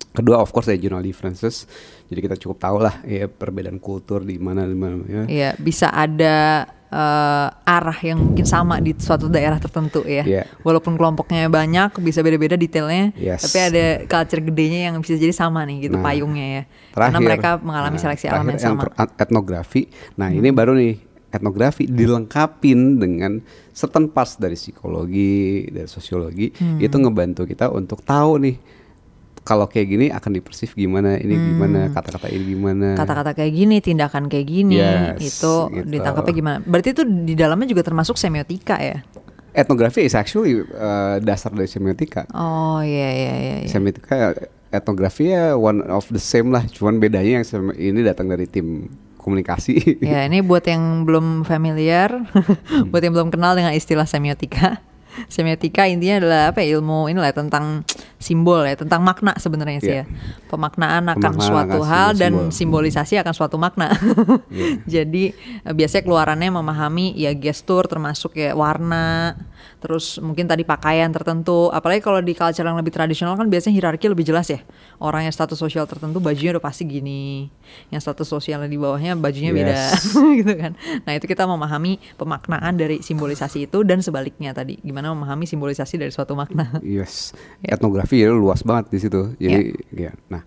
Kedua, 0.09 0.37
of 0.37 0.49
course, 0.49 0.65
regional 0.65 1.01
differences. 1.01 1.65
Jadi 2.05 2.19
kita 2.19 2.35
cukup 2.35 2.57
tahu 2.57 2.77
lah 2.77 3.01
ya 3.03 3.25
perbedaan 3.25 3.77
kultur 3.77 4.21
di 4.21 4.37
mana 4.37 4.63
di 4.63 4.73
mana 4.73 5.01
ya. 5.03 5.23
Iya, 5.25 5.49
bisa 5.55 5.89
ada 5.89 6.65
eh, 6.89 7.47
arah 7.69 7.99
yang 8.01 8.17
mungkin 8.19 8.43
sama 8.43 8.77
di 8.77 8.93
suatu 8.93 9.29
daerah 9.29 9.57
tertentu 9.57 10.01
ya. 10.03 10.25
Iya. 10.25 10.43
Walaupun 10.61 10.97
kelompoknya 10.97 11.45
banyak, 11.47 11.93
bisa 12.01 12.19
beda-beda 12.19 12.53
detailnya, 12.53 13.13
Yes. 13.13 13.45
tapi 13.45 13.57
ada 13.61 13.85
culture 14.03 14.41
gedenya 14.41 14.89
yang 14.89 14.97
bisa 14.97 15.13
jadi 15.13 15.31
sama 15.31 15.63
nih 15.63 15.85
gitu 15.85 15.95
Nah, 15.95 16.03
payungnya 16.03 16.45
ya. 16.45 16.63
Karena 16.91 17.19
mereka 17.19 17.49
mengalami 17.59 17.95
nah, 17.95 18.03
seleksi 18.03 18.25
alam 18.25 18.43
terakhir 18.43 18.57
yang 18.57 18.77
sama. 18.81 19.05
etnografi. 19.15 19.81
Nah, 20.17 20.29
ini 20.29 20.49
baru 20.49 20.73
nih 20.73 20.93
etnografi 21.29 21.85
dilengkapin 21.85 22.97
dengan 22.97 23.37
certain 23.69 24.09
parts 24.09 24.35
dari 24.35 24.57
psikologi, 24.57 25.69
dari 25.69 25.85
sosiologi, 25.85 26.49
Hmm. 26.51 26.81
itu 26.81 26.95
ngebantu 26.95 27.45
kita 27.45 27.69
untuk 27.69 28.01
tahu 28.01 28.41
nih 28.41 28.55
kalau 29.43 29.65
kayak 29.65 29.87
gini 29.89 30.05
akan 30.13 30.31
dipersif 30.35 30.75
gimana, 30.75 31.17
ini 31.17 31.33
gimana, 31.33 31.89
kata-kata 31.89 32.29
ini 32.29 32.53
gimana. 32.53 32.93
Hmm. 32.93 32.99
Kata-kata 32.99 33.31
kayak 33.33 33.51
gini, 33.55 33.75
tindakan 33.81 34.29
kayak 34.29 34.47
gini, 34.47 34.77
Yes, 34.77 35.17
itu 35.19 35.53
gitu. 35.73 35.87
ditangkapnya 35.89 36.33
gimana? 36.35 36.57
Berarti 36.61 36.89
itu 36.93 37.03
di 37.03 37.33
dalamnya 37.33 37.67
juga 37.69 37.81
termasuk 37.81 38.15
semiotika 38.19 38.77
ya? 38.77 39.01
Etnografi 39.55 40.05
is 40.05 40.13
actually 40.13 40.61
uh, 40.61 41.17
dasar 41.19 41.49
dari 41.49 41.65
semiotika. 41.65 42.29
Oh 42.31 42.79
iya 42.85 43.09
iya 43.09 43.33
iya. 43.33 43.55
iya. 43.65 43.69
Semiotika 43.69 44.37
etnografi 44.69 45.33
ya 45.33 45.57
one 45.57 45.81
of 45.89 46.05
the 46.13 46.21
same 46.21 46.53
lah, 46.53 46.61
cuman 46.69 47.01
bedanya 47.01 47.41
yang 47.41 47.45
ini 47.73 48.05
datang 48.05 48.29
dari 48.29 48.45
tim 48.45 48.85
komunikasi. 49.17 49.99
Ya 49.99 50.23
ini 50.29 50.39
buat 50.45 50.63
yang 50.69 51.03
belum 51.03 51.43
familiar, 51.43 52.13
Hmm. 52.33 52.87
buat 52.93 53.01
yang 53.03 53.13
belum 53.17 53.29
kenal 53.33 53.57
dengan 53.57 53.73
istilah 53.73 54.05
semiotika. 54.05 54.79
Semiotika 55.27 55.83
intinya 55.83 56.23
adalah 56.23 56.41
apa 56.53 56.63
ya, 56.63 56.79
ilmu 56.79 57.11
inilah 57.11 57.33
tentang 57.33 57.83
simbol 58.15 58.63
ya, 58.63 58.77
tentang 58.77 59.03
makna 59.03 59.35
sebenarnya 59.35 59.79
sih 59.79 59.91
Iya. 59.91 60.03
ya. 60.03 60.05
Pemaknaan 60.47 61.03
akan 61.09 61.19
Pemaknaan 61.35 61.43
suatu 61.43 61.79
akan 61.81 61.89
hal 61.89 62.09
dan 62.13 62.31
simbol-simbol. 62.31 62.55
simbolisasi 62.87 63.13
akan 63.19 63.33
suatu 63.33 63.57
makna. 63.59 63.91
Iya. 64.47 64.79
Jadi 65.01 65.23
eh, 65.65 65.73
biasanya 65.73 66.03
keluarannya 66.05 66.49
memahami 66.53 67.11
ya 67.13 67.33
gestur 67.33 67.83
termasuk 67.85 68.37
ya 68.37 68.53
warna, 68.53 69.35
terus 69.79 70.19
mungkin 70.19 70.43
tadi 70.43 70.61
pakaian 70.63 71.07
tertentu. 71.09 71.71
Apalagi 71.71 72.03
kalau 72.03 72.19
di 72.19 72.35
culture 72.35 72.63
yang 72.63 72.75
lebih 72.75 72.91
tradisional 72.91 73.39
kan 73.39 73.47
biasanya 73.47 73.79
hierarki 73.79 74.11
lebih 74.11 74.27
jelas 74.27 74.51
ya. 74.51 74.59
Orang 74.99 75.23
yang 75.23 75.31
status 75.31 75.55
sosial 75.55 75.87
tertentu 75.87 76.19
bajunya 76.19 76.51
udah 76.51 76.63
pasti 76.63 76.83
gini, 76.83 77.47
yang 77.87 78.03
status 78.03 78.27
sosialnya 78.27 78.67
di 78.67 78.75
bawahnya 78.75 79.15
bajunya 79.15 79.55
beda 79.55 79.71
Yes. 79.71 80.11
gitu 80.43 80.53
kan. 80.53 80.75
Nah, 81.07 81.15
itu 81.15 81.25
kita 81.25 81.47
memahami 81.47 81.97
pemaknaan 82.19 82.75
dari 82.75 82.99
simbolisasi 82.99 83.65
itu 83.65 83.81
dan 83.87 84.03
sebaliknya 84.03 84.51
tadi 84.51 84.75
gimana 84.83 85.15
memahami 85.15 85.47
simbolisasi 85.47 85.95
dari 85.95 86.11
suatu 86.11 86.35
makna. 86.35 86.83
Yes, 86.83 87.31
Ya. 87.63 87.75
etnografi 87.79 88.19
ya 88.19 88.31
luas 88.35 88.63
banget 88.63 88.91
di 88.91 88.99
situ. 88.99 89.21
Jadi 89.39 89.71
ya. 89.95 90.11
Nah, 90.27 90.43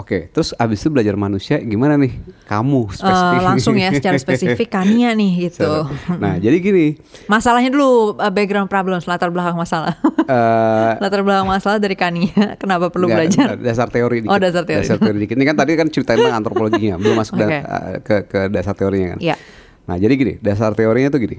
oke. 0.00 0.18
Terus 0.30 0.50
abis 0.54 0.80
itu 0.80 0.88
belajar 0.88 1.14
manusia 1.14 1.56
gimana 1.58 1.94
nih? 1.94 2.16
Kamu 2.44 2.88
Eh, 2.88 2.96
spesifik. 2.96 3.40
langsung 3.44 3.74
ya 3.74 3.88
secara 3.90 4.16
spesifik 4.24 4.68
Kania 4.68 5.12
nih 5.12 5.46
gitu. 5.46 5.84
Nah, 6.16 6.34
jadi 6.36 6.56
gini. 6.56 6.96
Masalahnya 7.26 7.68
dulu 7.68 7.88
uh, 8.14 8.28
background 8.28 8.66
problems, 8.66 9.04
latar 9.04 9.28
belakang 9.28 9.54
masalah. 9.54 9.94
eh 10.22 10.92
latar 11.02 11.20
belakang 11.20 11.46
masalah 11.46 11.76
dari 11.76 11.94
Kania, 11.94 12.32
kenapa 12.56 12.88
perlu 12.88 13.06
nggak, 13.06 13.18
belajar? 13.20 13.46
dasar 13.56 13.86
teori 13.86 14.24
dikit. 14.24 14.30
Oh, 14.30 14.38
dasar 14.38 14.64
teori. 14.64 14.80
Dasar 14.80 14.96
teori 14.96 15.18
dikit. 15.20 15.34
Ini 15.34 15.44
kan 15.44 15.56
tadi 15.56 15.72
kan 15.74 15.86
cerita 15.86 16.12
tentang 16.12 16.34
antropologinya, 16.34 16.96
belum 16.96 17.14
masuk 17.14 17.36
da- 17.36 17.46
Oke. 17.46 17.58
eh, 17.58 17.96
ke 18.00 18.16
ke 18.26 18.40
dasar 18.48 18.72
teorinya 18.72 19.14
kan. 19.14 19.20
Iya. 19.20 19.36
Nah, 19.84 19.96
jadi 19.96 20.12
gini, 20.12 20.34
dasar 20.38 20.72
teorinya 20.72 21.08
tuh 21.08 21.20
gini. 21.20 21.36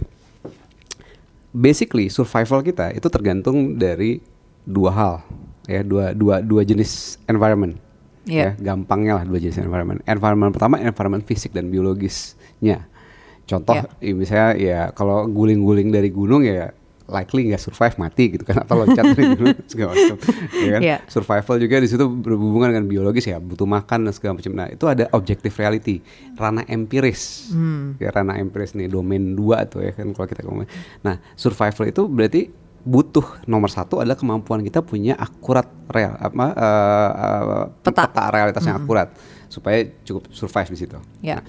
Basically, 1.52 2.08
survival 2.08 2.62
kita 2.62 2.92
itu 2.92 3.04
tergantung 3.06 3.76
dari 3.76 4.24
dua 4.62 4.88
hal, 4.90 5.14
ya, 5.66 5.82
dua 5.82 6.12
dua 6.12 6.40
dua 6.40 6.64
jenis 6.64 7.20
environment. 7.26 7.76
Iya. 8.24 8.54
Ya, 8.54 8.74
gampangnya 8.74 9.18
lah 9.18 9.24
dua 9.24 9.38
jenis 9.38 9.58
environment. 9.58 10.00
Environment 10.04 10.50
pertama 10.50 10.78
environment 10.78 11.24
fisik 11.24 11.52
dan 11.52 11.68
biologisnya. 11.68 12.86
Contoh, 13.44 13.74
Iya. 13.74 13.90
ya, 14.00 14.14
misalnya 14.14 14.50
ya 14.56 14.80
kalau 14.92 15.26
guling-guling 15.26 15.90
dari 15.90 16.08
gunung 16.08 16.42
ya 16.42 16.72
likely 17.08 17.44
nggak 17.44 17.60
survive 17.60 17.92
mati 17.98 18.32
gitu 18.32 18.48
kan 18.48 18.64
atau 18.64 18.80
loncat 18.80 19.04
dari 19.04 19.26
gunung 19.36 19.52
segala 19.66 19.92
macam 19.92 20.16
ya 20.56 20.70
kan 20.70 20.82
Iya. 20.82 20.98
survival 21.06 21.56
juga 21.60 21.76
di 21.76 21.90
situ 21.90 22.06
berhubungan 22.08 22.72
dengan 22.72 22.88
biologis 22.88 23.28
ya 23.28 23.36
butuh 23.36 23.68
makan 23.68 24.08
dan 24.08 24.14
segala 24.16 24.40
macam 24.40 24.56
nah 24.56 24.72
itu 24.72 24.88
ada 24.88 25.12
objective 25.12 25.52
reality 25.52 26.00
ranah 26.34 26.64
empiris 26.66 27.52
Hmm. 27.52 28.00
ya 28.00 28.16
ranah 28.16 28.40
empiris 28.40 28.72
nih 28.74 28.88
domain 28.88 29.36
dua 29.36 29.68
tuh 29.68 29.84
ya 29.84 29.92
kan 29.92 30.08
kalau 30.10 30.24
kita 30.26 30.40
ngomong 30.42 30.64
nah 31.02 31.20
survival 31.36 31.84
itu 31.86 32.08
berarti 32.08 32.42
butuh 32.82 33.46
nomor 33.46 33.70
satu 33.70 34.02
adalah 34.02 34.18
kemampuan 34.18 34.62
kita 34.62 34.82
punya 34.82 35.14
akurat 35.14 35.70
real 35.88 36.18
apa 36.18 36.46
eh, 36.52 37.10
eh, 37.14 37.66
Peta. 37.86 38.24
realitas 38.30 38.64
yang 38.66 38.78
akurat 38.78 39.14
supaya 39.48 39.84
cukup 40.02 40.32
survive 40.32 40.70
di 40.72 40.78
situ 40.80 40.98
Ya. 41.22 41.38
Nah, 41.38 41.44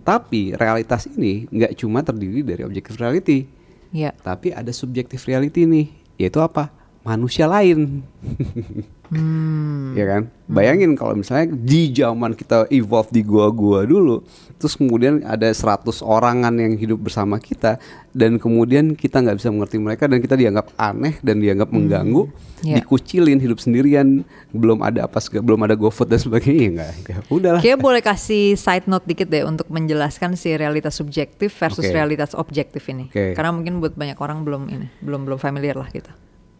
tapi 0.00 0.56
realitas 0.56 1.04
ini 1.10 1.44
nggak 1.46 1.76
cuma 1.76 2.00
terdiri 2.00 2.40
dari 2.40 2.64
objective 2.64 2.96
reality 2.96 3.44
Iya. 3.88 4.12
tapi 4.16 4.52
ada 4.52 4.68
subjektif 4.68 5.24
reality 5.24 5.64
nih, 5.64 5.88
yaitu 6.20 6.40
apa? 6.40 6.68
Manusia 7.08 7.48
lain. 7.48 8.04
Hmm. 9.08 9.96
ya 9.98 10.04
kan? 10.04 10.22
Bayangin 10.44 10.92
kalau 10.92 11.16
misalnya 11.16 11.48
di 11.50 11.88
zaman 11.88 12.32
kita 12.32 12.68
evolve 12.68 13.08
di 13.08 13.24
gua-gua 13.24 13.84
dulu, 13.84 14.20
terus 14.56 14.76
kemudian 14.76 15.24
ada 15.24 15.48
100 15.48 15.84
orangan 16.00 16.52
yang 16.52 16.76
hidup 16.76 17.00
bersama 17.00 17.36
kita 17.36 17.80
dan 18.12 18.36
kemudian 18.36 18.92
kita 18.92 19.20
nggak 19.20 19.40
bisa 19.40 19.48
mengerti 19.48 19.76
mereka 19.76 20.04
dan 20.04 20.20
kita 20.20 20.36
dianggap 20.36 20.72
aneh 20.76 21.16
dan 21.20 21.40
dianggap 21.40 21.68
mengganggu, 21.68 22.28
Ya. 22.58 22.74
dikucilin 22.74 23.38
hidup 23.38 23.62
sendirian, 23.62 24.26
belum 24.50 24.82
ada 24.82 25.06
apa 25.06 25.22
sega- 25.22 25.40
belum 25.40 25.62
ada 25.62 25.78
GoFood 25.78 26.10
dan 26.10 26.18
sebagainya, 26.18 26.58
ya 26.58 26.70
nggak, 26.74 26.90
ya 27.06 27.18
udahlah. 27.30 27.60
Kayaknya 27.62 27.80
boleh 27.80 28.02
kasih 28.02 28.58
side 28.58 28.90
note 28.90 29.06
dikit 29.06 29.30
deh 29.30 29.46
untuk 29.46 29.70
menjelaskan 29.70 30.34
si 30.34 30.50
realitas 30.52 30.98
subjektif 30.98 31.54
versus 31.54 31.86
Oke. 31.86 31.94
realitas 31.94 32.34
objektif 32.34 32.82
ini. 32.90 33.06
Oke. 33.08 33.32
Karena 33.32 33.54
mungkin 33.54 33.78
buat 33.78 33.94
banyak 33.94 34.18
orang 34.18 34.42
belum 34.42 34.62
ini, 34.68 34.90
belum 35.00 35.22
belum 35.22 35.38
familiar 35.38 35.78
lah 35.78 35.86
gitu. 35.88 36.10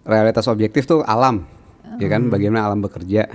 Realitas 0.08 0.48
objektif 0.48 0.88
tuh 0.88 1.04
alam 1.04 1.44
ya 1.96 2.04
Hmm. 2.04 2.12
kan 2.12 2.22
bagaimana 2.28 2.68
alam 2.68 2.80
bekerja 2.80 3.28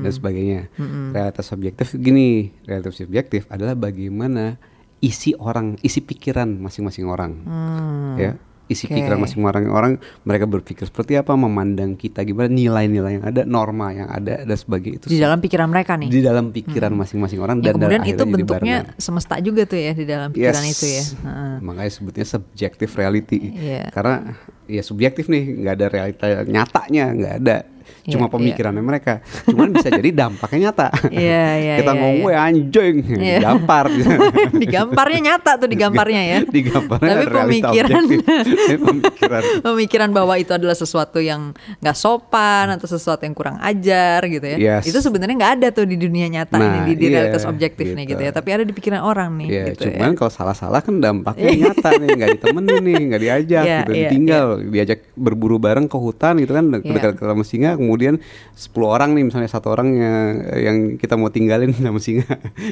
dan 0.00 0.10
sebagainya. 0.10 0.72
Realitas 1.12 1.44
subjektif 1.44 1.92
gini 1.92 2.52
realitas 2.64 2.96
subjektif 2.96 3.44
adalah 3.48 3.72
bagaimana 3.72 4.56
isi 4.98 5.30
orang 5.34 5.78
isi 5.80 6.02
pikiran 6.02 6.58
masing-masing 6.58 7.06
orang 7.06 7.32
ya 8.18 8.34
isi 8.68 8.84
Hmm. 8.84 8.90
Oke. 8.90 8.96
pikiran 9.00 9.18
masing-masing 9.18 9.66
orang 9.66 9.92
mereka 10.22 10.44
berpikir 10.44 10.84
seperti 10.84 11.12
apa 11.14 11.32
memandang 11.34 11.92
kita 11.92 12.20
gimana 12.20 12.46
nilai-nilai 12.46 13.12
yang 13.14 13.24
ada 13.26 13.42
norma 13.42 13.90
yang 13.90 14.06
ada 14.06 14.40
dan 14.40 14.54
sebagainya 14.54 14.96
itu 14.98 15.06
Di 15.08 15.18
dalam 15.18 15.38
pikiran 15.38 15.66
mereka 15.66 15.92
nih. 15.94 16.08
di 16.08 16.20
dalam 16.20 16.44
pikiran 16.48 16.92
masing-masing 16.94 17.38
orang 17.38 17.56
Ya, 17.58 17.64
dan 17.66 17.72
kemudian 17.74 18.00
dan 18.00 18.08
itu 18.08 18.22
bentuknya 18.24 18.76
semesta 18.96 19.34
juga 19.38 19.64
tuh 19.64 19.76
ya 19.76 19.92
di 19.92 20.04
dalam 20.04 20.28
pikiran 20.30 20.62
Yes. 20.62 20.74
itu 20.74 20.86
ya. 20.86 21.04
Heeh. 21.24 21.54
Makanya 21.60 21.90
sebutnya 21.90 22.24
subjective 22.24 22.92
reality. 22.92 23.40
Iya. 23.50 23.88
Karena 23.88 24.36
ya 24.64 24.82
subjektif 24.82 25.26
nih, 25.26 25.42
nggak 25.58 25.74
ada 25.74 25.86
realita 25.88 26.26
nyatanya, 26.44 27.04
nggak 27.10 27.34
ada. 27.38 27.56
Cuma 28.04 28.26
Iya, 28.26 28.32
pemikirannya 28.32 28.80
mereka. 28.80 29.20
Cuman 29.44 29.68
bisa 29.70 29.88
jadi 29.88 30.10
dampaknya 30.10 30.70
nyata. 30.70 30.88
Iya, 31.08 31.46
iya, 31.56 31.74
Kita 31.80 31.92
iya, 31.92 31.98
ngomong 31.98 32.16
iya. 32.16 32.26
"Weh, 32.26 32.36
anjing, 32.38 32.94
Iya. 33.10 33.38
digampar. 33.40 33.84
Digamparnya 34.62 35.20
nyata 35.24 35.50
tuh 35.56 35.68
digamparnya 35.68 36.22
ya. 36.22 36.38
Digamparnya 36.42 37.14
Tapi 37.18 37.26
pemikiran 37.28 38.02
pemikiran. 38.88 39.42
pemikiran 39.62 40.08
bahwa 40.10 40.34
itu 40.34 40.50
adalah 40.50 40.74
sesuatu 40.74 41.18
yang 41.18 41.52
nggak 41.78 41.96
sopan 41.96 42.70
atau 42.70 42.86
sesuatu 42.86 43.22
yang 43.22 43.34
kurang 43.34 43.56
ajar 43.58 44.24
gitu 44.24 44.44
ya. 44.46 44.56
Yes. 44.58 44.84
Itu 44.86 44.98
sebenarnya 44.98 45.34
nggak 45.36 45.52
ada 45.60 45.68
tuh 45.70 45.84
di 45.84 45.96
dunia 45.96 46.26
nyata 46.28 46.54
Nah, 46.54 46.64
ini 46.64 46.78
di, 46.84 46.92
di 46.96 47.06
iya, 47.08 47.22
realitas 47.22 47.44
objektif 47.44 47.86
nih 47.88 48.04
gitu. 48.04 48.16
gitu 48.16 48.22
ya. 48.24 48.32
Tapi 48.32 48.48
ada 48.50 48.64
di 48.64 48.72
pikiran 48.72 49.00
orang 49.00 49.30
nih. 49.36 49.48
Ya, 49.48 49.64
gitu 49.70 49.88
cuman 49.88 50.10
ya. 50.10 50.16
kalau 50.16 50.32
salah-salah 50.32 50.80
kan 50.80 50.94
dampaknya 50.98 51.50
nyata 51.68 51.88
nih, 51.96 52.08
nggak 52.14 52.30
ditemenin 52.36 52.82
nih, 52.82 53.00
nggak 53.08 53.20
diajak 53.20 53.64
Iya, 53.64 53.78
gitu, 53.80 53.92
iya, 53.92 54.08
ditinggal, 54.08 54.44
diajak 54.68 54.98
berburu 55.14 55.56
bareng 55.56 55.86
ke 55.86 55.96
hutan 55.96 56.38
gitu 56.38 56.52
kan, 56.52 56.64
Iya. 56.68 56.92
dekat 56.92 57.12
ketemu 57.16 57.42
singa, 57.42 57.70
kemudian 57.74 57.97
kemudian 57.98 58.22
10 58.54 58.70
orang 58.78 59.10
nih 59.12 59.26
misalnya 59.26 59.50
satu 59.50 59.74
orang 59.74 59.90
yang, 59.90 60.26
yang 60.54 60.76
kita 60.94 61.18
mau 61.18 61.26
tinggalin 61.28 61.74
sama 61.76 61.98
singa 61.98 62.30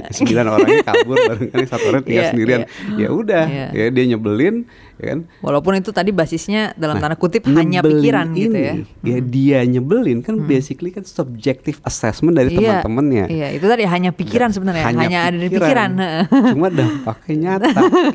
sembilan 0.09 0.47
orangnya 0.47 0.87
kabur 0.87 1.19
bareng 1.29 1.51
kan 1.51 1.67
satu 1.67 1.85
orang 1.91 2.03
tinggal 2.03 2.23
Iya, 2.23 2.31
sendirian 2.31 2.61
iya. 2.95 3.03
ya 3.03 3.09
udah 3.11 3.45
Iya. 3.47 3.67
ya 3.75 3.87
dia 3.91 4.05
nyebelin 4.07 4.71
ya 4.97 5.07
kan 5.11 5.21
Walaupun 5.39 5.73
itu 5.75 5.91
tadi 5.91 6.09
basisnya 6.09 6.73
dalam 6.73 6.97
Nah, 6.97 7.03
tanda 7.05 7.17
kutip 7.17 7.45
hanya 7.47 7.81
pikiran 7.81 8.33
gitu 8.33 8.53
ya. 8.53 8.75
ini, 8.75 8.85
ya 9.03 9.19
dia 9.21 9.59
nyebelin 9.63 10.21
kan 10.21 10.41
basically 10.41 10.89
kan 10.89 11.03
subjective 11.03 11.77
assessment 11.83 12.33
dari 12.33 12.49
Iya, 12.51 12.81
teman-temannya 12.81 13.25
Iya, 13.27 13.49
itu 13.53 13.67
tadi 13.67 13.85
hanya 13.85 14.11
pikiran 14.11 14.51
sebenarnya, 14.51 14.85
hanya, 14.87 15.19
ada 15.25 15.37
di 15.37 15.49
pikiran. 15.49 15.91
cuma 16.53 16.69
dampaknya 16.69 17.35
nyata 17.59 17.69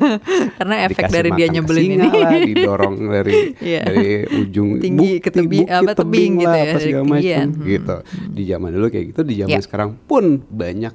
Karena 0.58 0.74
efek 0.84 0.96
Dikasih 1.00 1.14
dari 1.14 1.30
dia 1.32 1.46
nyebelin 1.48 1.88
ini. 1.92 2.08
lah, 2.08 2.30
didorong 2.36 2.94
dari 2.98 3.34
Iya. 3.70 3.80
dari 3.84 4.10
ujung 4.42 4.68
Tinggi 4.78 5.18
ke 5.18 5.30
tebi- 5.30 5.62
bukit 5.62 5.70
apa, 5.72 5.92
tebing 5.94 6.32
gitu 6.36 6.48
lah, 6.48 6.58
ya, 6.58 6.64
apa 6.66 6.78
segala 6.78 7.04
macam, 7.04 7.46
Hmm. 7.52 7.64
gitu 7.64 7.96
di 8.28 8.42
zaman 8.44 8.68
dulu 8.70 8.86
kayak 8.88 9.06
gitu 9.08 9.20
di 9.22 9.34
zaman 9.36 9.50
Iya. 9.52 9.60
sekarang 9.60 9.90
pun 10.02 10.24
banyak 10.42 10.94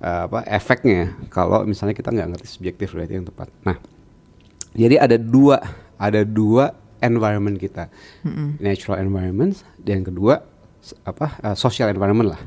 uh, 0.00 0.22
apa 0.26 0.42
efeknya 0.44 1.00
kalau 1.28 1.62
misalnya 1.62 1.92
kita 1.92 2.08
nggak 2.08 2.28
ngerti 2.30 2.48
subjektif 2.50 2.90
reality 2.90 3.14
yang 3.14 3.24
tepat 3.24 3.48
nah 3.60 3.76
jadi 4.74 5.00
ada 5.00 5.16
dua 5.16 5.62
ada 5.96 6.26
dua 6.26 6.74
environment 7.00 7.56
kita. 7.56 7.88
Natural 8.60 9.04
environment 9.04 9.62
dan 9.80 10.02
kedua 10.02 10.42
apa 11.06 11.26
uh, 11.40 11.56
social 11.56 11.88
environment 11.88 12.36
lah. 12.36 12.40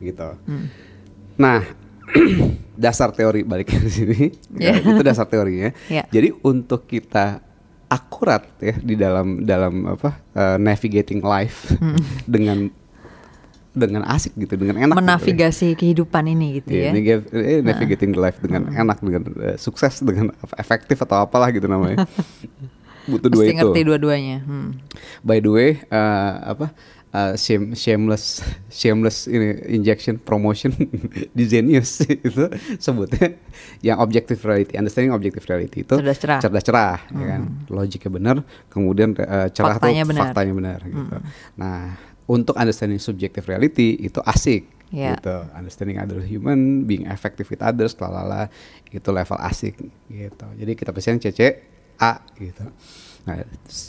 Gitu. 0.00 0.28
Mm. 0.48 0.66
nah 1.34 1.60
dasar 2.84 3.10
teori 3.10 3.42
balik 3.42 3.74
ke 3.74 3.90
sini. 3.90 4.30
Ya, 4.64 4.78
itu 4.78 5.02
dasar 5.02 5.26
teorinya. 5.26 5.74
Iya. 5.90 6.06
jadi 6.08 6.30
untuk 6.46 6.86
kita 6.86 7.42
akurat 7.90 8.48
ya 8.58 8.74
di 8.80 8.94
dalam 8.96 9.44
dalam 9.44 9.86
apa 9.86 10.18
uh, 10.34 10.56
navigating 10.58 11.20
life 11.20 11.76
dengan 12.34 12.72
dengan 13.76 14.06
asik 14.06 14.32
gitu 14.36 14.54
dengan 14.54 14.78
enak 14.80 14.94
gitu 14.94 14.96
ya. 14.96 15.04
Menavigasi 15.04 15.68
kehidupan 15.74 16.24
ini 16.28 16.46
gitu 16.56 16.70
Iya, 16.70 16.80
ya. 16.80 16.90
naviga- 16.90 17.26
eh, 17.28 17.58
navigating 17.60 18.10
the 18.10 18.20
life 18.20 18.38
dengan 18.38 18.66
enak 18.68 18.98
dengan 18.98 19.22
eh, 19.44 19.56
sukses 19.56 19.98
dengan 19.98 20.30
efektif 20.54 20.96
atau 20.96 21.20
apalah 21.20 21.50
gitu 21.50 21.66
namanya 21.66 22.06
butuh 23.04 23.28
dua 23.28 23.42
Mesti 23.42 23.50
itu 23.50 23.58
ngerti 23.60 23.80
dua-duanya. 23.82 24.36
Hmm. 24.40 24.78
by 25.20 25.36
the 25.36 25.50
way 25.50 25.70
eh, 25.82 26.32
apa 26.40 26.72
eh, 27.10 27.34
shame, 27.34 27.74
shameless 27.74 28.40
shameless 28.72 29.26
ini 29.26 29.46
injection 29.70 30.16
promotion 30.16 30.72
di 31.36 31.44
Zenius 31.44 32.00
itu 32.00 32.46
sebutnya 32.78 33.36
yang 33.80 33.98
objective 33.98 34.40
reality 34.40 34.74
understanding 34.74 35.10
objective 35.10 35.44
reality 35.44 35.82
itu 35.82 35.94
Cerdas 35.94 36.16
cerah. 36.16 36.38
Hmm. 36.38 36.44
cerdas 36.46 36.64
cerah 36.64 36.98
ya 37.10 37.26
kan 37.28 37.42
logiknya 37.68 38.08
benar 38.08 38.36
kemudian 38.66 39.12
eh, 39.14 39.50
cerah 39.50 39.76
Faktanya 39.76 40.02
tuh 40.02 40.08
benar. 40.08 40.22
faktanya 40.24 40.52
benar 40.54 40.78
gitu 40.80 41.16
nah 41.54 41.98
untuk 42.26 42.54
understanding 42.54 42.98
subjective 42.98 43.44
reality 43.44 43.96
itu 43.98 44.20
asik 44.20 44.70
Ya. 44.88 45.18
gitu 45.18 45.42
understanding 45.52 45.98
other 45.98 46.22
human 46.22 46.86
being 46.86 47.02
effective 47.08 47.50
with 47.50 47.58
others 47.58 47.98
lalala 47.98 48.46
itu 48.88 49.08
level 49.10 49.34
asik 49.42 49.74
gitu 50.06 50.46
jadi 50.54 50.72
kita 50.72 50.94
pesan 50.94 51.18
CC 51.18 51.66
A 51.98 52.22
gitu 52.36 52.62
nah 53.24 53.40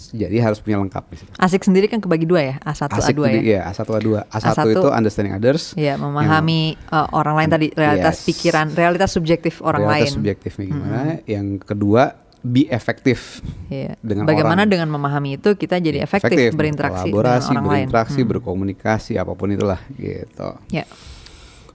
jadi 0.09 0.39
harus 0.39 0.57
punya 0.57 0.79
lengkap 0.79 1.03
di 1.05 1.17
situ 1.19 1.29
Asik 1.35 1.61
sendiri 1.61 1.85
kan 1.85 1.99
kebagi 1.99 2.23
dua 2.23 2.41
ya, 2.41 2.55
A1, 2.57 2.87
Asik 2.89 3.13
A2 3.13 3.21
tadi, 3.21 3.35
ya. 3.35 3.41
iya, 3.43 3.61
A1 3.67 3.83
A2. 3.83 4.07
A1, 4.23 4.43
A1 4.55 4.65
itu 4.71 4.87
understanding 4.87 5.33
others. 5.35 5.63
Ya, 5.75 5.99
memahami 5.99 6.79
uh, 6.87 7.11
orang 7.11 7.35
lain 7.35 7.49
tadi 7.51 7.67
realitas 7.69 8.23
Yes. 8.23 8.25
pikiran, 8.25 8.71
realitas 8.71 9.11
subjektif 9.11 9.59
orang 9.59 9.83
realitas 9.83 10.07
lain. 10.07 10.15
subjektifnya 10.15 10.65
gimana. 10.65 10.99
Yang 11.27 11.47
kedua, 11.67 12.15
be 12.45 12.69
efektif. 12.69 13.41
Iya. 13.67 13.97
Dengan 13.99 14.23
Bagaimana 14.23 14.61
orang. 14.61 14.69
dengan 14.69 14.89
memahami 14.91 15.35
itu 15.35 15.49
kita 15.51 15.75
jadi 15.77 15.99
efektif, 15.99 16.53
berinteraksi 16.53 17.09
dengan 17.09 17.17
berkolaborasi, 17.17 17.49
orang 17.49 17.65
lain. 17.65 17.73
berinteraksi, 17.83 18.19
Hmm. 18.21 18.29
berkomunikasi, 18.29 19.11
apa 19.17 19.33
pun 19.33 19.49
itulah 19.49 19.81
gitu. 19.91 20.49
Ya. 20.69 20.85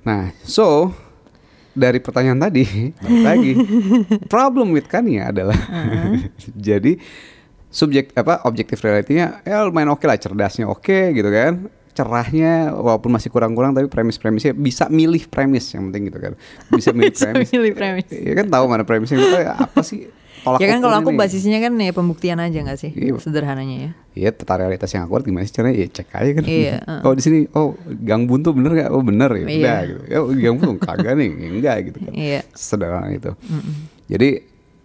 Nah, 0.00 0.30
so 0.40 0.94
dari 1.70 1.98
pertanyaan 1.98 2.38
tadi 2.40 2.64
lagi 3.20 3.52
problem 4.32 4.70
with 4.70 4.86
Kania 4.86 5.28
adalah 5.28 5.54
jadi 6.56 6.98
subjek 7.66 8.10
apa 8.12 8.42
objektif 8.42 8.78
realitinya 8.78 9.38
ya 9.40 9.62
lumayan 9.62 9.90
oke 9.90 10.02
lah 10.02 10.18
cerdasnya 10.18 10.66
oke 10.66 11.14
gitu 11.14 11.30
kan 11.30 11.70
cerahnya 11.90 12.72
walaupun 12.72 13.10
masih 13.10 13.28
kurang-kurang 13.28 13.70
tapi 13.70 13.86
premis-premisnya 13.86 14.50
bisa 14.52 14.86
milih 14.88 15.26
premis 15.26 15.70
yang 15.70 15.86
penting 15.88 16.08
gitu 16.08 16.18
kan 16.20 16.32
bisa 16.70 16.90
milih 16.90 17.12
Bisa 17.14 17.26
premis 17.28 17.48
milih 17.52 17.72
premis. 17.72 18.06
ya 18.08 18.32
kan 18.34 18.46
tahu 18.48 18.64
mana 18.66 18.82
premisnya 18.82 19.18
apa 19.52 19.82
sih 19.82 20.10
tolak 20.42 20.58
Ya 20.60 20.66
kan 20.72 20.78
kalau 20.82 20.96
aku 21.00 21.10
nih? 21.14 21.18
basisnya 21.18 21.58
kan 21.60 21.72
ya 21.76 21.92
pembuktian 21.92 22.38
aja 22.40 22.58
nggak 22.60 22.78
sih? 22.78 22.90
Iya. 22.92 23.16
Sederhananya 23.20 23.76
ya. 23.76 23.90
Iya, 24.10 24.30
tata 24.34 24.66
realitas 24.66 24.90
yang 24.90 25.06
akurat 25.06 25.22
gimana 25.22 25.46
sih 25.46 25.54
caranya? 25.54 25.76
Ya 25.78 25.86
cek 25.86 26.08
aja 26.10 26.30
kan. 26.34 26.44
Iya, 26.44 26.76
uh. 26.90 27.06
Oh 27.06 27.12
di 27.14 27.22
sini, 27.22 27.38
oh 27.54 27.78
gang 28.02 28.26
buntu 28.26 28.50
bener 28.56 28.72
gak? 28.74 28.90
Oh 28.90 29.02
bener 29.04 29.30
ya. 29.38 29.46
Iya. 29.46 29.56
Udah 29.56 29.78
gitu. 29.86 30.00
Ya 30.08 30.18
gang 30.48 30.54
buntu 30.58 30.72
kagak 30.82 31.14
nih, 31.14 31.30
ya, 31.30 31.48
enggak 31.56 31.76
gitu 31.88 31.98
kan. 32.02 32.12
Iya. 32.12 32.40
Sederhana 32.56 33.08
itu. 33.12 33.32
Jadi 34.10 34.28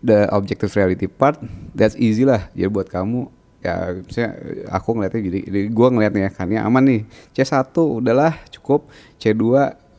the 0.06 0.30
objective 0.30 0.70
reality 0.78 1.10
part 1.10 1.42
that's 1.74 1.98
easy 1.98 2.24
lah. 2.24 2.46
Jadi 2.54 2.70
buat 2.70 2.86
kamu 2.88 3.34
ya 3.66 3.98
misalnya 3.98 4.32
aku 4.70 4.94
ngeliatnya 4.94 5.22
jadi, 5.26 5.40
jadi 5.50 5.62
gua 5.74 5.90
ngeliatnya 5.90 6.30
ya 6.30 6.32
kan 6.38 6.48
ya 6.54 6.62
aman 6.70 6.86
nih 6.86 7.02
C1 7.34 7.74
udahlah 7.74 8.38
cukup 8.54 8.86
C2 9.18 9.42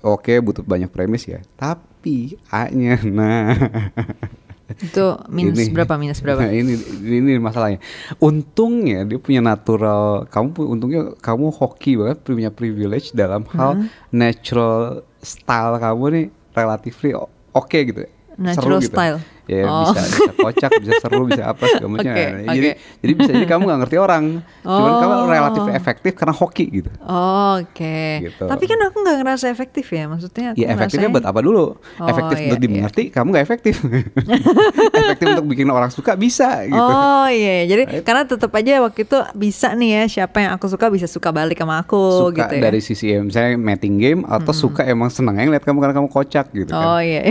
oke 0.06 0.32
butuh 0.38 0.62
banyak 0.62 0.86
premis 0.86 1.26
ya 1.26 1.42
tapi 1.58 2.38
A-nya 2.46 3.02
nah 3.10 3.50
Itu 4.66 5.14
minus 5.30 5.62
Ini. 5.62 5.70
berapa? 5.70 5.94
Minus 5.94 6.18
berapa? 6.18 6.42
Nah, 6.42 6.50
ini 6.60 6.74
ini 7.06 7.38
masalahnya. 7.38 7.78
Untungnya 8.18 9.06
dia 9.06 9.18
punya 9.22 9.38
natural. 9.38 10.26
Kamu 10.26 10.48
untungnya 10.66 11.14
kamu 11.22 11.54
hoki 11.54 11.94
banget 11.94 12.18
punya 12.26 12.50
privilege 12.50 13.14
dalam 13.14 13.46
hal 13.54 13.78
Hmm. 13.78 13.86
natural 14.10 15.06
style 15.22 15.78
kamu 15.78 16.04
nih 16.10 16.24
relatively 16.50 17.14
oke 17.52 17.78
gitu. 17.78 18.10
Natural 18.36 18.82
gitu. 18.82 18.90
style. 18.90 19.18
Ya 19.46 19.62
Oh. 19.62 19.86
bisa, 19.86 20.02
bisa 20.02 20.32
kocak, 20.36 20.70
bisa 20.82 20.92
seru, 20.98 21.22
bisa 21.24 21.42
apa 21.46 21.64
segala 21.64 21.88
macam. 21.94 22.10
Oke, 22.10 22.24
Nah, 22.26 22.52
Jadi 22.52 22.68
oke. 22.68 22.98
jadi 22.98 23.12
bisa 23.14 23.30
jadi 23.30 23.46
kamu 23.46 23.62
nggak 23.62 23.80
ngerti 23.80 23.96
orang. 23.96 24.24
Cuman 24.60 24.92
kamu 24.98 25.12
Oh. 25.14 25.26
relatif 25.26 25.62
efektif 25.70 26.12
karena 26.12 26.34
hoki 26.34 26.64
gitu. 26.72 26.90
Oh, 27.00 27.54
Oke. 27.56 27.98
Gitu. 28.22 28.42
Tapi 28.42 28.64
kan 28.64 28.78
aku 28.82 28.96
nggak 29.00 29.16
ngerasa 29.18 29.46
efektif 29.46 29.86
ya. 29.88 30.04
Maksudnya 30.06 30.46
aku 30.50 30.58
Ya 30.58 30.66
efektifnya 30.68 31.08
buat 31.08 31.22
apa 31.22 31.40
dulu? 31.40 31.78
Oh, 31.78 32.06
efektif 32.06 32.36
iya, 32.36 32.44
untuk 32.48 32.58
dimengerti, 32.60 33.02
kamu 33.08 33.26
nggak 33.30 33.44
efektif. 33.44 33.74
efektif 34.98 35.26
untuk 35.30 35.46
bikin 35.46 35.68
orang 35.68 35.88
suka 35.88 36.14
bisa 36.14 36.64
gitu. 36.64 36.76
Oh 36.76 37.26
iya, 37.26 37.62
iya. 37.62 37.64
jadi 37.66 37.82
karena 38.02 38.22
tetap 38.24 38.50
aja 38.50 38.82
waktu 38.82 39.04
itu 39.04 39.18
bisa 39.32 39.72
nih 39.72 39.90
ya 39.92 40.02
siapa 40.08 40.36
yang 40.38 40.52
aku 40.52 40.66
suka 40.66 40.86
bisa 40.88 41.06
suka 41.06 41.30
balik 41.30 41.56
sama 41.56 41.78
aku 41.78 42.28
suka 42.28 42.42
gitu 42.42 42.54
ya. 42.56 42.62
dari 42.62 42.80
sisi 42.80 43.06
ya, 43.08 43.20
misalnya 43.20 43.54
mating 43.56 43.94
game 43.96 44.20
atau 44.24 44.52
suka 44.52 44.82
emang 44.82 45.08
seneng 45.08 45.36
aja 45.36 45.46
ngeliat 45.46 45.64
kamu 45.64 45.78
karena 45.80 45.94
kamu 45.94 46.08
kocak 46.08 46.46
gitu 46.50 46.70
Oh 46.70 46.98
kan 46.98 47.00
iya. 47.00 47.22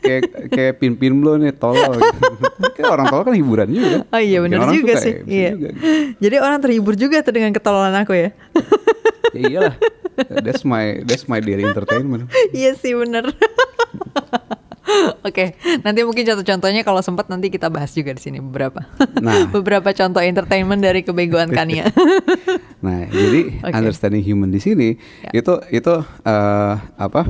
kayak 0.00 0.22
kayak 0.48 0.72
pin 0.78 0.94
lo 1.26 1.34
nih 1.34 1.50
tolol 1.52 1.98
gitu. 1.98 2.28
kayak 2.72 2.86
orang 2.88 3.06
tolol 3.06 3.24
kan 3.24 3.34
hiburan 3.34 3.66
juga 3.68 4.06
Oh 4.06 4.20
iya 4.20 4.38
benar 4.38 4.62
orang 4.62 4.72
juga 4.72 4.94
suka 4.94 5.02
sih. 5.02 5.14
ya, 5.18 5.20
iya. 5.26 5.50
juga 5.50 5.68
gitu. 5.68 5.78
Jadi 6.22 6.36
orang 6.38 6.58
terhibur 6.62 6.94
juga 6.94 7.16
tuh 7.20 7.32
dengan 7.32 7.50
ketololan 7.50 7.94
aku 7.96 8.14
ya. 8.14 8.30
ya 9.34 9.40
iyalah 9.42 9.74
that's 10.40 10.62
my 10.62 11.02
that's 11.02 11.26
my 11.26 11.38
daily 11.38 11.60
entertainment 11.62 12.30
iya 12.54 12.72
sih 12.72 12.94
bener. 12.94 13.34
Oke, 15.20 15.52
nanti 15.82 16.06
mungkin 16.06 16.22
contoh-contohnya 16.24 16.80
kalau 16.80 17.02
sempat 17.02 17.26
nanti 17.26 17.50
kita 17.50 17.66
bahas 17.66 17.90
juga 17.90 18.14
di 18.14 18.22
sini 18.22 18.38
beberapa. 18.38 18.86
Nah. 19.18 19.50
beberapa 19.50 19.90
contoh 19.90 20.22
entertainment 20.22 20.78
dari 20.78 21.02
kebegoan 21.02 21.50
Kania. 21.50 21.90
nah 22.78 23.02
jadi 23.04 23.60
Oke. 23.60 23.74
understanding 23.74 24.22
human 24.22 24.48
di 24.48 24.56
sini 24.56 24.88
Ya. 25.26 25.42
itu 25.42 25.52
itu 25.70 25.94
eh, 26.22 26.74
apa 26.94 27.26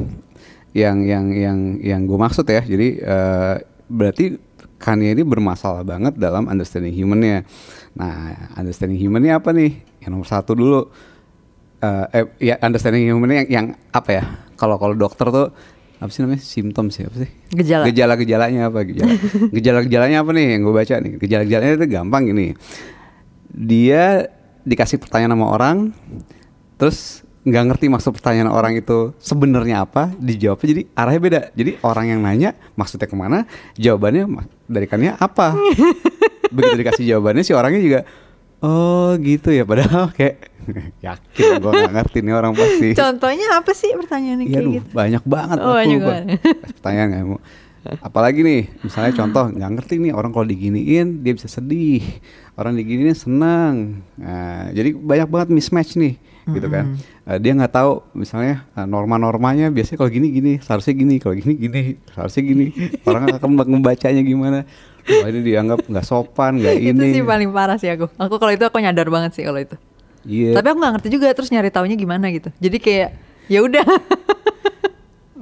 yang 0.70 1.00
yang 1.02 1.32
yang 1.32 1.58
yang 1.80 2.00
gue 2.04 2.14
maksud 2.14 2.44
ya 2.44 2.60
jadi 2.60 2.88
eh, 2.98 3.54
berarti 3.86 4.38
Kanye 4.76 5.16
ini 5.16 5.24
bermasalah 5.24 5.82
banget 5.88 6.20
dalam 6.20 6.52
understanding 6.52 6.92
humannya. 6.92 7.48
Nah, 7.96 8.52
understanding 8.60 9.00
humannya 9.00 9.32
apa 9.32 9.50
nih? 9.56 9.72
Yang 10.04 10.10
nomor 10.12 10.28
satu 10.28 10.52
dulu, 10.52 10.92
eh, 11.80 12.06
eh, 12.12 12.26
ya 12.52 12.54
understanding 12.60 13.08
humannya 13.08 13.48
yang, 13.48 13.48
yang 13.48 13.66
apa 13.88 14.10
ya? 14.12 14.24
Kalau 14.60 14.76
kalau 14.76 14.92
dokter 14.92 15.32
tuh 15.32 15.48
apa 15.96 16.10
sih 16.12 16.20
namanya? 16.20 16.44
Simptom 16.44 16.92
sih 16.92 17.08
apa 17.08 17.24
sih? 17.24 17.30
Gejala. 17.56 17.84
Gejala-gejalanya 17.88 18.68
apa? 18.68 18.84
Gejala. 18.84 19.16
Gejala-gejalanya 19.56 20.16
apa 20.20 20.30
nih 20.36 20.46
yang 20.52 20.60
gue 20.68 20.74
baca 20.76 20.94
nih? 21.00 21.12
Gejala-gejalanya 21.24 21.72
itu 21.80 21.86
gampang 21.88 22.22
gini. 22.28 22.46
Dia 23.48 24.28
dikasih 24.68 25.00
pertanyaan 25.00 25.40
sama 25.40 25.46
orang, 25.48 25.76
terus 26.76 27.25
nggak 27.46 27.64
ngerti 27.70 27.86
maksud 27.86 28.10
pertanyaan 28.10 28.50
orang 28.50 28.74
itu 28.74 29.14
sebenarnya 29.22 29.86
apa, 29.86 30.10
dijawabnya 30.18 30.66
jadi 30.66 30.82
arahnya 30.98 31.20
beda. 31.22 31.40
Jadi 31.54 31.70
orang 31.86 32.06
yang 32.10 32.20
nanya 32.20 32.50
maksudnya 32.74 33.06
ke 33.06 33.14
mana, 33.14 33.46
jawabannya 33.78 34.26
dari 34.66 34.86
kannya 34.90 35.14
apa. 35.14 35.54
Begitu 36.54 36.74
dikasih 36.82 37.04
jawabannya 37.14 37.42
si 37.46 37.54
orangnya 37.54 37.82
juga, 37.82 38.00
oh 38.62 39.14
gitu 39.22 39.54
ya. 39.54 39.62
Padahal 39.62 40.10
kayak 40.10 40.50
yakin 41.06 41.62
gue 41.62 41.70
nggak 41.70 41.94
ngerti 41.94 42.18
nih 42.26 42.34
orang 42.34 42.52
pasti. 42.52 42.88
Contohnya 42.98 43.46
apa 43.62 43.70
sih 43.70 43.94
pertanyaannya 43.94 44.46
Iya 44.50 44.58
kayak 44.58 44.66
gitu? 44.74 44.88
banyak 44.90 45.22
banget 45.22 45.56
Oh, 45.62 45.74
banyak 45.78 46.00
banget. 46.02 46.26
Pertanyaan 46.82 47.08
mau. 47.30 47.40
Apalagi 48.02 48.42
nih, 48.42 48.66
misalnya 48.82 49.14
contoh 49.14 49.54
nggak 49.54 49.70
ngerti 49.78 50.02
nih 50.02 50.10
orang 50.10 50.34
kalau 50.34 50.42
diginiin 50.42 51.22
dia 51.22 51.30
bisa 51.38 51.46
sedih, 51.46 52.02
orang 52.58 52.74
diginiin 52.74 53.14
senang. 53.14 54.02
Nah, 54.18 54.74
jadi 54.74 54.90
banyak 54.90 55.28
banget 55.30 55.48
mismatch 55.54 55.94
nih 55.94 56.18
gitu 56.50 56.66
kan. 56.66 56.98
Eh, 57.26 57.42
dia 57.42 57.52
nggak 57.52 57.74
tahu 57.74 58.06
misalnya 58.14 58.62
eh, 58.70 58.86
norma-normanya 58.86 59.74
biasanya 59.74 59.98
kalau 59.98 60.10
gini 60.10 60.30
gini, 60.30 60.52
seharusnya 60.62 60.94
gini, 60.94 61.18
kalau 61.18 61.34
gini 61.34 61.58
gini, 61.58 61.80
seharusnya 62.08 62.42
gini. 62.44 62.66
Orang 63.08 63.26
akan 63.28 63.50
membacanya 63.66 64.22
gimana? 64.22 64.62
Wah 65.06 65.28
ini 65.30 65.42
dianggap 65.42 65.86
nggak 65.86 66.02
sopan, 66.02 66.58
nggak 66.58 66.74
itu 66.78 66.98
ini. 66.98 67.14
sih 67.14 67.22
paling 67.22 67.50
parah 67.54 67.78
sih 67.78 67.86
aku 67.86 68.10
aku 68.18 68.42
kalau 68.42 68.50
itu 68.50 68.66
aku 68.66 68.82
nyadar 68.82 69.06
banget 69.06 69.38
sih 69.38 69.46
kalau 69.46 69.62
itu 69.62 69.78
Iya. 70.26 70.58
tapi 70.58 70.74
aku 70.74 70.82
nggak 70.82 70.92
ngerti 70.98 71.08
juga 71.14 71.30
terus 71.30 71.54
nyari 71.54 71.70
taunya 71.70 71.94
gimana 71.94 72.26
gitu 72.34 72.50
jadi 72.58 72.76
kayak 72.82 73.10
ya 73.46 73.62
udah 73.62 73.86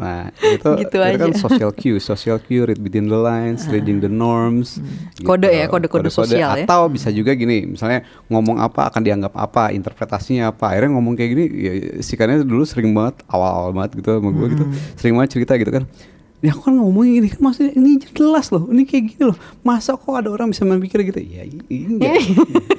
Nah, 0.04 0.28
itu, 0.36 0.68
Gitu 0.84 0.96
itu 1.00 1.16
kan 1.16 1.32
aja. 1.32 1.40
social 1.40 1.72
cue, 1.72 1.96
social 1.96 2.36
cue, 2.36 2.60
read 2.60 2.76
between 2.76 3.08
the 3.08 3.16
lines, 3.16 3.64
reading 3.72 4.04
the 4.04 4.12
norms. 4.12 4.76
gitu. 5.16 5.24
Kode 5.24 5.48
ya, 5.48 5.64
kode-kode 5.64 6.12
sosial 6.12 6.60
ya. 6.60 6.68
Atau 6.68 6.92
bisa 6.92 7.08
juga 7.08 7.32
gini, 7.32 7.64
misalnya 7.64 8.04
ngomong 8.28 8.60
apa 8.60 8.92
akan 8.92 9.00
dianggap 9.00 9.32
apa, 9.32 9.72
interpretasinya 9.72 10.52
apa. 10.52 10.76
Akhirnya 10.76 10.92
ngomong 10.92 11.16
kayak 11.16 11.30
gini, 11.32 11.44
ya, 11.48 11.72
si 12.04 12.20
Kania 12.20 12.44
dulu 12.44 12.68
sering 12.68 12.92
banget, 12.92 13.24
awal-awal 13.24 13.72
banget 13.72 14.04
gitu 14.04 14.12
sama 14.12 14.28
gue 14.28 14.46
gitu, 14.52 14.64
sering 14.94 15.16
banget 15.16 15.30
cerita 15.40 15.56
gitu 15.56 15.72
kan. 15.72 15.88
Ya 16.44 16.52
aku 16.52 16.68
kan 16.68 16.76
ngomongnya 16.76 17.24
gini 17.24 17.28
kan 17.32 17.40
maksudnya 17.40 17.72
ini 17.72 17.96
jelas 18.12 18.52
loh, 18.52 18.68
ini 18.68 18.84
kayak 18.84 19.16
gini 19.16 19.32
loh. 19.32 19.38
Masa 19.64 19.96
kok 19.96 20.12
ada 20.12 20.28
orang 20.28 20.52
bisa 20.52 20.68
memikir 20.68 21.00
gitu? 21.00 21.16
Ya 21.16 21.48
ini 21.48 21.64
enggak. 21.96 22.20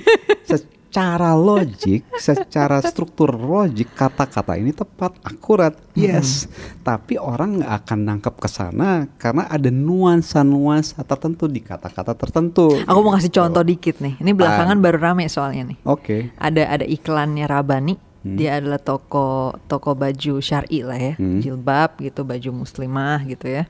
secara 0.96 1.36
logik, 1.36 2.08
secara 2.24 2.80
struktur 2.80 3.36
logik 3.36 3.92
kata-kata 3.92 4.56
ini 4.56 4.72
tepat, 4.72 5.20
akurat, 5.28 5.76
yes. 5.92 6.48
Tapi 6.88 7.20
orang 7.20 7.60
nggak 7.60 7.72
akan 7.84 8.00
nangkep 8.08 8.36
ke 8.40 8.48
sana 8.48 9.04
karena 9.20 9.44
ada 9.52 9.68
nuansa-nuansa 9.68 11.04
tertentu 11.04 11.52
di 11.52 11.60
kata-kata 11.60 12.16
tertentu. 12.16 12.80
aku 12.80 13.00
mau 13.04 13.12
kasih 13.20 13.28
gitu. 13.28 13.44
contoh 13.44 13.64
dikit 13.68 14.00
nih 14.00 14.16
ini 14.24 14.32
belakangan 14.32 14.80
baru 14.80 14.98
rame 15.04 15.28
soalnya 15.28 15.76
nih 15.76 15.78
Oke. 15.84 16.32
ada 16.40 16.64
ada 16.64 16.88
iklannya 16.88 17.44
Rabani 17.44 17.96
dia 18.24 18.58
adalah 18.58 18.80
toko 18.80 19.54
toko 19.68 19.94
baju 19.94 20.40
syari 20.40 20.82
lah 20.82 20.98
ya 20.98 21.14
Hmm. 21.20 21.44
jilbab 21.44 22.00
gitu 22.00 22.24
baju 22.24 22.66
muslimah 22.66 23.22
gitu 23.28 23.52
ya 23.52 23.68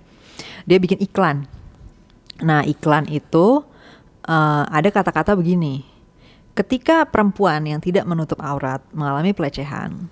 dia 0.70 0.78
bikin 0.78 1.02
iklan 1.02 1.50
nah 2.40 2.62
iklan 2.62 3.10
itu 3.10 3.66
eh, 4.24 4.64
ada 4.70 4.90
kata-kata 4.94 5.34
begini 5.34 5.95
ketika 6.56 7.04
perempuan 7.06 7.68
yang 7.68 7.84
tidak 7.84 8.08
menutup 8.08 8.40
aurat 8.40 8.80
mengalami 8.96 9.36
pelecehan 9.36 10.08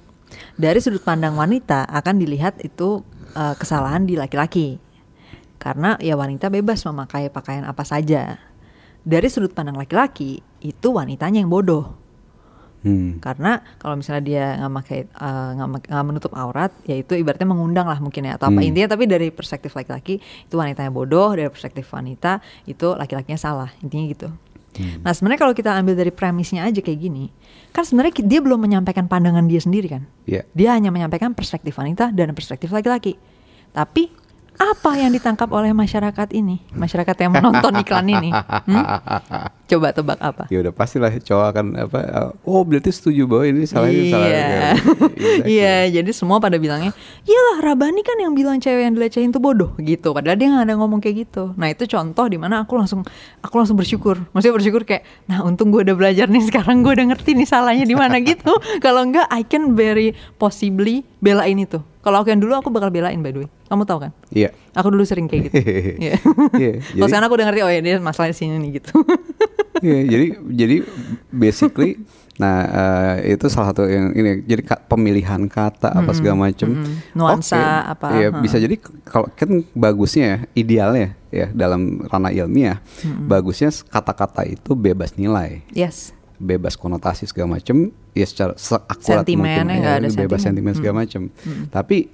dari 0.59 0.83
sudut 0.83 1.01
pandang 1.01 1.33
wanita 1.39 1.87
akan 1.87 2.19
dilihat 2.19 2.59
itu 2.61 3.01
eh, 3.33 3.55
kesalahan 3.57 4.03
di 4.03 4.19
laki-laki. 4.19 4.77
Karena 5.57 5.95
ya 6.03 6.19
wanita 6.19 6.51
bebas 6.51 6.83
memakai 6.83 7.31
pakaian 7.31 7.63
apa 7.63 7.87
saja. 7.87 8.35
Dari 9.03 9.27
sudut 9.31 9.55
pandang 9.55 9.79
laki-laki 9.79 10.43
itu 10.59 10.87
wanitanya 10.91 11.41
yang 11.41 11.51
bodoh. 11.51 12.03
Hmm. 12.83 13.15
karena 13.23 13.63
kalau 13.79 13.95
misalnya 13.95 14.23
dia 14.27 14.45
nggak 14.59 14.73
pakai 14.83 14.99
nggak 15.55 15.69
mak- 15.71 15.87
nggak 15.87 16.03
menutup 16.03 16.35
aurat 16.35 16.67
ya 16.83 16.99
itu 16.99 17.15
ibaratnya 17.15 17.47
mengundang 17.47 17.87
lah 17.87 17.95
mungkin 18.03 18.27
ya. 18.27 18.35
Atau 18.35 18.51
apa. 18.51 18.59
Hmm. 18.59 18.67
intinya 18.67 18.91
tapi 18.91 19.07
dari 19.07 19.31
perspektif 19.31 19.71
laki-laki 19.71 20.19
itu 20.19 20.55
wanitanya 20.59 20.91
bodoh. 20.91 21.31
Dari 21.31 21.47
perspektif 21.47 21.87
wanita 21.95 22.43
itu 22.67 22.91
laki-lakinya 22.91 23.39
salah. 23.39 23.71
Intinya 23.79 24.03
gitu 24.11 24.27
Hmm. 24.73 25.01
nah 25.01 25.13
sebenarnya 25.13 25.39
kalau 25.39 25.53
kita 25.53 25.69
ambil 25.71 25.93
dari 25.93 26.09
premisnya 26.09 26.65
aja 26.65 26.79
kayak 26.79 26.99
gini 26.99 27.29
kan 27.69 27.83
sebenarnya 27.83 28.21
dia 28.21 28.39
belum 28.39 28.57
menyampaikan 28.59 29.05
pandangan 29.05 29.45
dia 29.45 29.57
sendiri 29.57 29.87
kan 29.87 30.03
Iya. 30.23 30.41
dia 30.49 30.69
hanya 30.73 30.89
menyampaikan 30.89 31.31
perspektif 31.31 31.75
wanita 31.75 32.09
dan 32.09 32.33
perspektif 32.33 32.69
laki-laki 32.69 33.17
tapi 33.69 34.09
apa 34.53 34.91
yang 34.95 35.09
ditangkap 35.09 35.49
oleh 35.49 35.73
masyarakat 35.73 36.29
ini 36.31 36.61
masyarakat 36.71 37.15
yang 37.19 37.31
menonton 37.31 37.73
iklan 37.75 38.05
ini 38.07 38.29
Hmm? 38.69 38.85
Coba 39.63 39.89
tebak 39.89 40.19
apa 40.19 40.43
Ya 40.47 40.59
udah 40.59 40.69
pastilah 40.69 41.09
cowok 41.15 41.45
akan 41.49 41.65
apa? 41.79 41.99
Oh 42.43 42.61
berarti 42.61 42.91
setuju 42.91 43.23
bahwa 43.25 43.43
ini 43.45 43.63
salahnya 43.63 44.03
salah. 44.07 44.27
Iya. 44.33 44.43
Exactly. 44.43 45.49
Iya, 45.49 45.75
jadi 45.93 46.11
semua 46.11 46.37
pada 46.37 46.55
bilangnya, 46.55 46.91
"Iyalah, 47.23 47.63
Rabani 47.63 48.01
kan 48.01 48.17
yang 48.17 48.33
bilang 48.33 48.59
cewek 48.59 48.83
yang 48.83 48.93
dilecehin 48.93 49.29
tuh 49.29 49.39
bodoh." 49.39 49.71
gitu. 49.77 50.11
Padahal 50.11 50.35
dia 50.35 50.47
nggak 50.47 50.63
ada 50.63 50.75
ngomong 50.75 50.99
kayak 50.99 51.25
gitu. 51.25 51.55
Nah, 51.55 51.67
itu 51.67 51.83
contoh 51.85 52.25
di 52.25 52.35
mana 52.35 52.61
aku 52.61 52.75
langsung 52.75 53.01
aku 53.39 53.55
langsung 53.55 53.73
bersyukur. 53.73 54.19
Maksudnya 54.31 54.53
bersyukur 54.53 54.83
kayak, 54.83 55.03
"Nah, 55.25 55.41
untung 55.41 55.71
gue 55.71 55.81
udah 55.81 55.95
belajar 55.95 56.27
nih 56.27 56.43
sekarang 56.43 56.83
gue 56.83 56.91
udah 56.91 57.07
ngerti 57.09 57.33
nih 57.33 57.47
salahnya 57.47 57.83
di 57.83 57.95
mana 57.95 58.19
gitu." 58.25 58.51
Kalau 58.77 59.01
enggak, 59.01 59.25
I 59.29 59.41
can 59.41 59.73
very 59.73 60.11
possibly 60.37 61.01
belain 61.17 61.55
itu. 61.57 61.79
Kalau 62.03 62.19
aku 62.19 62.35
yang 62.35 62.43
dulu 62.43 62.51
aku 62.53 62.67
bakal 62.67 62.91
belain 62.91 63.23
by 63.23 63.31
the 63.31 63.47
way. 63.47 63.49
Kamu 63.71 63.87
tahu 63.87 64.03
kan? 64.03 64.11
Iya. 64.29 64.51
Aku 64.75 64.91
dulu 64.91 65.07
sering 65.07 65.25
kayak 65.25 65.49
gitu. 65.49 65.55
Iya. 66.03 66.19
Iya, 66.53 66.71
Kalau 66.83 66.99
jadi- 66.99 67.09
sekarang 67.09 67.25
aku 67.25 67.35
udah 67.39 67.47
ngerti, 67.47 67.61
oh 67.63 67.71
ya 67.71 67.79
dia 67.79 67.95
masalah 67.97 68.27
di 68.27 68.35
sini 68.35 68.59
nih 68.59 68.83
gitu. 68.83 68.91
Iya, 69.83 69.99
jadi 70.07 70.25
jadi 70.47 70.75
basically 71.27 71.99
nah 72.33 72.65
eh, 73.21 73.37
itu 73.37 73.45
salah 73.45 73.69
satu 73.69 73.85
yang 73.85 74.09
ini 74.17 74.41
jadi 74.41 74.65
ka- 74.65 74.81
pemilihan 74.89 75.45
kata 75.45 75.93
apa 75.93 76.17
segala 76.17 76.49
macam 76.49 76.65
mm-mm. 76.73 77.13
Nuansa 77.13 77.53
Oke, 77.53 77.91
apa, 77.93 78.05
Iya, 78.17 78.27
ha. 78.33 78.41
bisa 78.41 78.57
jadi 78.57 78.75
kalau 79.05 79.29
kan 79.37 79.61
bagusnya 79.77 80.25
ya, 80.25 80.37
idealnya 80.57 81.07
ya 81.29 81.53
dalam 81.53 82.01
ranah 82.09 82.33
ilmiah 82.33 82.81
bagusnya 83.29 83.69
kata-kata 83.85 84.49
itu 84.49 84.73
bebas 84.73 85.13
nilai 85.13 85.61
yes. 85.77 86.09
bebas 86.41 86.73
konotasi 86.73 87.29
segala 87.29 87.61
macam 87.61 87.93
ya 88.17 88.25
secara 88.25 88.57
seakurat 88.57 89.27
mungkin 89.29 89.69
ya, 89.69 90.01
ada 90.01 90.09
bebas 90.09 90.41
sentimen. 90.41 90.73
sentimen 90.73 90.73
segala 90.73 90.95
macam 91.05 91.21
tapi 91.69 92.09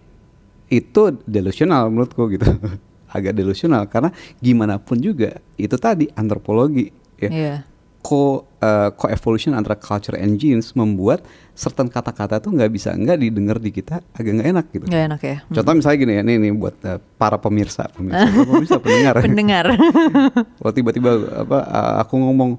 itu 0.67 1.01
delusional 1.24 1.88
menurutku 1.88 2.28
gitu 2.28 2.59
agak 3.15 3.34
delusional 3.34 3.88
karena 3.88 4.11
gimana 4.43 4.78
pun 4.78 4.99
juga 4.99 5.39
itu 5.55 5.80
tadi 5.80 6.11
antropologi 6.13 6.91
ya 7.22 7.30
Iya. 7.30 7.55
co 7.99 8.22
uh, 8.57 8.89
co-evolution 8.91 9.51
antara 9.51 9.76
culture 9.76 10.15
and 10.15 10.36
genes 10.36 10.72
membuat 10.72 11.20
certain 11.51 11.86
kata-kata 11.86 12.39
tuh 12.39 12.49
nggak 12.49 12.72
bisa 12.72 12.91
nggak 12.91 13.17
didengar 13.17 13.57
di 13.57 13.70
kita 13.70 13.99
agak 14.09 14.32
nggak 14.34 14.49
enak 14.49 14.65
gitu 14.72 14.86
Nggak 14.88 15.03
enak 15.05 15.22
ya. 15.22 15.38
Hmm. 15.41 15.53
contoh 15.53 15.74
misalnya 15.76 15.97
gini 15.97 16.13
ya 16.15 16.22
nih 16.22 16.36
nih 16.39 16.51
buat 16.53 16.76
uh, 16.82 16.95
para 17.13 17.36
pemirsa 17.36 17.91
pemirsa 17.91 18.24
pemirsa 18.47 18.78
pendengar 18.78 19.13
Pendengar. 19.20 19.65
kalau 20.57 20.72
tiba-tiba 20.72 21.11
apa 21.38 21.57
uh, 21.61 21.93
aku 21.99 22.13
ngomong 22.15 22.51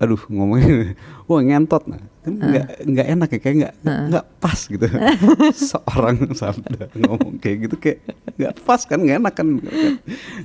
aduh 0.00 0.20
ngomongin 0.32 0.96
wah 1.28 1.44
ngentot 1.44 1.84
nah. 1.84 2.00
Kan 2.20 2.36
nggak 2.36 2.84
nggak 2.84 3.06
enak 3.16 3.28
ya 3.32 3.38
kayak 3.40 3.56
nggak 3.56 3.74
nggak 3.80 4.24
pas 4.44 4.60
gitu. 4.68 4.84
Seorang 5.72 6.16
sabda 6.36 6.92
ngomong 6.92 7.40
kayak 7.40 7.56
gitu 7.64 7.76
kayak 7.80 7.98
nggak 8.36 8.52
pas 8.60 8.80
kan 8.84 9.00
nggak 9.00 9.16
enak 9.24 9.34
kan 9.36 9.48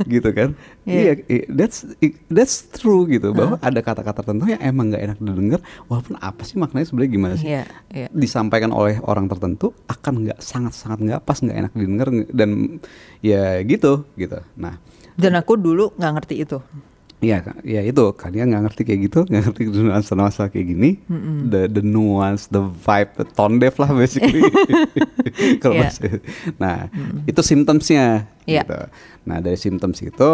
gitu 0.08 0.30
kan. 0.32 0.50
Iya. 0.88 0.96
iya 0.96 1.14
i- 1.28 1.48
that's 1.52 1.84
that's 2.32 2.72
true 2.72 3.04
gitu 3.12 3.36
bahwa 3.36 3.60
ada 3.60 3.80
kata-kata 3.84 4.24
tertentu 4.24 4.48
yang 4.48 4.64
emang 4.64 4.96
nggak 4.96 5.04
enak 5.04 5.18
didengar 5.20 5.60
walaupun 5.92 6.16
apa 6.16 6.48
sih 6.48 6.56
maknanya 6.56 6.88
sebenarnya 6.88 7.12
gimana 7.12 7.34
sih? 7.36 7.48
Iya, 7.52 7.64
iya. 7.92 8.08
disampaikan 8.16 8.72
oleh 8.72 8.96
orang 9.04 9.28
tertentu 9.28 9.76
akan 9.92 10.32
nggak 10.32 10.40
sangat-sangat 10.40 11.00
nggak 11.04 11.20
pas 11.28 11.44
nggak 11.44 11.58
enak 11.60 11.72
didengar 11.76 12.08
dan 12.32 12.80
ya 13.20 13.60
gitu 13.68 14.08
gitu. 14.16 14.40
Nah. 14.56 14.80
Dan 15.20 15.36
aku 15.36 15.60
dulu 15.60 15.92
nggak 16.00 16.12
ngerti 16.24 16.40
itu. 16.40 16.60
Iya, 17.20 17.42
ya 17.64 17.82
itu 17.82 18.12
kalian 18.14 18.52
nggak 18.52 18.64
ngerti 18.70 18.82
kayak 18.84 19.00
gitu, 19.08 19.20
nggak 19.26 19.42
ngerti 19.50 19.62
nuansa-nuansa 19.88 20.52
kayak 20.52 20.68
gini, 20.68 21.00
the 21.44 21.66
the 21.72 21.82
nuance, 21.82 22.46
the 22.48 22.60
vibe, 22.62 23.16
the 23.16 23.26
tone 23.26 23.58
deaf 23.58 23.80
lah 23.80 23.90
basically. 23.90 24.44
Kalau 25.64 25.74
Iya. 25.74 25.82
bahasa- 25.90 26.22
Nah, 26.60 26.92
itu 27.24 27.42
symptomsnya. 27.42 28.30
Iya. 28.46 28.62
Gitu. 28.62 28.80
Nah 29.26 29.38
dari 29.40 29.58
symptoms 29.58 30.00
itu, 30.00 30.30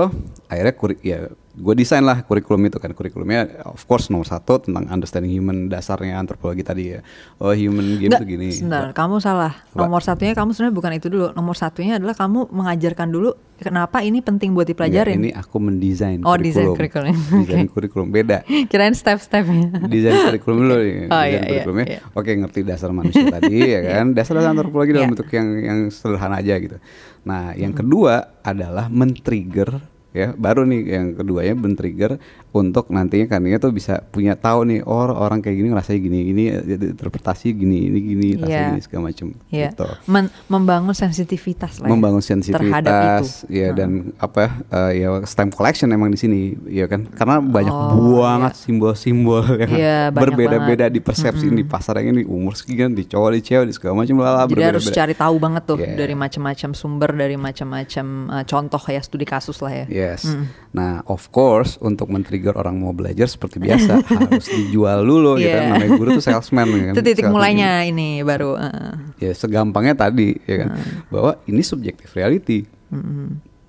akhirnya 0.46 0.74
kuri, 0.76 1.00
ya 1.00 1.32
gue 1.52 1.76
desain 1.76 2.00
lah 2.00 2.22
kurikulum 2.22 2.64
itu 2.64 2.78
kan 2.78 2.90
kurikulumnya, 2.90 3.44
of 3.66 3.84
course 3.84 4.08
nomor 4.08 4.24
satu 4.24 4.58
tentang 4.58 4.88
understanding 4.88 5.28
human 5.30 5.68
dasarnya 5.68 6.16
antropologi 6.16 6.62
tadi 6.62 6.84
ya. 6.90 7.00
Oh 7.38 7.52
human 7.52 8.00
game 8.00 8.08
Nggak, 8.08 8.20
tuh 8.20 8.28
gini. 8.28 8.48
sebentar, 8.50 8.92
kamu 8.92 9.20
salah. 9.20 9.60
Apa? 9.68 9.76
Nomor 9.78 10.00
satunya 10.00 10.32
kamu 10.32 10.52
sebenarnya 10.52 10.74
bukan 10.74 10.92
itu 10.94 11.08
dulu. 11.08 11.28
Nomor 11.32 11.54
satunya 11.54 11.96
adalah 11.96 12.14
kamu 12.14 12.48
mengajarkan 12.50 13.08
dulu 13.08 13.30
kenapa 13.58 14.00
ini 14.00 14.20
penting 14.20 14.52
buat 14.52 14.64
dipelajarin. 14.66 15.20
ini 15.20 15.30
aku 15.32 15.60
mendesain 15.60 16.24
Oh, 16.24 16.34
desain 16.34 16.66
kurikulum. 16.68 17.14
Desain 17.44 17.68
kurikulum 17.68 18.08
beda. 18.10 18.48
Kirain 18.72 18.96
step-stepnya. 18.96 19.86
desain 19.86 20.24
kurikulum 20.24 20.58
dulu 20.62 20.76
nih. 20.78 20.96
Oh, 21.12 21.20
desain 21.20 21.28
iya, 21.28 21.28
iya, 21.28 21.42
kurikulumnya. 21.46 21.86
iya. 21.86 22.00
Oke, 22.12 22.32
ngerti 22.34 22.60
dasar 22.64 22.90
manusia 22.90 23.28
tadi 23.28 23.56
ya 23.60 23.80
kan. 23.84 24.06
Dasar-dasar 24.12 24.50
antropologi 24.50 24.92
dalam 24.92 25.04
Iya. 25.04 25.14
bentuk 25.14 25.30
yang 25.30 25.48
yang 25.58 25.80
sederhana 25.88 26.40
aja 26.40 26.56
gitu. 26.58 26.80
Nah, 27.22 27.52
yang 27.54 27.76
kedua 27.76 28.40
adalah 28.42 28.88
men-trigger 28.88 29.91
ya 30.12 30.36
baru 30.36 30.68
nih 30.68 30.82
yang 30.86 31.06
keduanya 31.16 31.56
men-trigger 31.56 32.20
untuk 32.52 32.92
nantinya 32.92 33.32
kan 33.32 33.48
tuh 33.58 33.72
bisa 33.72 34.04
punya 34.06 34.36
tahu 34.36 34.68
nih 34.68 34.84
oh 34.84 35.08
orang 35.08 35.40
kayak 35.40 35.56
gini 35.56 35.68
ngerasanya 35.72 36.00
gini 36.00 36.20
gini 36.26 36.44
interpretasi 36.52 37.56
gini 37.56 37.88
ini 37.88 38.00
gini 38.02 38.28
rasanya 38.36 38.52
Iya. 38.52 38.68
gini 38.70 38.82
segala 38.82 39.02
macam 39.08 39.28
Iya. 39.48 39.70
gitu 39.72 39.88
Men- 40.06 40.32
membangun 40.46 40.92
sensitivitas 40.92 41.80
lah. 41.80 41.88
ya, 41.88 41.90
membangun 41.90 42.20
terhadap 42.20 42.44
itu. 42.44 42.52
sensitivitas 42.52 43.28
ya 43.48 43.68
Hmm. 43.68 43.78
dan 43.78 43.90
apa 44.18 44.44
eh, 44.68 44.92
ya 45.00 45.08
stamp 45.24 45.52
collection 45.52 45.88
emang 45.90 46.12
di 46.12 46.20
sini 46.20 46.40
ya 46.68 46.86
kan 46.86 47.08
karena 47.08 47.40
banyak 47.40 47.72
Oh, 47.72 48.20
banget 48.20 48.54
simbol-simbol 48.58 49.48
yang 49.64 49.72
Iya, 49.72 50.00
banyak 50.12 50.20
berbeda-beda 50.28 50.86
di 50.88 51.00
persepsi 51.00 51.48
di 51.48 51.64
pasar 51.64 52.00
yang 52.00 52.12
ini 52.14 52.24
umur 52.24 52.54
sekian 52.54 52.92
di 52.92 53.06
cowok 53.06 53.32
di 53.32 53.42
cewek 53.42 53.66
di 53.66 53.74
segala 53.74 53.96
macam 53.98 54.16
lah 54.18 54.44
Jadi 54.44 54.60
harus 54.62 54.86
cari 54.88 55.16
tahu 55.16 55.36
banget 55.40 55.64
tuh 55.66 55.80
Iya. 55.80 55.96
dari 55.96 56.14
macam-macam 56.14 56.70
sumber, 56.74 57.10
dari 57.12 57.36
macam-macam 57.36 58.06
uh, 58.30 58.44
contoh 58.44 58.84
ya 58.86 59.00
studi 59.00 59.24
kasus 59.24 59.56
lah 59.60 59.72
ya. 59.72 59.86
ya 59.88 60.01
Yes. 60.02 60.26
Nah, 60.74 61.06
of 61.06 61.30
course 61.30 61.78
untuk 61.78 62.10
men-trigger 62.10 62.58
orang 62.58 62.82
mau 62.82 62.90
belajar 62.90 63.30
seperti 63.30 63.62
biasa 63.62 64.02
harus 64.18 64.50
dijual 64.50 65.06
dulu 65.06 65.38
gitu 65.38 65.54
kan. 65.54 65.64
Iya. 65.64 65.72
Namanya 65.78 65.92
guru 65.94 66.10
tuh 66.18 66.26
salesman 66.26 66.68
kan. 66.90 66.94
Itu 66.98 67.04
titik 67.06 67.30
Salesman 67.30 67.36
mulainya 67.38 67.72
ini 67.86 68.26
baru. 68.26 68.58
uh. 68.58 68.94
Ya 69.22 69.32
segampangnya 69.38 69.94
tadi 69.94 70.42
ya 70.50 70.66
kan 70.66 70.70
bahwa 71.14 71.38
ini 71.46 71.62
subjektif 71.62 72.10
reality. 72.18 72.66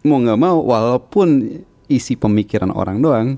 Mau 0.02 0.18
nggak 0.18 0.40
mau 0.40 0.64
walaupun 0.64 1.60
isi 1.92 2.16
pemikiran 2.16 2.72
orang 2.72 3.04
doang, 3.04 3.28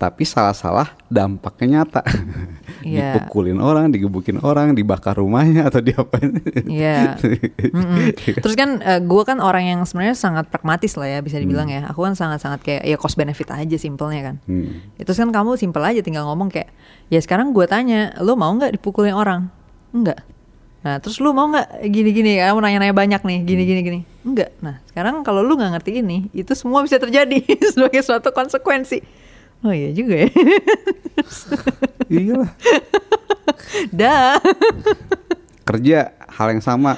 tapi 0.00 0.24
salah-salah 0.24 0.96
dampaknya 1.12 1.84
nyata. 1.84 2.00
Iya. 2.84 3.18
Dipukulin 3.18 3.58
orang, 3.58 3.90
digebukin 3.90 4.38
orang, 4.42 4.74
dibakar 4.74 5.18
rumahnya 5.18 5.66
atau 5.66 5.82
diapain. 5.82 6.38
Iya. 6.66 7.18
Mm-mm. 7.74 8.14
Terus 8.38 8.54
kan 8.54 8.78
gue 9.02 9.22
kan 9.26 9.42
orang 9.42 9.64
yang 9.66 9.80
sebenarnya 9.82 10.14
sangat 10.14 10.46
pragmatis 10.50 10.94
lah 10.94 11.08
ya 11.08 11.18
bisa 11.18 11.38
dibilang 11.42 11.66
ya. 11.66 11.90
Aku 11.90 12.06
kan 12.06 12.14
sangat-sangat 12.14 12.62
kayak 12.62 12.82
ya 12.86 12.96
cost 12.98 13.18
benefit 13.18 13.50
aja 13.50 13.76
simpelnya 13.76 14.32
kan. 14.32 14.36
Hmm. 14.46 14.82
Itu 14.94 15.10
kan 15.10 15.30
kamu 15.34 15.58
simpel 15.58 15.82
aja 15.82 16.00
tinggal 16.02 16.26
ngomong 16.30 16.50
kayak 16.50 16.70
ya 17.10 17.18
sekarang 17.18 17.50
gue 17.50 17.66
tanya, 17.66 18.14
lo 18.22 18.38
mau 18.38 18.50
nggak 18.54 18.78
dipukulin 18.78 19.14
orang? 19.16 19.50
Enggak. 19.90 20.22
Nah 20.78 21.02
terus 21.02 21.18
lu 21.18 21.34
mau 21.34 21.50
nggak 21.50 21.90
gini-gini 21.90 22.38
kamu 22.38 22.62
nanya-nanya 22.62 22.94
banyak 22.94 23.22
nih 23.26 23.38
gini-gini 23.42 23.80
gini? 23.82 24.00
Enggak. 24.22 24.54
Nah 24.62 24.78
sekarang 24.86 25.26
kalau 25.26 25.42
lu 25.42 25.58
nggak 25.58 25.74
ngerti 25.74 25.98
ini, 26.06 26.30
itu 26.30 26.54
semua 26.54 26.86
bisa 26.86 27.02
terjadi 27.02 27.42
sebagai 27.74 27.98
suatu 28.06 28.30
konsekuensi. 28.30 29.26
Oh 29.60 29.70
iya 29.70 29.90
juga 29.90 30.14
ya. 30.22 30.28
Iyalah. 32.12 32.50
Dah. 33.90 34.38
kerja 35.62 36.16
hal 36.16 36.48
yang 36.50 36.64
sama 36.64 36.96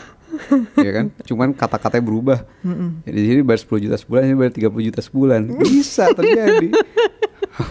ya 0.79 0.91
kan 0.95 1.07
cuman 1.27 1.51
kata-katanya 1.51 2.05
berubah 2.05 2.39
Ya, 3.03 3.11
di 3.11 3.23
sini 3.27 3.41
bayar 3.43 3.61
10 3.61 3.83
juta 3.83 3.97
sebulan 3.99 4.23
ini 4.25 4.37
bayar 4.39 4.53
30 4.55 4.87
juta 4.87 5.01
sebulan 5.03 5.41
bisa 5.59 6.15
terjadi 6.15 6.71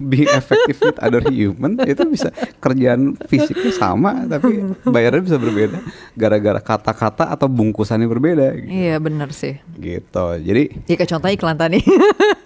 being 0.04 0.28
effective 0.28 0.76
with 0.78 1.00
other 1.00 1.24
human 1.24 1.80
itu 1.82 2.04
bisa 2.04 2.36
kerjaan 2.60 3.16
fisiknya 3.26 3.72
sama 3.72 4.28
tapi 4.28 4.60
bayarnya 4.84 5.24
bisa 5.24 5.38
berbeda 5.40 5.80
gara-gara 6.14 6.60
kata-kata 6.60 7.32
atau 7.32 7.48
bungkusannya 7.48 8.06
berbeda 8.06 8.52
gitu, 8.60 8.68
iya 8.68 9.00
bener 9.00 9.32
sih. 9.32 9.56
gitu. 9.80 10.36
jadi 10.36 10.84
Ya 10.84 10.96
kayak 10.96 11.10
contohnya 11.10 11.36
iklan 11.40 11.56
tadi. 11.58 11.80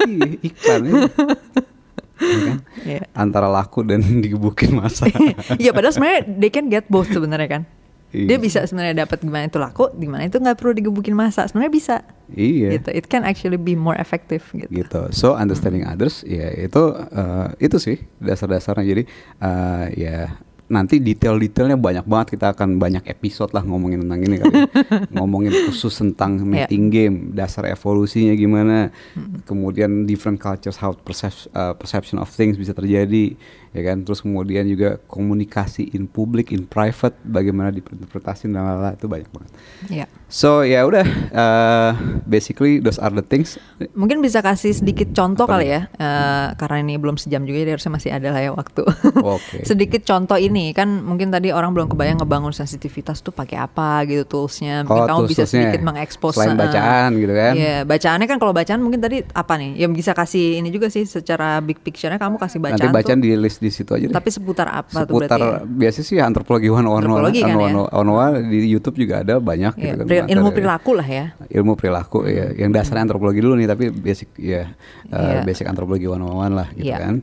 iya, 0.06 0.30
iklan 0.46 0.82
ya. 0.86 0.94
Ya 2.24 2.38
kan? 2.40 2.58
Iya. 2.84 3.02
antara 3.14 3.48
laku 3.48 3.84
dan 3.84 4.00
digebukin 4.24 4.74
masa 4.74 5.06
Iya 5.62 5.72
padahal 5.72 5.94
sebenarnya 5.94 6.22
they 6.34 6.50
can 6.50 6.68
get 6.68 6.88
both 6.88 7.08
sebenarnya 7.08 7.50
kan. 7.50 7.64
Dia 8.14 8.38
Iya. 8.38 8.38
bisa 8.38 8.60
sebenarnya 8.64 9.04
dapat 9.04 9.26
gimana 9.26 9.50
itu 9.50 9.58
laku, 9.58 9.90
gimana 9.98 10.30
itu 10.30 10.38
nggak 10.38 10.54
perlu 10.54 10.78
digebukin 10.78 11.18
masa. 11.18 11.50
Sebenarnya 11.50 11.74
bisa. 11.74 11.96
iya 12.30 12.78
Gitu. 12.78 12.94
It 12.94 13.10
can 13.10 13.26
actually 13.26 13.58
be 13.58 13.74
more 13.74 13.98
effective 13.98 14.46
gitu. 14.54 14.70
gitu. 14.70 15.02
So 15.10 15.34
understanding 15.34 15.82
others 15.84 16.22
ya 16.22 16.54
itu 16.54 16.82
eh, 16.94 17.48
itu 17.58 17.78
sih 17.82 17.98
dasar-dasarnya. 18.22 18.86
Jadi 18.86 19.04
eh, 19.42 19.86
ya 19.98 20.18
nanti 20.74 20.98
detail-detailnya 20.98 21.78
banyak 21.78 22.04
banget 22.04 22.28
kita 22.34 22.52
akan 22.52 22.76
banyak 22.76 23.06
episode 23.06 23.54
lah 23.54 23.62
ngomongin 23.62 24.02
tentang 24.02 24.20
ini 24.20 24.36
kali. 24.36 24.50
ya. 24.52 24.66
ngomongin 25.16 25.54
khusus 25.64 25.94
tentang 25.94 26.36
Iya. 26.36 26.66
meeting 26.66 26.86
game, 26.90 27.16
dasar 27.32 27.64
evolusinya 27.66 28.34
gimana, 28.34 28.90
kemudian 29.42 30.04
different 30.04 30.38
cultures 30.38 30.76
how 30.76 30.92
percep- 30.92 31.48
eh, 31.48 31.74
perception 31.74 32.18
of 32.18 32.28
things 32.28 32.56
bisa 32.56 32.74
terjadi, 32.74 33.38
ya 33.74 33.82
kan. 33.84 34.02
Terus 34.02 34.22
kemudian 34.22 34.64
juga 34.64 35.02
komunikasi 35.06 35.92
in 35.92 36.06
public, 36.06 36.50
in 36.50 36.64
private, 36.64 37.18
bagaimana 37.22 37.70
diinterpretasi 37.70 38.48
dan 38.48 38.62
lain-lain 38.62 38.96
itu 38.96 39.08
banyak 39.08 39.30
banget. 39.30 39.52
Iya. 39.90 40.06
So 40.28 40.62
ya 40.62 40.82
udah, 40.82 41.06
eh, 41.30 41.92
basically 42.24 42.78
those 42.78 42.98
are 42.98 43.12
the 43.12 43.22
things. 43.22 43.62
Mungkin 43.94 44.18
bisa 44.18 44.42
kasih 44.42 44.74
sedikit 44.74 45.14
contoh 45.14 45.46
Apa 45.46 45.60
kali 45.60 45.70
ya, 45.70 45.82
eh, 45.92 46.48
karena 46.56 46.78
ini 46.82 46.98
belum 46.98 47.18
sejam 47.18 47.44
juga, 47.44 47.62
jadi 47.62 47.72
harusnya 47.74 47.94
masih 47.94 48.10
ada 48.10 48.30
lah 48.30 48.42
ya 48.42 48.52
waktu. 48.52 48.82
Oke. 49.20 49.62
sedikit 49.70 50.02
contoh 50.04 50.36
ini 50.36 50.74
kan 50.74 50.90
mungkin 51.00 51.30
tadi 51.30 51.50
orang 51.50 51.72
belum 51.72 51.86
kebayang 51.88 52.18
ngebangun 52.18 52.50
sensitivitas 52.50 53.22
tuh 53.22 53.30
pakai 53.30 53.58
apa 53.58 54.06
gitu 54.06 54.26
toolsnya. 54.26 54.82
Mungkin 54.84 54.92
Oh, 54.94 55.06
kamu 55.06 55.22
bisa 55.26 55.46
tools-toolsnya. 55.46 55.70
sedikit 55.70 55.82
mengekspos. 55.84 56.34
Selain 56.34 56.54
eh, 56.54 56.60
bacaan 56.60 57.10
gitu 57.14 57.34
kan. 57.34 57.54
Iya, 57.54 57.76
bacaannya 57.84 58.26
kan 58.26 58.38
kalau 58.38 58.54
bacaan 58.54 58.80
mungkin 58.82 59.00
tadi 59.00 59.18
apa 59.24 59.54
nih? 59.56 59.78
Ya 59.78 59.88
bisa 59.88 60.12
kasih 60.12 60.58
ini 60.58 60.70
juga 60.70 60.90
sih 60.90 61.06
secara 61.06 61.60
big 61.60 61.78
picture-nya 61.78 62.18
kamu 62.18 62.38
kasih 62.38 62.58
bacaan 62.58 62.82
Nanti 62.82 62.96
bacaan 62.96 63.20
tuh. 63.20 63.26
di 63.26 63.38
list 63.38 63.62
di 63.64 63.72
situ 63.72 63.89
aja 63.89 64.03
deh. 64.03 64.11
Tapi 64.11 64.28
seputar 64.28 64.68
apa 64.68 65.07
tuh 65.07 65.16
Seputar 65.16 65.39
berarti? 65.39 65.72
biasanya 65.72 66.05
sih 66.05 66.18
antropologi 66.20 66.68
one 66.68 66.84
on 66.84 66.99
one 67.01 67.32
kan 67.32 67.55
ya? 67.55 68.43
di 68.43 68.57
YouTube 68.66 68.97
juga 68.97 69.24
ada 69.24 69.39
banyak 69.39 69.74
Ya, 69.74 69.84
gitu 69.89 70.01
kan. 70.01 70.05
pri- 70.05 70.28
ilmu 70.28 70.36
Antara- 70.43 70.51
perilaku 70.53 70.91
lah 70.93 71.07
ya. 71.07 71.26
ilmu 71.47 71.74
perilaku 71.74 72.18
ya 72.26 72.51
yang 72.53 72.70
dasarnya 72.70 73.03
antropologi 73.03 73.39
dulu 73.39 73.55
nih 73.55 73.66
tapi 73.66 73.88
basic 73.89 74.36
ya 74.36 74.76
uh, 75.07 75.16
Iya. 75.16 75.41
basic 75.41 75.66
antropologi 75.66 76.05
one 76.05 76.20
on 76.20 76.36
one 76.36 76.53
lah 76.53 76.68
gitu 76.72 76.91
Iya. 76.91 76.97
kan 76.99 77.16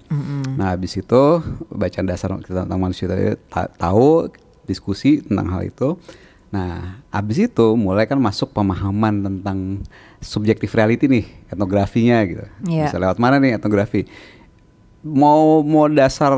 nah 0.57 0.72
habis 0.72 0.95
itu 0.95 1.22
bacaan 1.68 2.07
dasar 2.07 2.32
kita 2.38 2.64
tentang 2.64 2.80
manusia 2.80 3.05
tadi 3.05 3.36
ta- 3.47 3.68
tahu 3.70 4.30
diskusi 4.62 5.20
tentang 5.20 5.51
hal 5.51 5.62
itu 5.62 6.01
nah 6.49 6.99
habis 7.09 7.38
itu 7.41 7.66
mulai 7.74 8.05
kan 8.05 8.18
masuk 8.18 8.51
pemahaman 8.51 9.22
tentang 9.22 9.82
subjektif 10.18 10.70
reality 10.70 11.07
nih 11.07 11.22
etnografinya 11.47 12.18
gitu 12.22 12.43
Iya. 12.64 12.86
bisa 12.86 12.99
lewat 12.99 13.16
mana 13.16 13.36
nih 13.36 13.55
etnografi 13.55 14.03
mau 15.01 15.65
mau 15.65 15.89
dasar 15.89 16.37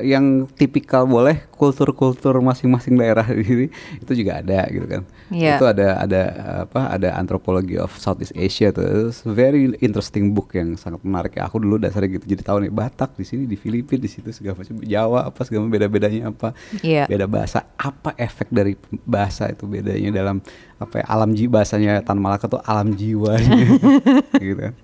yang 0.00 0.46
tipikal 0.48 1.02
boleh 1.02 1.50
kultur-kultur 1.50 2.38
masing-masing 2.38 2.94
daerah 2.94 3.26
di 3.34 3.42
sini 3.42 3.66
itu 3.98 4.12
juga 4.14 4.38
ada 4.38 4.70
gitu 4.70 4.86
kan 4.86 5.02
Iya. 5.32 5.56
itu 5.56 5.64
ada 5.64 5.88
ada 5.98 6.22
apa 6.62 6.94
ada 6.94 7.16
antropologi 7.16 7.74
of 7.74 7.90
Southeast 7.96 8.36
Asia 8.36 8.70
tuh 8.70 9.08
It's 9.08 9.24
very 9.24 9.72
interesting 9.80 10.30
book 10.30 10.52
yang 10.52 10.76
sangat 10.76 11.00
menarik 11.00 11.34
ya 11.34 11.48
aku 11.48 11.58
dulu 11.58 11.80
dasarnya 11.80 12.20
gitu 12.20 12.28
jadi 12.28 12.44
tahu 12.44 12.58
nih 12.60 12.70
Batak 12.70 13.16
di 13.16 13.24
sini 13.24 13.48
di 13.48 13.56
Filipina 13.56 13.98
di 13.98 14.06
situ 14.06 14.28
segala 14.30 14.60
macam 14.60 14.78
Jawa 14.78 15.24
apa 15.26 15.40
segala 15.42 15.64
beda 15.66 15.88
bedanya 15.88 16.28
apa 16.28 16.52
Iya. 16.84 17.08
beda 17.08 17.24
bahasa 17.26 17.64
apa 17.74 18.12
efek 18.14 18.52
dari 18.52 18.76
bahasa 19.02 19.48
itu 19.48 19.64
bedanya 19.64 20.12
dalam 20.12 20.44
apa 20.74 21.00
ya, 21.00 21.04
alam 21.06 21.30
jiwa 21.32 21.50
bahasanya 21.54 22.02
Tan 22.02 22.18
Malaka 22.18 22.46
tuh 22.46 22.58
alam 22.60 22.92
jiwanya 22.92 23.62
gitu 24.42 24.58
kan 24.60 24.74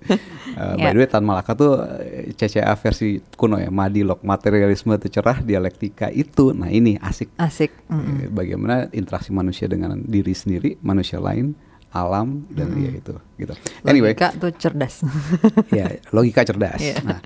Uh, 0.51 0.75
by 0.75 0.91
Iya. 0.91 0.91
the 0.91 0.99
way 0.99 1.07
Tan 1.07 1.23
Malaka 1.23 1.55
tuh 1.55 1.79
eh, 2.03 2.35
CCA 2.35 2.75
versi 2.75 3.23
kuno 3.33 3.55
ya 3.55 3.71
Madilog 3.71 4.19
materialisme 4.19 4.99
itu 4.99 5.07
cerah 5.07 5.39
dialektika 5.39 6.11
itu 6.11 6.51
nah 6.51 6.67
ini 6.67 6.99
asik 6.99 7.31
Asik. 7.39 7.71
Mm-mm. 7.87 8.27
Eh, 8.27 8.29
bagaimana 8.29 8.91
interaksi 8.91 9.31
manusia 9.31 9.71
dengan 9.71 9.95
diri 9.97 10.35
sendiri 10.35 10.75
manusia 10.83 11.23
lain 11.23 11.55
alam 11.91 12.43
dan 12.51 12.71
ya 12.75 12.91
itu 12.91 13.15
gitu 13.35 13.53
anyway 13.83 14.11
Logika 14.11 14.27
tuh 14.35 14.51
cerdas. 14.51 15.07
ya 15.75 15.87
logika 16.11 16.43
cerdas. 16.43 16.79
Iya. 16.79 16.99
Nah, 16.99 17.19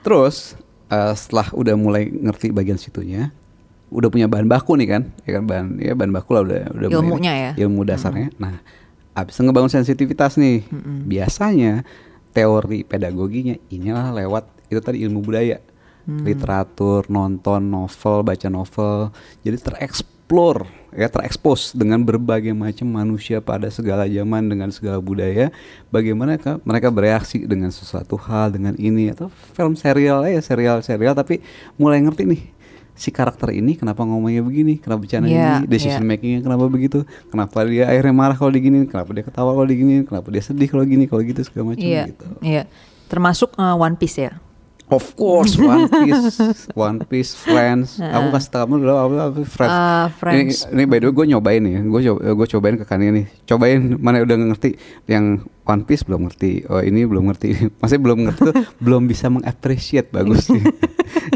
terus 0.00 0.56
eh, 0.88 1.12
setelah 1.12 1.52
udah 1.52 1.76
mulai 1.76 2.08
ngerti 2.08 2.48
bagian 2.48 2.76
situnya, 2.76 3.28
udah 3.90 4.08
punya 4.08 4.26
bahan 4.26 4.46
baku 4.46 4.78
nih 4.78 4.88
kan, 4.88 5.02
ya 5.26 5.30
kan? 5.36 5.42
Bahan 5.44 5.66
ya 5.78 5.92
bahan 5.92 6.10
baku 6.10 6.30
lah 6.32 6.42
udah 6.42 6.60
udah 6.72 6.88
Ilmunya 6.88 7.32
ya. 7.34 7.50
ilmu 7.58 7.82
dasarnya. 7.82 8.30
Nah, 8.38 8.62
abis 9.12 9.36
ngebangun 9.36 9.68
sensitivitas 9.68 10.38
nih, 10.38 10.62
biasanya 11.04 11.82
teori 12.30 12.86
pedagoginya 12.86 13.58
inilah 13.68 14.14
lewat 14.14 14.46
itu 14.70 14.78
tadi 14.78 15.02
ilmu 15.02 15.18
budaya, 15.20 15.58
literatur, 16.06 17.06
nonton 17.06 17.66
novel, 17.66 18.22
baca 18.22 18.46
novel, 18.46 19.10
jadi 19.42 19.58
tereksplor 19.58 20.62
ya 20.90 21.06
terekspos 21.06 21.70
dengan 21.70 22.02
berbagai 22.02 22.50
macam 22.50 22.86
manusia 22.86 23.38
pada 23.38 23.66
segala 23.70 24.06
zaman 24.06 24.46
dengan 24.46 24.70
segala 24.70 24.98
budaya. 24.98 25.50
Bagaimana 25.90 26.34
ka- 26.34 26.58
mereka 26.62 26.90
bereaksi 26.90 27.42
dengan 27.42 27.70
sesuatu 27.70 28.14
hal 28.14 28.50
dengan 28.50 28.74
ini 28.74 29.10
atau 29.10 29.30
film 29.54 29.74
serial 29.74 30.26
ya 30.26 30.38
serial 30.38 30.82
serial 30.82 31.14
tapi 31.14 31.42
mulai 31.74 31.98
ngerti 31.98 32.26
nih 32.26 32.42
si 33.00 33.08
karakter 33.08 33.48
ini 33.50 33.80
kenapa 33.80 34.04
ngomongnya 34.04 34.44
begini 34.44 34.76
kenapa 34.76 35.00
bercanda 35.00 35.24
Iya, 35.24 35.64
ini 35.64 35.72
decision 35.72 36.04
iya. 36.04 36.10
makingnya 36.12 36.40
kenapa 36.44 36.68
begitu 36.68 36.98
kenapa 37.32 37.64
dia 37.64 37.88
akhirnya 37.88 38.12
marah 38.12 38.36
kalau 38.36 38.52
digini 38.52 38.84
kenapa 38.84 39.08
dia 39.16 39.24
ketawa 39.24 39.56
kalau 39.56 39.64
digini 39.64 40.04
kenapa 40.04 40.28
dia 40.28 40.44
sedih 40.44 40.68
kalau 40.68 40.84
gini 40.84 41.08
kalau 41.08 41.24
gitu 41.24 41.40
segala 41.40 41.72
macam 41.72 41.80
Iya. 41.80 42.12
gitu 42.12 42.26
Iya. 42.44 42.62
Termasuk 43.08 43.56
uh, 43.56 43.74
One 43.74 43.96
Piece 43.96 44.20
ya. 44.20 44.36
Of 44.90 45.14
course, 45.14 45.54
One 45.54 45.86
Piece, 45.86 46.42
One 46.74 46.98
Piece, 47.06 47.38
Friends. 47.38 48.02
Aku 48.18 48.34
kasih 48.34 48.50
tau 48.50 48.66
kamu 48.66 48.82
dulu 48.82 48.94
apa, 48.98 49.14
apa 49.30 49.40
Friends. 49.46 49.78
Uh, 49.78 50.06
Friends. 50.18 50.66
Ini, 50.66 50.74
ini 50.74 50.82
by 50.90 50.98
the 50.98 51.06
way 51.06 51.14
gue 51.14 51.26
nyobain 51.30 51.62
nih, 51.62 51.74
gue 51.86 52.00
coba, 52.10 52.20
gue 52.34 52.46
cobain 52.50 52.74
ke 52.74 52.84
Kania 52.84 53.10
nih. 53.14 53.26
Cobain 53.46 53.78
mana 54.02 54.26
udah 54.26 54.34
ngerti, 54.34 54.74
yang 55.06 55.46
One 55.62 55.86
Piece 55.86 56.02
belum 56.02 56.26
ngerti, 56.26 56.66
oh 56.66 56.82
ini 56.82 57.06
belum 57.06 57.30
ngerti. 57.30 57.48
Masih 57.82 58.02
belum 58.02 58.18
ngerti 58.26 58.40
tuh, 58.50 58.54
belum 58.84 59.06
bisa 59.06 59.30
mengappreciate 59.30 60.10
bagus 60.10 60.50
nih. 60.50 60.66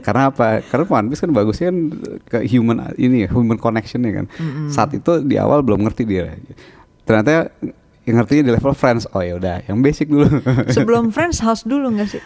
Karena 0.02 0.34
apa? 0.34 0.58
Karena 0.66 0.84
One 0.90 1.06
Piece 1.14 1.22
kan 1.22 1.30
bagusnya 1.30 1.70
kan 1.70 1.78
ke 2.26 2.38
human 2.50 2.90
ini 2.98 3.24
ya, 3.24 3.28
human 3.30 3.56
connection 3.62 4.02
ya 4.02 4.18
kan. 4.18 4.26
Saat 4.66 4.98
itu 4.98 5.22
di 5.22 5.38
awal 5.38 5.62
belum 5.62 5.86
ngerti 5.86 6.02
dia. 6.02 6.34
Ternyata 7.06 7.54
yang 8.02 8.18
ngertinya 8.18 8.42
di 8.50 8.52
level 8.58 8.74
Friends. 8.74 9.06
Oh 9.14 9.22
ya 9.22 9.38
udah, 9.38 9.62
yang 9.70 9.78
basic 9.78 10.10
dulu. 10.10 10.26
Sebelum 10.74 11.14
Friends 11.14 11.38
House 11.38 11.62
dulu 11.62 11.94
nggak 11.94 12.18
sih? 12.18 12.22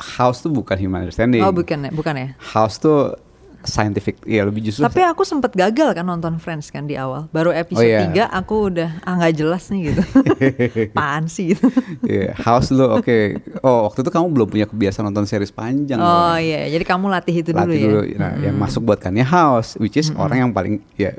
House 0.00 0.40
tuh 0.40 0.50
bukan 0.50 0.76
human 0.76 1.04
understanding. 1.04 1.44
Oh 1.44 1.52
bukan 1.52 1.86
ya, 1.86 1.90
bukan 1.92 2.14
ya. 2.16 2.28
House 2.40 2.80
tuh 2.80 3.14
scientific 3.60 4.16
ya 4.24 4.48
lebih 4.48 4.64
justru 4.64 4.80
Tapi 4.80 5.04
aku 5.04 5.20
sempet 5.20 5.52
gagal 5.52 5.92
kan 5.92 6.00
nonton 6.00 6.40
Friends 6.40 6.72
kan 6.72 6.88
di 6.88 6.96
awal. 6.96 7.28
Baru 7.28 7.52
episode 7.52 7.84
Oh, 7.84 8.08
iya. 8.08 8.32
3 8.32 8.40
aku 8.40 8.72
udah 8.72 9.04
ah 9.04 9.20
nggak 9.20 9.36
jelas 9.36 9.68
nih 9.68 9.92
gitu. 9.92 10.02
Apaan 10.96 11.28
sih 11.28 11.52
gitu. 11.52 11.68
Iya, 12.00 12.32
House 12.40 12.72
dulu 12.72 12.96
oke. 12.96 13.36
Oh, 13.60 13.84
waktu 13.84 14.00
itu 14.00 14.10
kamu 14.10 14.26
belum 14.32 14.48
punya 14.48 14.64
kebiasaan 14.64 15.04
nonton 15.12 15.28
series 15.28 15.52
panjang. 15.52 16.00
Oh 16.00 16.40
iya, 16.40 16.72
jadi 16.72 16.84
kamu 16.88 17.12
latih 17.12 17.36
itu 17.36 17.52
dulu 17.52 17.68
Latih 17.68 17.76
ya. 17.76 17.84
dulu. 17.84 18.00
Nah, 18.16 18.32
yang 18.40 18.56
masuk 18.56 18.80
buat 18.80 18.96
kannya 18.96 19.28
House, 19.28 19.76
which 19.76 20.00
is 20.00 20.08
orang 20.16 20.48
yang 20.48 20.50
paling 20.56 20.80
ya 20.96 21.12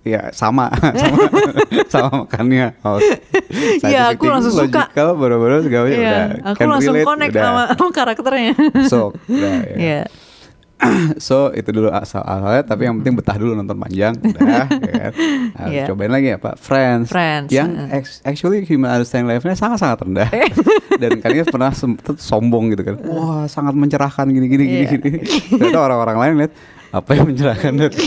ya 0.00 0.28
sama 0.30 0.68
sama 1.00 1.18
sama 1.86 2.08
makannya 2.22 2.76
House. 2.80 3.08
Iya, 3.80 4.12
aku 4.12 4.24
langsung 4.26 4.52
suka. 4.52 4.88
Logical, 4.88 5.08
baru-baru 5.14 5.56
segala 5.62 5.86
Iya, 5.86 5.96
udah. 5.96 6.24
aku 6.44 6.58
can 6.58 6.68
langsung 6.68 6.94
relate, 6.94 7.06
connect 7.06 7.32
udah. 7.32 7.44
sama, 7.44 7.62
sama 7.72 7.90
karakternya. 7.90 8.52
So, 8.86 9.00
udah, 9.24 9.54
ya. 9.64 9.76
Iya. 9.76 10.02
so 11.22 11.54
itu 11.54 11.70
dulu 11.70 11.86
asal 11.88 12.20
asalnya 12.20 12.66
tapi 12.66 12.84
yang 12.84 12.98
penting 12.98 13.14
betah 13.14 13.38
dulu 13.38 13.54
nonton 13.54 13.78
panjang 13.78 14.10
udah 14.12 14.42
ya 14.42 14.66
kan. 14.66 15.12
Nah, 15.54 15.66
Iya. 15.72 15.84
cobain 15.86 16.10
lagi 16.10 16.28
apa 16.34 16.58
Friends, 16.58 17.08
Friends, 17.08 17.48
yang 17.48 17.88
ex- 17.88 18.18
actually 18.20 18.66
human 18.66 18.90
understanding 18.90 19.30
levelnya 19.30 19.54
sangat 19.54 19.78
sangat 19.80 20.02
rendah 20.02 20.28
dan 21.00 21.22
kalian 21.22 21.46
pernah 21.46 21.70
sombong 22.18 22.74
gitu 22.74 22.82
kan 22.84 22.96
wah 23.00 23.46
sangat 23.46 23.72
mencerahkan 23.72 24.26
gini 24.28 24.44
gini 24.44 24.64
gini 24.66 24.84
Iya. 24.84 24.98
gini 24.98 25.18
ternyata 25.48 25.78
orang-orang 25.80 26.16
lain 26.18 26.32
lihat 26.42 26.52
apa 26.94 27.10
yang 27.12 27.26
mencerahkan 27.26 27.72
dari 27.74 27.98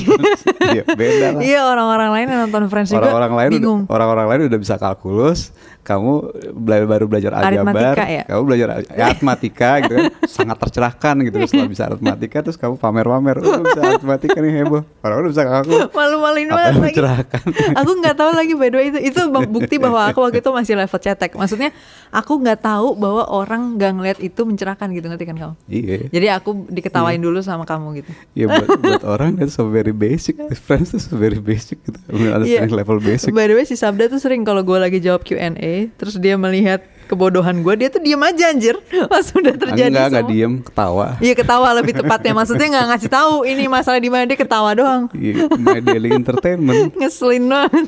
Iya, 0.67 0.83
beda 0.87 1.27
lah 1.29 1.41
Iya 1.43 1.59
orang-orang 1.65 2.09
lain 2.09 2.27
yang 2.29 2.39
nonton 2.47 2.63
Friends 2.67 2.87
juga 2.89 3.03
orang-orang 3.03 3.33
lain 3.35 3.51
bingung. 3.51 3.81
orang-orang 3.87 4.25
lain 4.27 4.39
udah 4.47 4.59
bisa 4.59 4.75
kalkulus 4.75 5.51
kamu 5.87 6.11
bela- 6.51 6.83
baru 6.85 7.05
belajar 7.07 7.31
aljabar. 7.33 7.95
Ya? 7.95 8.27
kamu 8.27 8.41
belajar 8.43 8.67
ya, 8.91 9.05
aritmatika 9.07 9.69
gitu 9.79 9.93
kan. 9.95 10.05
Sangat 10.35 10.57
tercerahkan 10.59 11.15
gitu 11.23 11.35
setelah 11.41 11.69
bisa 11.71 11.83
aritmatika 11.87 12.37
terus 12.43 12.59
kamu 12.59 12.75
pamer-pamer. 12.75 13.39
Oh 13.39 13.63
bisa 13.63 13.79
aritmatika 13.81 14.37
nih 14.37 14.51
heboh. 14.59 14.83
Orang 14.99 15.23
udah 15.23 15.31
bisa 15.31 15.43
kalkulus 15.43 15.87
Malu-maluin 15.89 16.47
banget 16.49 16.73
lagi. 16.73 16.83
mencerahkan? 16.91 17.41
Aku 17.73 17.91
nggak 17.95 18.15
tahu 18.15 18.31
lagi 18.33 18.53
by 18.53 18.67
the 18.67 18.75
way. 18.75 18.85
Itu 18.89 18.99
itu 19.01 19.21
buk- 19.27 19.47
bukti 19.49 19.75
bahwa 19.79 20.01
aku 20.03 20.19
waktu 20.19 20.43
itu 20.43 20.51
masih 20.51 20.75
level 20.75 20.99
cetek. 20.99 21.31
Maksudnya 21.33 21.69
aku 22.09 22.33
nggak 22.35 22.59
tahu 22.59 22.87
bahwa 22.93 23.23
orang 23.25 23.79
nggak 23.79 23.91
ngeliat 23.93 24.19
itu 24.19 24.41
mencerahkan 24.43 24.91
gitu. 24.91 25.07
Ngerti 25.07 25.23
kan 25.23 25.35
kamu? 25.37 25.53
iya. 25.67 25.97
Jadi 26.09 26.27
aku 26.27 26.67
diketawain 26.67 27.21
dulu 27.21 27.39
sama 27.39 27.63
kamu 27.63 28.01
gitu. 28.01 28.11
ya 28.33 28.45
buat, 28.49 28.67
buat 28.75 29.03
orang 29.05 29.37
itu 29.37 29.47
so 29.47 29.69
very 29.69 29.95
basic. 29.95 30.35
Friends 30.57 30.91
itu 30.91 30.99
so 30.99 31.15
very 31.15 31.39
basic 31.39 31.79
gitu. 31.81 31.95
Understanding 32.09 32.75
level 32.75 32.99
basic. 32.99 33.31
By 33.31 33.47
the 33.47 33.55
way 33.55 33.63
si 33.63 33.77
Sabda 33.77 34.09
tuh 34.09 34.17
sering 34.17 34.41
kalau 34.41 34.59
gue 34.61 34.75
lagi 34.75 34.97
jawab 34.97 35.21
Q&A, 35.21 35.76
terus 35.95 36.15
dia 36.17 36.35
melihat 36.35 36.81
kebodohan 37.05 37.63
gue, 37.63 37.73
dia 37.77 37.87
tuh 37.87 38.03
diem 38.03 38.19
aja 38.19 38.51
anjir. 38.51 38.75
Pas 39.11 39.23
udah 39.31 39.55
terjadi 39.55 39.87
enggak 39.87 40.07
enggak 40.11 40.27
diem 40.27 40.53
ketawa 40.59 41.07
Iya 41.17 41.33
ketawa 41.33 41.67
lebih 41.73 41.93
tepatnya. 41.95 42.33
Maksudnya 42.35 42.67
nggak 42.67 42.85
ngasih 42.91 43.09
tahu 43.09 43.33
ini 43.43 43.63
masalah 43.65 43.99
di 43.99 44.09
mana 44.11 44.23
dia 44.23 44.35
ketawa 44.35 44.69
doang. 44.73 45.03
Iya, 45.15 45.47
daily 45.79 46.11
entertainment 46.11 46.91
Ngeselin 46.99 47.47
banget. 47.47 47.85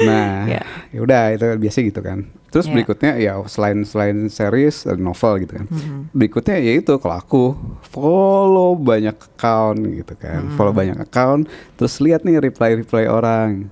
Nah, 0.00 0.48
Ya. 0.48 0.62
ya 0.88 1.00
udah 1.02 1.22
itu 1.34 1.44
biasa 1.58 1.78
gitu 1.82 2.00
kan. 2.00 2.18
Terus 2.48 2.66
Ya. 2.66 2.72
berikutnya 2.72 3.12
ya 3.14 3.32
selain 3.46 3.84
selain 3.84 4.26
series 4.26 4.86
ada 4.86 4.96
novel 4.96 5.42
gitu 5.42 5.60
kan. 5.60 5.66
Mm-hmm. 5.66 6.00
Berikutnya 6.10 6.56
ya 6.56 6.72
itu 6.78 6.92
kalau 6.96 7.16
aku 7.18 7.42
follow 7.84 8.74
banyak 8.74 9.12
account 9.12 9.80
gitu 9.84 10.14
kan. 10.14 10.46
Mm-hmm. 10.46 10.56
Follow 10.56 10.72
banyak 10.72 10.98
account, 10.98 11.50
terus 11.74 11.98
lihat 11.98 12.22
nih 12.22 12.40
reply-reply 12.40 13.04
orang. 13.06 13.68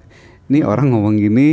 Nih 0.47 0.61
Mm-hmm. 0.61 0.69
orang 0.69 0.87
ngomong 0.91 1.15
gini, 1.17 1.49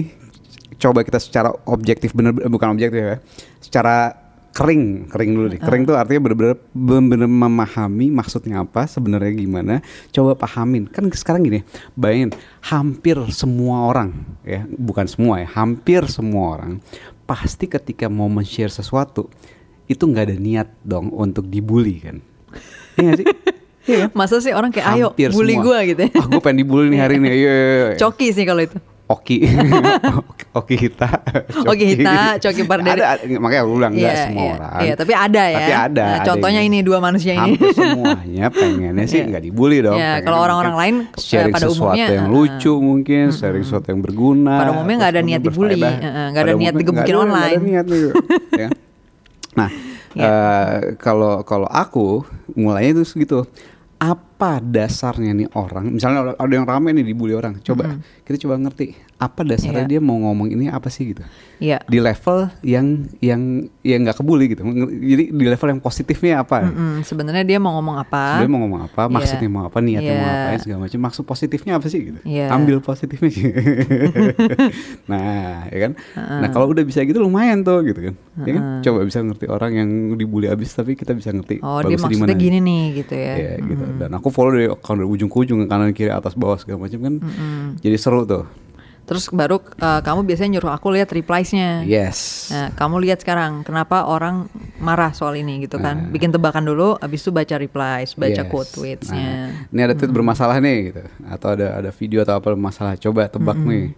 coba 0.79 1.03
kita 1.03 1.19
secara 1.21 1.51
objektif 1.67 2.11
bener 2.11 2.35
bukan 2.35 2.75
objektif 2.75 3.01
ya. 3.01 3.17
Secara 3.61 4.25
kering, 4.55 5.11
kering 5.11 5.31
dulu 5.35 5.47
deh. 5.51 5.59
Kering 5.59 5.83
tuh 5.83 5.99
artinya 5.99 6.31
bener-bener 6.31 6.55
bener-bener 6.71 7.27
memahami 7.27 8.07
maksudnya 8.07 8.63
apa, 8.63 8.87
sebenarnya 8.87 9.35
gimana. 9.35 9.83
Coba 10.15 10.39
pahamin. 10.39 10.87
Kan 10.87 11.11
sekarang 11.11 11.43
gini, 11.43 11.67
bayangin 11.99 12.31
hampir 12.63 13.19
semua 13.35 13.91
orang 13.91 14.15
ya, 14.47 14.63
bukan 14.63 15.05
semua 15.11 15.43
ya, 15.43 15.47
hampir 15.51 16.07
semua 16.07 16.55
orang 16.55 16.79
pasti 17.25 17.65
ketika 17.65 18.05
mau 18.05 18.29
men-share 18.29 18.69
sesuatu 18.69 19.27
itu 19.89 20.01
nggak 20.05 20.33
ada 20.33 20.37
niat 20.37 20.69
dong 20.85 21.11
untuk 21.11 21.45
dibully 21.49 21.99
kan. 21.99 22.17
Iya 22.95 23.11
sih? 23.19 23.27
Iya 23.85 23.97
kan? 24.07 24.09
Masa 24.17 24.39
sih 24.41 24.53
orang 24.53 24.71
kayak 24.71 24.87
ayo 24.97 25.11
bully 25.13 25.59
gue 25.59 25.79
gitu 25.93 26.01
ya. 26.07 26.11
Ah, 26.15 26.25
gue 26.25 26.41
pengen 26.41 26.63
dibully 26.63 26.87
nih 26.89 26.99
hari 27.01 27.15
ini. 27.19 27.27
Iya, 27.35 27.35
iya, 27.35 27.53
iya. 27.91 27.97
Coki 27.99 28.31
sih 28.31 28.45
kalau 28.47 28.63
itu. 28.63 28.77
Oki, 29.05 29.37
Oki 30.59 30.75
Hita, 30.81 31.09
Oki 31.61 31.85
Hita, 31.93 32.41
Coki 32.41 32.65
Pardede. 32.65 32.97
Ada, 32.97 33.21
ada, 33.21 33.23
makanya 33.37 33.61
aku 33.61 33.71
bilang 33.77 33.93
enggak 33.93 34.09
Iya, 34.09 34.23
semua 34.25 34.41
iya. 34.41 34.53
orang. 34.57 34.81
Iya, 34.81 34.93
tapi 34.97 35.13
ada 35.13 35.43
ya. 35.45 35.57
Tapi 35.61 35.73
ada. 35.77 36.05
Nah, 36.09 36.19
contohnya 36.25 36.61
ini 36.65 36.77
dua 36.81 36.97
manusia 36.97 37.31
ini. 37.37 37.53
Hampir 37.53 37.69
semuanya 37.77 38.45
pengennya 38.49 39.05
sih 39.05 39.21
Iya. 39.21 39.29
nggak 39.29 39.43
dibully 39.45 39.77
dong. 39.85 39.93
Iya, 39.93 40.09
Pengen 40.09 40.25
kalau 40.25 40.39
orang-orang 40.41 40.75
lain, 40.75 40.95
eh, 41.05 41.21
sharing 41.21 41.53
pada 41.53 41.67
sesuatu 41.69 41.85
umumnya, 41.93 42.05
yang 42.09 42.25
eh, 42.25 42.33
lucu 42.33 42.73
mungkin, 42.81 43.25
sharing 43.29 43.61
sesuatu 43.61 43.87
yang 43.93 44.01
berguna. 44.01 44.55
Pada 44.57 44.71
umumnya 44.73 44.95
nggak 44.97 45.13
ada 45.13 45.21
niat 45.21 45.41
dibully, 45.45 45.77
eh, 45.77 45.95
eh, 46.01 46.25
nggak 46.33 46.41
ada 46.41 46.53
niat 46.57 46.73
digebukin 46.73 47.15
online. 47.21 47.59
niat 47.61 47.85
gitu. 47.85 48.09
ya. 48.65 48.69
Nah, 49.53 49.69
Iya. 50.17 50.25
eh, 50.25 50.75
kalau 50.97 51.45
kalau 51.45 51.69
aku 51.69 52.25
mulainya 52.57 52.97
itu 52.97 53.21
gitu. 53.21 53.45
Apa 53.95 54.59
dasarnya 54.59 55.31
nih 55.31 55.47
orang? 55.55 55.87
Misalnya 55.87 56.35
ada 56.35 56.51
yang 56.51 56.67
rame 56.67 56.91
nih 56.91 57.07
dibully 57.07 57.31
orang. 57.31 57.63
Coba 57.63 57.95
kita 58.25 58.41
coba 58.41 58.57
ngerti 58.57 58.97
apa 59.15 59.45
dasarnya 59.45 59.85
Iya. 59.85 59.91
dia 59.95 59.99
mau 60.01 60.17
ngomong 60.17 60.49
ini 60.49 60.65
apa 60.67 60.89
sih 60.89 61.13
gitu 61.13 61.21
Iya. 61.61 61.79
di 61.85 62.01
level 62.01 62.49
yang 62.65 63.05
yang 63.21 63.41
yang 63.79 64.01
nggak 64.01 64.17
kebuli 64.17 64.51
gitu. 64.51 64.65
Jadi 64.91 65.29
di 65.29 65.45
level 65.45 65.67
yang 65.71 65.79
positifnya 65.79 66.41
apa? 66.41 66.65
Mm-mm, 66.65 67.05
Sebenarnya 67.05 67.45
dia 67.45 67.61
mau 67.61 67.77
ngomong 67.77 67.95
apa? 67.95 68.35
Sebenarnya 68.41 68.51
mau 68.51 68.61
ngomong 68.65 68.81
apa, 68.83 69.01
Iya. 69.05 69.13
maksudnya 69.13 69.47
mau 69.47 69.63
apa, 69.63 69.77
niatnya 69.79 70.13
mau 70.13 70.25
Iya. 70.25 70.35
apa, 70.35 70.57
segala 70.59 70.79
macam. 70.83 70.99
Maksud 70.99 71.23
positifnya 71.23 71.73
apa 71.77 71.87
sih 71.87 71.99
gitu? 72.01 72.19
Iya. 72.25 72.49
Ambil 72.51 72.81
positifnya. 72.81 73.29
nah, 75.11 75.69
ya 75.69 75.79
kan. 75.85 75.91
Nah 76.17 76.49
kalau 76.49 76.67
udah 76.67 76.83
bisa 76.83 77.03
gitu 77.03 77.21
lumayan 77.21 77.61
tuh 77.61 77.85
gitu 77.85 77.99
kan. 78.11 78.15
Ya 78.43 78.51
kan? 78.57 78.63
Coba 78.81 78.99
bisa 79.05 79.19
ngerti 79.21 79.45
orang 79.47 79.71
yang 79.71 79.89
dibully 80.15 80.49
abis 80.49 80.73
tapi 80.73 80.97
kita 80.97 81.13
bisa 81.13 81.29
ngerti. 81.29 81.61
Oh, 81.61 81.79
dia 81.81 81.95
maksudnya 81.95 82.35
gini 82.35 82.59
nih 82.59 82.83
gitu 82.99 83.13
ya. 83.15 83.33
Iya 83.35 83.53
gitu. 83.61 83.83
Dan 83.95 84.09
aku 84.11 84.27
follow 84.27 84.51
dari 84.51 84.67
dari 84.67 85.07
ujung 85.07 85.29
ke 85.29 85.37
ujung 85.39 85.59
kanan 85.65 85.93
kiri 85.93 86.11
atas 86.11 86.33
bawah 86.33 86.57
segala 86.57 86.83
macam 86.83 86.99
kan. 86.99 87.13
Jadi 87.79 87.95
seru 87.95 88.14
tuh. 88.23 88.45
Terus 89.05 89.29
baru 89.29 89.61
eh, 89.61 90.01
kamu 90.01 90.25
biasanya 90.25 90.57
nyuruh 90.57 90.73
aku 90.73 90.89
lihat 90.89 91.13
replies-nya. 91.13 91.85
Yes. 91.85 92.49
Nah, 92.49 92.73
kamu 92.73 93.05
lihat 93.05 93.21
sekarang 93.21 93.61
kenapa 93.61 94.09
orang 94.09 94.49
marah 94.81 95.13
soal 95.13 95.37
ini 95.37 95.61
gitu 95.61 95.77
kan? 95.77 96.09
Bikin 96.09 96.33
tebakan 96.33 96.65
dulu, 96.65 96.97
abis 96.97 97.21
itu 97.21 97.29
baca 97.29 97.53
replies, 97.53 98.17
baca 98.17 98.41
Yes. 98.41 98.49
quote 98.49 98.69
tweets-nya. 98.73 99.53
Nah, 99.53 99.69
ini 99.69 99.81
ada 99.85 99.93
tweet 99.93 100.09
bermasalah 100.09 100.57
nih 100.57 100.77
gitu 100.89 101.03
atau 101.29 101.47
ada 101.53 101.77
ada 101.77 101.89
video 101.93 102.25
atau 102.25 102.33
apa 102.41 102.49
bermasalah. 102.57 102.97
Coba 102.97 103.29
tebak 103.29 103.59
nih. 103.61 103.93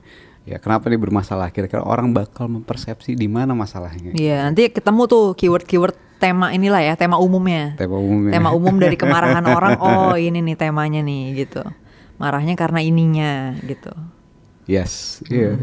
Ya 0.47 0.59
kenapa 0.59 0.88
nih 0.91 0.99
bermasalah? 0.99 1.51
Kira-kira 1.55 1.84
orang 1.84 2.11
bakal 2.11 2.47
mempersepsi 2.51 3.15
di 3.15 3.28
mana 3.32 3.51
masalahnya? 3.55 4.11
Iya, 4.15 4.47
nanti 4.47 4.68
ketemu 4.72 5.03
tuh 5.07 5.26
keyword-keyword 5.36 5.95
tema 6.24 6.51
inilah 6.51 6.84
ya, 6.84 6.93
tema 6.95 7.15
umumnya. 7.20 7.76
Tema 7.80 7.95
umumnya. 7.99 8.32
Tema 8.36 8.49
umum 8.55 8.76
dari 8.76 8.95
kemarahan 9.01 9.43
orang. 9.43 9.76
Oh, 9.80 10.15
ini 10.15 10.39
nih 10.43 10.55
temanya 10.55 10.99
nih 11.03 11.47
gitu. 11.47 11.63
Marahnya 12.18 12.57
karena 12.57 12.82
ininya 12.82 13.53
gitu. 13.65 13.93
Yes, 14.68 15.24
iya. 15.32 15.55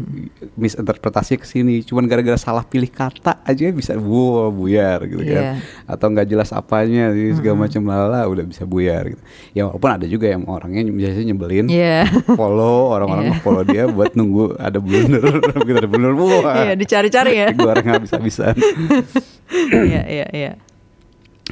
Misinterpretasi 0.57 1.37
ke 1.37 1.45
sini, 1.45 1.85
cuman 1.85 2.09
gara-gara 2.09 2.41
salah 2.41 2.65
pilih 2.65 2.89
kata 2.89 3.37
aja 3.45 3.69
bisa 3.69 3.93
wow 3.93 4.49
buyar 4.49 5.05
gitu 5.05 5.21
kan. 5.21 5.61
Iya. 5.61 5.61
Atau 5.85 6.09
nggak 6.09 6.25
jelas 6.25 6.49
apanya 6.49 7.13
jadi 7.13 7.37
segala 7.37 7.69
macam 7.69 7.85
lala 7.85 8.25
udah 8.25 8.41
bisa 8.41 8.65
buyar 8.65 9.13
gitu. 9.13 9.21
Ya 9.53 9.69
walaupun 9.69 9.89
ada 9.93 10.09
juga 10.09 10.33
yang 10.33 10.49
orangnya 10.49 10.89
biasanya 10.89 11.21
nyebelin. 11.21 11.69
Iya. 11.69 12.09
Follow 12.33 12.97
orang-orang 12.97 13.29
Iya. 13.29 13.37
follow 13.45 13.61
dia 13.61 13.85
buat 13.85 14.17
nunggu 14.17 14.57
ada 14.57 14.81
blunder, 14.81 15.21
gitu 15.69 15.77
ada 15.77 15.89
blunder 15.91 16.13
wah. 16.17 16.65
Iya, 16.65 16.73
dicari-cari 16.73 17.33
ya. 17.45 17.47
Gue 17.61 17.69
orang 17.69 17.85
habis-habisan. 17.85 18.57
Iya, 19.69 20.01
iya, 20.09 20.27
iya. 20.33 20.51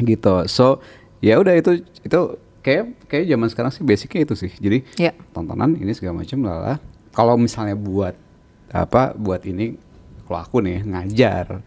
gitu. 0.01 0.49
So 0.49 0.81
ya 1.21 1.37
udah 1.37 1.53
itu 1.53 1.85
itu 2.01 2.19
kayak 2.63 3.05
kayak 3.05 3.25
zaman 3.27 3.47
sekarang 3.51 3.71
sih 3.75 3.83
basicnya 3.83 4.21
itu 4.23 4.35
sih. 4.39 4.51
Jadi 4.55 4.77
Iya. 4.97 5.11
tontonan 5.35 5.75
ini 5.75 5.91
segala 5.91 6.23
macam 6.23 6.39
lala. 6.41 6.79
Kalau 7.11 7.37
misalnya 7.37 7.75
buat 7.75 8.15
apa 8.73 9.13
buat 9.13 9.45
ini 9.45 9.77
kalau 10.23 10.39
aku 10.39 10.57
nih 10.63 10.81
ngajar 10.81 11.61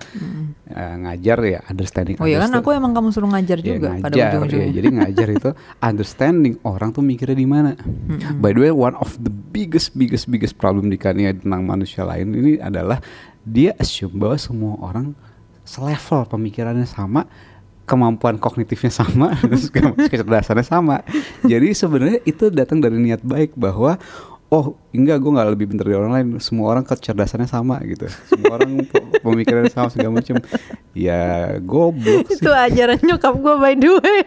eh, 0.67 0.95
ngajar 1.07 1.39
ya 1.45 1.61
understanding 1.69 2.17
Oh 2.19 2.27
iya 2.27 2.41
kan 2.41 2.51
aku 2.57 2.73
emang 2.73 2.97
kamu 2.97 3.13
suruh 3.13 3.29
ngajar 3.31 3.61
ya, 3.63 3.77
juga 3.77 4.01
pada 4.01 4.11
ngajar, 4.11 4.31
ujung-ujungnya. 4.43 4.67
ya. 4.67 4.75
jadi 4.75 4.89
ngajar 4.91 5.29
itu 5.31 5.51
understanding 5.79 6.55
orang 6.65 6.91
tuh 6.91 7.05
mikirnya 7.05 7.37
di 7.37 7.47
mana 7.47 7.77
by 8.43 8.51
the 8.51 8.67
way 8.67 8.73
one 8.73 8.97
of 8.99 9.13
the 9.21 9.31
biggest 9.31 9.95
biggest 9.95 10.27
biggest 10.27 10.59
problem 10.59 10.89
di 10.89 10.99
Kania 10.99 11.37
tentang 11.37 11.63
manusia 11.63 12.03
lain 12.03 12.33
ini 12.33 12.53
adalah 12.59 12.99
dia 13.45 13.77
assume 13.79 14.19
bahwa 14.19 14.35
semua 14.41 14.75
orang 14.83 15.13
selevel 15.63 16.27
pemikirannya 16.27 16.89
sama 16.89 17.29
kemampuan 17.87 18.37
kognitifnya 18.37 18.91
sama 18.91 19.33
terus 19.47 19.71
ke- 19.71 19.81
kecerdasannya 20.11 20.67
sama. 20.67 21.07
Jadi 21.47 21.73
sebenarnya 21.73 22.19
itu 22.27 22.51
datang 22.51 22.83
dari 22.83 22.99
niat 22.99 23.23
baik 23.23 23.55
bahwa 23.55 23.97
oh 24.47 24.79
enggak 24.95 25.19
gue 25.19 25.31
nggak 25.31 25.49
lebih 25.55 25.67
pintar 25.71 25.87
dari 25.87 25.97
orang 25.97 26.13
lain. 26.13 26.27
Semua 26.43 26.75
orang 26.75 26.85
kecerdasannya 26.85 27.49
sama 27.49 27.79
gitu. 27.87 28.11
Semua 28.27 28.59
orang 28.59 28.83
pe- 28.85 29.23
pemikirannya 29.23 29.71
sama 29.71 29.89
segala 29.95 30.19
macam. 30.19 30.37
Ya 30.93 31.57
goblok 31.63 32.27
sih. 32.31 32.43
Itu 32.43 32.51
ajaran 32.51 32.99
nyokap 33.03 33.35
gue 33.39 33.55
by 33.57 33.75
the 33.79 33.91
way. 34.03 34.23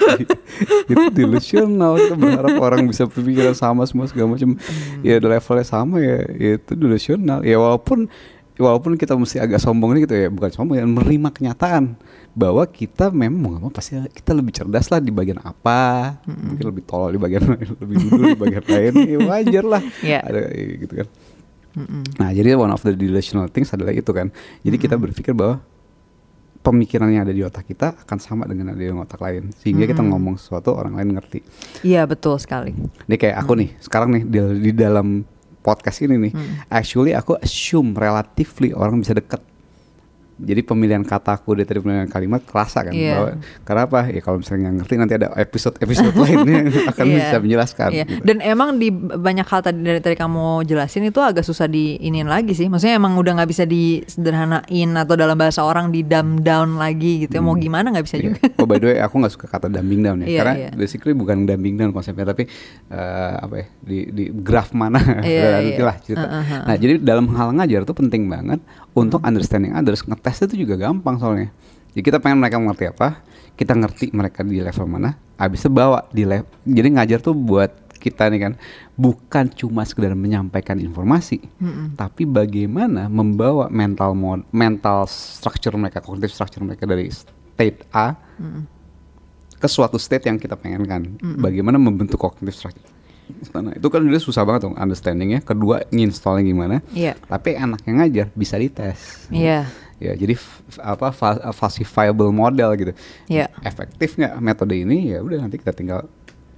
itu 0.92 1.04
delusional. 1.12 2.00
Kita 2.00 2.16
berharap 2.16 2.54
orang 2.56 2.88
bisa 2.88 3.04
berpikiran 3.04 3.52
sama 3.52 3.84
semua 3.84 4.08
segala 4.08 4.32
macam. 4.38 4.56
Hmm. 4.56 5.04
ya 5.04 5.20
levelnya 5.20 5.66
sama 5.66 6.00
ya, 6.00 6.24
ya 6.36 6.50
itu 6.56 6.72
delusional. 6.72 7.44
Ya 7.44 7.60
walaupun 7.60 8.08
walaupun 8.60 8.96
kita 9.00 9.16
mesti 9.16 9.40
agak 9.40 9.60
sombong 9.60 9.96
nih 9.96 10.08
gitu 10.08 10.14
ya. 10.16 10.28
Bukan 10.32 10.50
sombong 10.52 10.76
ya 10.80 10.84
menerima 10.88 11.28
kenyataan 11.32 11.96
bahwa 12.40 12.64
kita 12.64 13.12
memang 13.12 13.36
mau 13.36 13.52
mau 13.60 13.70
pasti 13.70 13.92
kita 14.10 14.32
lebih 14.32 14.50
cerdas 14.50 14.88
lah 14.88 14.96
di 14.96 15.12
bagian 15.12 15.36
apa 15.38 16.16
Hmm. 16.24 16.56
mungkin 16.56 16.66
lebih 16.66 16.84
tolol 16.84 17.12
di 17.12 17.20
bagian 17.20 17.44
lain 17.44 17.68
lebih 17.84 17.96
dulu 18.00 18.22
di 18.32 18.40
bagian 18.40 18.64
lain 18.64 18.92
ya 19.04 19.18
wajar 19.22 19.64
lah 19.66 19.82
Iya. 20.00 20.18
ada 20.24 20.40
gitu 20.80 20.94
kan 20.96 21.08
Mm-mm. 21.70 22.02
Nah, 22.18 22.34
jadi 22.34 22.58
one 22.58 22.66
of 22.68 22.82
the 22.82 22.90
delusional 22.90 23.46
things 23.46 23.70
adalah 23.70 23.94
itu 23.94 24.10
kan. 24.10 24.26
Jadi 24.58 24.74
kita 24.76 24.98
berpikir 24.98 25.30
bahwa 25.30 25.62
pemikiran 26.60 27.06
yang 27.08 27.22
ada 27.22 27.30
di 27.30 27.40
otak 27.40 27.62
kita 27.64 27.94
akan 27.94 28.18
sama 28.18 28.42
dengan 28.44 28.74
ada 28.74 28.80
di 28.80 28.90
otak 28.90 29.16
lain, 29.16 29.54
sehingga 29.54 29.86
kita 29.86 30.02
ngomong 30.02 30.34
sesuatu 30.34 30.74
orang 30.74 30.92
lain 30.92 31.14
ngerti. 31.14 31.40
Iya 31.80 32.04
betul 32.04 32.36
sekali. 32.36 32.74
Ini 33.06 33.14
kayak 33.14 33.36
aku 33.38 33.52
nih, 33.54 33.70
sekarang 33.78 34.10
nih 34.12 34.22
di, 34.26 34.38
di 34.60 34.72
dalam 34.74 35.22
podcast 35.62 36.02
ini 36.02 36.18
nih, 36.20 36.32
actually 36.68 37.14
aku 37.14 37.38
assume 37.38 37.94
relatively 37.94 38.74
orang 38.74 38.98
bisa 38.98 39.14
deket. 39.14 39.38
Jadi 40.40 40.60
pemilihan 40.62 41.02
kataku 41.02 41.52
dari 41.52 41.64
tadi 41.64 41.78
pemilihan 41.78 42.08
kalimat 42.08 42.40
kerasa 42.40 42.80
kan 42.80 42.90
Iya. 42.90 43.12
bahwa 43.12 43.28
karena 43.62 43.82
apa? 43.84 44.00
Ya 44.08 44.20
kalau 44.20 44.36
misalnya 44.38 44.60
nggak 44.64 44.76
ngerti 44.80 44.94
nanti 44.96 45.14
ada 45.14 45.28
episode-episode 45.34 46.16
lainnya 46.22 46.54
yang 46.64 46.88
akan 46.88 47.04
Iya. 47.04 47.16
bisa 47.16 47.36
menjelaskan. 47.38 47.88
Iya. 47.90 48.04
gitu. 48.06 48.22
Dan 48.22 48.36
emang 48.40 48.68
di 48.76 48.88
banyak 48.92 49.44
hal 49.44 49.60
tadi 49.60 49.78
dari 49.78 50.00
tadi 50.00 50.16
kamu 50.16 50.64
jelasin 50.64 51.04
itu 51.04 51.20
agak 51.20 51.42
susah 51.42 51.66
diinin 51.66 52.24
lagi 52.24 52.52
sih. 52.52 52.66
Maksudnya 52.66 52.96
emang 52.96 53.14
udah 53.14 53.36
nggak 53.36 53.50
bisa 53.50 53.64
disederhanain 53.64 54.64
atau 54.96 55.14
dalam 55.14 55.36
bahasa 55.36 55.60
orang 55.60 55.88
di 55.88 56.02
dumb 56.02 56.40
down 56.40 56.76
lagi 56.76 57.24
gitu. 57.24 57.36
ya. 57.36 57.40
Mau 57.40 57.54
gimana 57.54 57.90
nggak 57.90 58.04
bisa 58.04 58.16
Iya. 58.16 58.24
juga. 58.32 58.40
Oh 58.56 58.66
by 58.66 58.76
the 58.76 58.86
way, 58.86 58.98
aku 58.98 59.14
nggak 59.16 59.32
suka 59.32 59.46
kata 59.46 59.68
dumbing 59.68 60.00
down 60.00 60.18
ya, 60.20 60.26
Iya, 60.26 60.38
karena 60.40 60.54
iya. 60.56 60.70
basically 60.72 61.12
bukan 61.12 61.44
dumbing 61.44 61.76
down 61.76 61.90
konsepnya, 61.90 62.26
tapi 62.26 62.48
eh, 62.88 63.32
apa 63.36 63.54
ya 63.56 63.66
di 63.80 63.98
di 64.10 64.24
graf 64.30 64.72
mana, 64.72 64.98
nanti 65.20 65.30
iya. 65.30 65.80
lah 65.80 65.96
cerita. 65.98 66.22
Uh, 66.22 66.34
uh, 66.34 66.42
uh. 66.42 66.62
Nah 66.66 66.74
jadi 66.74 66.94
dalam 66.98 67.26
hal 67.32 67.52
ngajar 67.52 67.84
tuh 67.84 67.96
penting 67.96 68.26
banget 68.26 68.60
untuk 68.96 69.22
understanding 69.22 69.72
others, 69.76 70.02
ngetes 70.02 70.50
itu 70.50 70.66
juga 70.66 70.76
gampang 70.76 71.16
soalnya. 71.20 71.50
Jadi 71.90 72.02
kita 72.06 72.18
pengen 72.22 72.38
mereka 72.38 72.62
mengerti 72.62 72.86
apa, 72.90 73.18
kita 73.58 73.74
ngerti 73.74 74.14
mereka 74.14 74.46
di 74.46 74.62
level 74.62 74.86
mana, 74.86 75.18
habis 75.34 75.62
itu 75.62 75.70
bawa 75.70 76.06
di 76.14 76.22
level. 76.22 76.50
Jadi 76.62 76.88
ngajar 76.94 77.18
tuh 77.18 77.34
buat 77.34 77.70
kita 78.00 78.32
nih 78.32 78.40
kan 78.40 78.52
bukan 78.96 79.52
cuma 79.52 79.84
sekedar 79.84 80.16
menyampaikan 80.16 80.80
informasi, 80.80 81.44
tapi 82.00 82.24
bagaimana 82.24 83.12
membawa 83.12 83.68
mental 83.68 84.16
mod, 84.16 84.40
mental 84.54 85.04
structure 85.04 85.76
mereka, 85.76 86.00
cognitive 86.00 86.32
structure 86.32 86.64
mereka 86.64 86.88
dari 86.88 87.12
state 87.12 87.84
A 87.92 88.16
ke 89.60 89.68
suatu 89.68 90.00
state 90.00 90.32
yang 90.32 90.40
kita 90.40 90.56
pengenkan. 90.56 91.20
Bagaimana 91.20 91.76
membentuk 91.76 92.16
cognitive 92.16 92.56
structure. 92.56 92.88
Nah, 93.52 93.74
itu 93.74 93.86
kan 93.86 94.00
udah 94.00 94.22
susah 94.22 94.42
banget 94.42 94.68
dong 94.68 94.76
understandingnya. 94.76 95.40
Kedua 95.40 95.82
nginstallnya 95.88 96.42
gimana. 96.42 96.76
Iya. 96.90 97.14
Tapi 97.16 97.54
enak 97.54 97.80
yang 97.84 97.96
ngajar 97.98 98.26
bisa 98.32 98.56
dites. 98.56 99.26
Iya. 99.28 99.66
Ya 100.00 100.12
jadi 100.16 100.32
f- 100.32 100.64
f- 100.70 100.80
apa 100.80 101.12
fa- 101.12 101.52
falsifiable 101.52 102.32
model 102.32 102.72
gitu. 102.74 102.92
Iya. 103.28 103.52
Efektif 103.60 104.16
nggak 104.16 104.34
metode 104.40 104.74
ini? 104.74 105.12
Ya 105.12 105.20
udah 105.20 105.44
nanti 105.44 105.60
kita 105.60 105.70
tinggal 105.70 106.08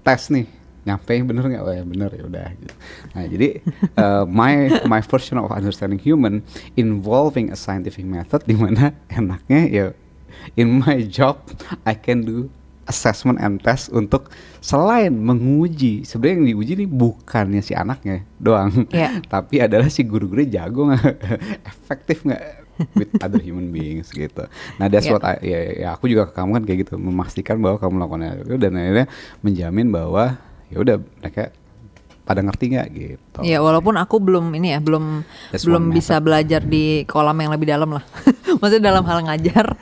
tes 0.03 0.31
nih. 0.31 0.47
Nyampe 0.83 1.15
bener 1.23 1.47
nggak? 1.47 1.63
Oh 1.63 1.71
ya 1.71 1.83
bener 1.83 2.11
ya 2.11 2.23
udah. 2.27 2.47
Gitu. 2.55 2.75
Nah 3.15 3.25
jadi 3.27 3.49
uh, 3.99 4.25
my 4.39 4.55
my 4.87 5.01
version 5.03 5.39
of 5.39 5.51
understanding 5.51 5.99
human 5.99 6.43
involving 6.75 7.51
a 7.51 7.59
scientific 7.59 8.03
method 8.03 8.43
di 8.47 8.55
mana 8.55 8.95
enaknya 9.11 9.61
ya 9.67 9.87
in 10.59 10.83
my 10.83 11.03
job 11.07 11.39
I 11.87 11.95
can 11.95 12.27
do 12.27 12.51
assessment 12.93 13.41
and 13.41 13.57
test 13.59 13.89
untuk 13.89 14.29
selain 14.61 15.11
menguji 15.11 16.05
sebenarnya 16.05 16.37
yang 16.37 16.47
diuji 16.47 16.73
nih 16.77 16.87
bukannya 16.87 17.59
si 17.59 17.73
anaknya 17.73 18.29
doang 18.37 18.85
Iya. 18.89 19.25
tapi 19.33 19.59
adalah 19.59 19.89
si 19.89 20.05
guru-gurunya 20.05 20.61
jago 20.61 20.87
nggak 20.87 21.17
efektif 21.73 22.23
nggak 22.23 22.43
with 22.93 23.09
other 23.19 23.39
human 23.39 23.69
beings 23.69 24.11
gitu 24.11 24.45
nah 24.77 24.87
that's 24.87 25.05
Iya. 25.05 25.13
what 25.13 25.25
I, 25.25 25.41
ya, 25.41 25.59
ya 25.75 25.89
aku 25.93 26.07
juga 26.07 26.29
ke 26.29 26.37
kamu 26.37 26.61
kan 26.61 26.65
kayak 26.65 26.79
gitu 26.85 26.95
memastikan 26.97 27.57
bahwa 27.59 27.81
kamu 27.81 27.93
melakukannya 27.97 28.31
itu 28.45 28.55
dan 28.57 28.73
akhirnya 28.75 29.07
menjamin 29.41 29.89
bahwa 29.89 30.37
ya 30.69 30.77
udah 30.77 30.97
mereka 31.19 31.53
pada 32.23 32.39
ngerti 32.39 32.65
nggak 32.71 32.89
gitu 32.93 33.39
Iya, 33.43 33.59
walaupun 33.59 33.99
aku 33.99 34.23
belum 34.23 34.55
ini 34.55 34.73
ya, 34.73 34.79
belum 34.79 35.27
That's 35.51 35.67
belum 35.67 35.91
bisa 35.91 36.23
belajar 36.23 36.63
di 36.63 37.03
kolam 37.03 37.35
yang 37.35 37.51
lebih 37.51 37.67
dalam 37.67 37.91
lah. 37.91 38.05
Maksudnya 38.63 38.95
dalam 38.95 39.03
hal 39.03 39.27
ngajar, 39.27 39.75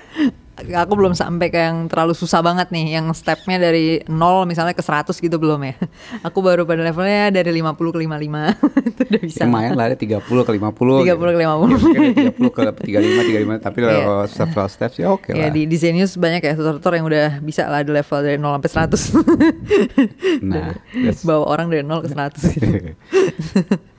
aku 0.62 0.92
belum 0.92 1.12
sampai 1.12 1.46
ke 1.46 1.58
yang 1.58 1.86
terlalu 1.86 2.12
susah 2.12 2.40
banget 2.40 2.68
nih, 2.68 2.94
yang 2.94 3.08
stepnya 3.10 3.56
dari 3.58 4.02
0 4.02 4.10
misalnya 4.44 4.70
ke 4.70 4.80
100 4.80 5.12
gitu 5.14 5.36
belum 5.36 5.60
ya. 5.62 5.74
Aku 6.26 6.40
baru 6.40 6.62
pada 6.62 6.80
levelnya 6.80 7.32
dari 7.32 7.50
50 7.52 7.76
ke 7.86 7.98
55 7.98 8.60
itu 8.90 9.00
udah 9.04 9.22
bisa. 9.22 9.42
lumayan 9.44 9.72
lah 9.72 9.86
ada 9.86 9.96
30 9.96 10.20
ke 10.20 10.52
50 10.52 11.04
30 11.04 11.16
ke 11.16 11.38
50. 11.38 11.40
ya, 11.40 11.54
mungkin 11.56 11.96
ada 11.96 12.12
30 12.34 12.36
ke 12.50 12.60
35 12.84 13.56
35 13.56 13.60
tapi 13.60 13.76
Iya. 13.80 13.88
kalau 13.96 14.18
several 14.26 14.68
steps 14.68 14.96
ya 14.96 15.06
oke 15.08 15.30
Ya 15.30 15.42
lah 15.42 15.50
di, 15.50 15.64
di 15.64 15.76
Zenius 15.76 16.14
banyak 16.14 16.40
ya 16.40 16.52
tutor-tutor 16.52 16.92
yang 16.92 17.06
udah 17.06 17.40
bisa 17.40 17.64
lah 17.64 17.80
di 17.80 17.90
level 17.90 18.18
dari 18.20 18.36
0 18.36 18.60
sampai 18.60 18.70
100. 18.86 20.42
nah 20.42 20.76
Bawa 21.22 21.44
orang 21.48 21.66
dari 21.68 21.82
0 21.82 22.00
ke 22.00 22.08
100 22.08 22.54
gitu. 22.54 22.66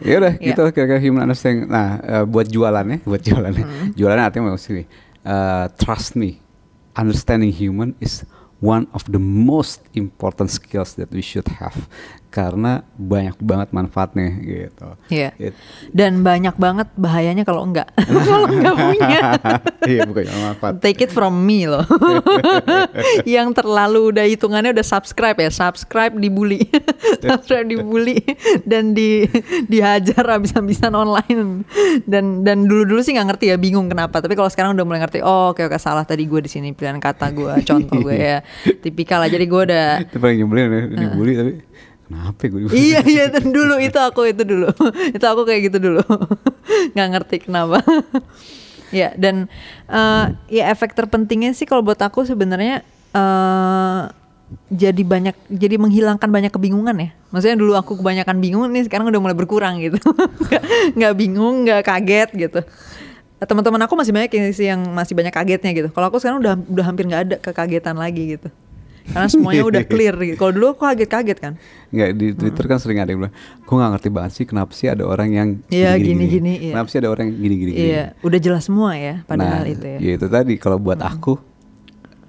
ya 0.01 0.15
udah 0.17 0.33
Iya. 0.33 0.47
gitu 0.49 0.61
kira-kira 0.71 0.99
human 0.99 1.23
understanding 1.23 1.65
nah 1.65 1.97
eh, 1.99 2.23
buat 2.23 2.47
jualannya 2.47 3.01
buat 3.01 3.21
jualannya 3.21 3.63
Hmm. 3.63 3.87
jualannya 3.93 4.23
artinya 4.23 4.43
maksudnya 4.49 4.85
uh, 5.23 5.69
trust 5.75 6.13
me 6.13 6.41
understanding 6.95 7.51
human 7.51 7.95
is 7.99 8.25
one 8.59 8.87
of 8.93 9.11
the 9.11 9.19
most 9.19 9.81
important 9.93 10.49
skills 10.51 10.93
that 10.95 11.11
we 11.11 11.21
should 11.21 11.47
have 11.47 11.89
karena 12.31 12.87
banyak 12.95 13.35
banget 13.37 13.69
manfaatnya 13.69 14.31
gitu 14.39 14.95
Iya. 15.11 15.35
It- 15.35 15.59
Dan 15.91 16.23
banyak 16.23 16.55
banget 16.55 16.87
bahayanya 16.95 17.43
kalau 17.43 17.67
enggak. 17.67 17.91
kalau 18.31 18.47
enggak 18.47 18.71
punya. 18.73 19.19
iya 19.83 20.07
bukan 20.07 20.23
manfaat 20.31 20.79
Take 20.79 21.03
it 21.03 21.11
from 21.11 21.43
me 21.43 21.67
loh. 21.67 21.83
yang 23.27 23.51
terlalu 23.51 24.15
udah 24.15 24.23
hitungannya 24.23 24.71
udah 24.71 24.85
subscribe 24.85 25.35
ya, 25.35 25.51
subscribe 25.51 26.15
dibully, 26.15 26.63
subscribe 27.25 27.67
dibully 27.67 28.23
dan 28.63 28.95
di 28.95 29.27
dihajar 29.67 30.23
habis-habisan 30.23 30.95
online. 30.95 31.67
Dan 32.03 32.41
dan 32.41 32.63
dulu-dulu 32.63 33.03
sih 33.03 33.11
nggak 33.11 33.27
ngerti 33.27 33.45
ya, 33.51 33.59
bingung 33.59 33.91
kenapa. 33.91 34.23
Tapi 34.23 34.33
kalau 34.33 34.47
sekarang 34.47 34.71
udah 34.73 34.85
mulai 34.87 35.03
ngerti, 35.03 35.19
oh 35.19 35.51
oke 35.51 35.67
oke 35.67 35.75
salah 35.75 36.07
tadi 36.07 36.23
gue 36.23 36.39
di 36.39 36.47
sini 36.47 36.71
pilihan 36.71 36.97
kata 36.97 37.27
gue, 37.31 37.51
contoh 37.67 37.99
gue 38.01 38.15
ya, 38.15 38.37
tipikal 38.79 39.19
aja. 39.19 39.29
Jadi 39.31 39.45
gue 39.45 39.61
udah 39.67 39.87
itu 40.01 40.17
paling 40.17 40.37
nyebelin 40.37 40.67
ya 40.67 40.81
dibully 41.01 41.33
tapi 41.33 41.51
kenapa 42.11 42.43
gue 42.51 42.59
dibully 42.67 42.75
iya 42.75 42.99
iya 43.07 43.23
itu 43.31 43.39
dulu 43.47 43.79
itu 43.79 43.95
aku 43.95 44.27
itu 44.27 44.43
dulu. 44.43 44.67
Itu 45.15 45.25
aku 45.25 45.47
kayak 45.47 45.71
gitu 45.71 45.77
dulu. 45.79 46.03
Nggak 46.93 47.07
ngerti 47.15 47.35
kenapa. 47.47 47.79
Ya 48.91 49.15
dan 49.15 49.47
eh, 49.87 50.25
ya 50.51 50.67
efek 50.67 50.91
terpentingnya 50.91 51.55
sih 51.55 51.63
kalau 51.63 51.79
buat 51.79 51.95
aku 51.95 52.27
sebenarnya 52.27 52.83
eh 53.15 54.01
jadi 54.67 54.99
banyak 55.07 55.31
jadi 55.47 55.79
menghilangkan 55.79 56.27
banyak 56.27 56.51
kebingungan 56.51 56.99
ya. 56.99 57.15
Maksudnya 57.31 57.55
dulu 57.55 57.79
aku 57.79 57.95
kebanyakan 58.03 58.43
bingung 58.43 58.67
nih 58.67 58.91
sekarang 58.91 59.07
udah 59.07 59.23
mulai 59.23 59.31
berkurang 59.31 59.79
gitu. 59.79 59.95
Nggak 60.99 61.13
bingung 61.15 61.63
nggak 61.63 61.87
kaget 61.87 62.29
gitu. 62.35 62.59
Teman-teman 63.39 63.79
aku 63.87 63.95
masih 63.95 64.11
banyak 64.11 64.27
yang 64.35 64.51
yang 64.59 64.81
masih 64.91 65.15
banyak 65.15 65.31
kagetnya 65.31 65.71
gitu. 65.71 65.87
Kalau 65.95 66.11
aku 66.11 66.19
sekarang 66.19 66.43
udah 66.43 66.59
udah 66.59 66.83
hampir 66.83 67.07
nggak 67.07 67.21
ada 67.31 67.35
kekagetan 67.39 67.95
lagi 67.95 68.35
gitu 68.35 68.51
karena 69.11 69.27
semuanya 69.27 69.63
udah 69.63 69.83
clear 69.83 70.15
gitu 70.17 70.37
kalau 70.41 70.51
dulu 70.51 70.65
aku 70.71 70.81
kaget-kaget 70.85 71.37
kan 71.37 71.53
Nggak 71.87 72.09
di 72.15 72.27
Twitter 72.31 72.65
kan 72.65 72.77
sering 72.79 72.97
ada 72.97 73.11
yang 73.11 73.19
bilang, 73.21 73.35
gue 73.35 73.75
nggak 73.75 73.91
ngerti 73.91 74.09
banget 74.09 74.31
sih 74.31 74.45
kenapa 74.45 74.71
sih 74.71 74.87
ada 74.87 75.03
orang 75.03 75.29
yang 75.29 75.49
Iya, 75.67 75.91
gini-gini, 75.97 76.55
iya. 76.57 76.71
Kenapa 76.71 76.87
sih 76.87 76.97
ada 76.97 77.09
orang 77.09 77.27
yang 77.27 77.37
gini-gini? 77.37 77.71
Iya, 77.75 78.03
udah 78.19 78.39
jelas 78.39 78.63
semua 78.63 78.95
ya 78.95 79.19
padahal 79.21 79.63
nah, 79.63 79.67
itu 79.67 79.85
ya. 79.85 79.99
itu 80.15 80.25
tadi 80.25 80.53
kalau 80.55 80.79
buat 80.79 80.97
aku, 80.97 81.35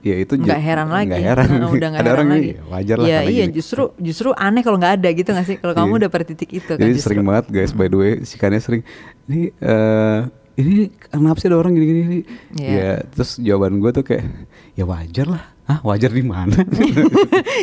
ya 0.03 0.19
itu 0.19 0.35
Nggak 0.35 0.59
heran 0.59 0.89
lagi. 0.91 1.09
Nggak 1.09 1.23
heran. 1.23 1.49
Nah, 1.55 1.69
udah 1.71 1.89
nggak 1.95 2.03
ada 2.03 2.11
heran 2.11 2.19
orang 2.19 2.29
lagi. 2.35 2.51
ya 2.51 2.63
wajar 2.67 2.97
lah. 2.99 3.07
Iya, 3.07 3.19
karena 3.19 3.31
iya 3.31 3.45
gini. 3.47 3.55
justru 3.55 3.83
justru 3.97 4.29
aneh 4.35 4.63
kalau 4.63 4.77
nggak 4.77 4.95
ada 4.99 5.09
gitu 5.15 5.29
nggak 5.31 5.47
sih? 5.47 5.57
Kalau 5.57 5.73
kamu 5.73 5.87
Iya. 5.89 5.99
udah 6.03 6.09
pada 6.11 6.25
titik 6.27 6.51
itu 6.51 6.67
kan. 6.69 6.81
Jadi 6.81 6.93
justru. 6.93 7.07
sering 7.07 7.23
banget 7.23 7.45
guys, 7.49 7.71
by 7.71 7.87
the 7.87 7.95
way, 7.97 8.13
sikannya 8.21 8.59
sering. 8.59 8.83
Ini 9.25 9.41
eh 9.57 10.19
ini 10.53 10.75
kenapa 11.01 11.39
sih 11.39 11.47
ada 11.47 11.57
orang 11.57 11.73
gini-gini? 11.73 12.27
Iya. 12.59 12.71
Ya, 12.75 12.93
terus 13.09 13.39
jawaban 13.39 13.79
gue 13.79 13.91
tuh 13.91 14.03
kayak, 14.03 14.27
ya 14.75 14.85
wajar 14.85 15.31
lah. 15.31 15.45
Ah, 15.73 15.79
wajar 15.83 16.11
di 16.11 16.21
mana? 16.21 16.53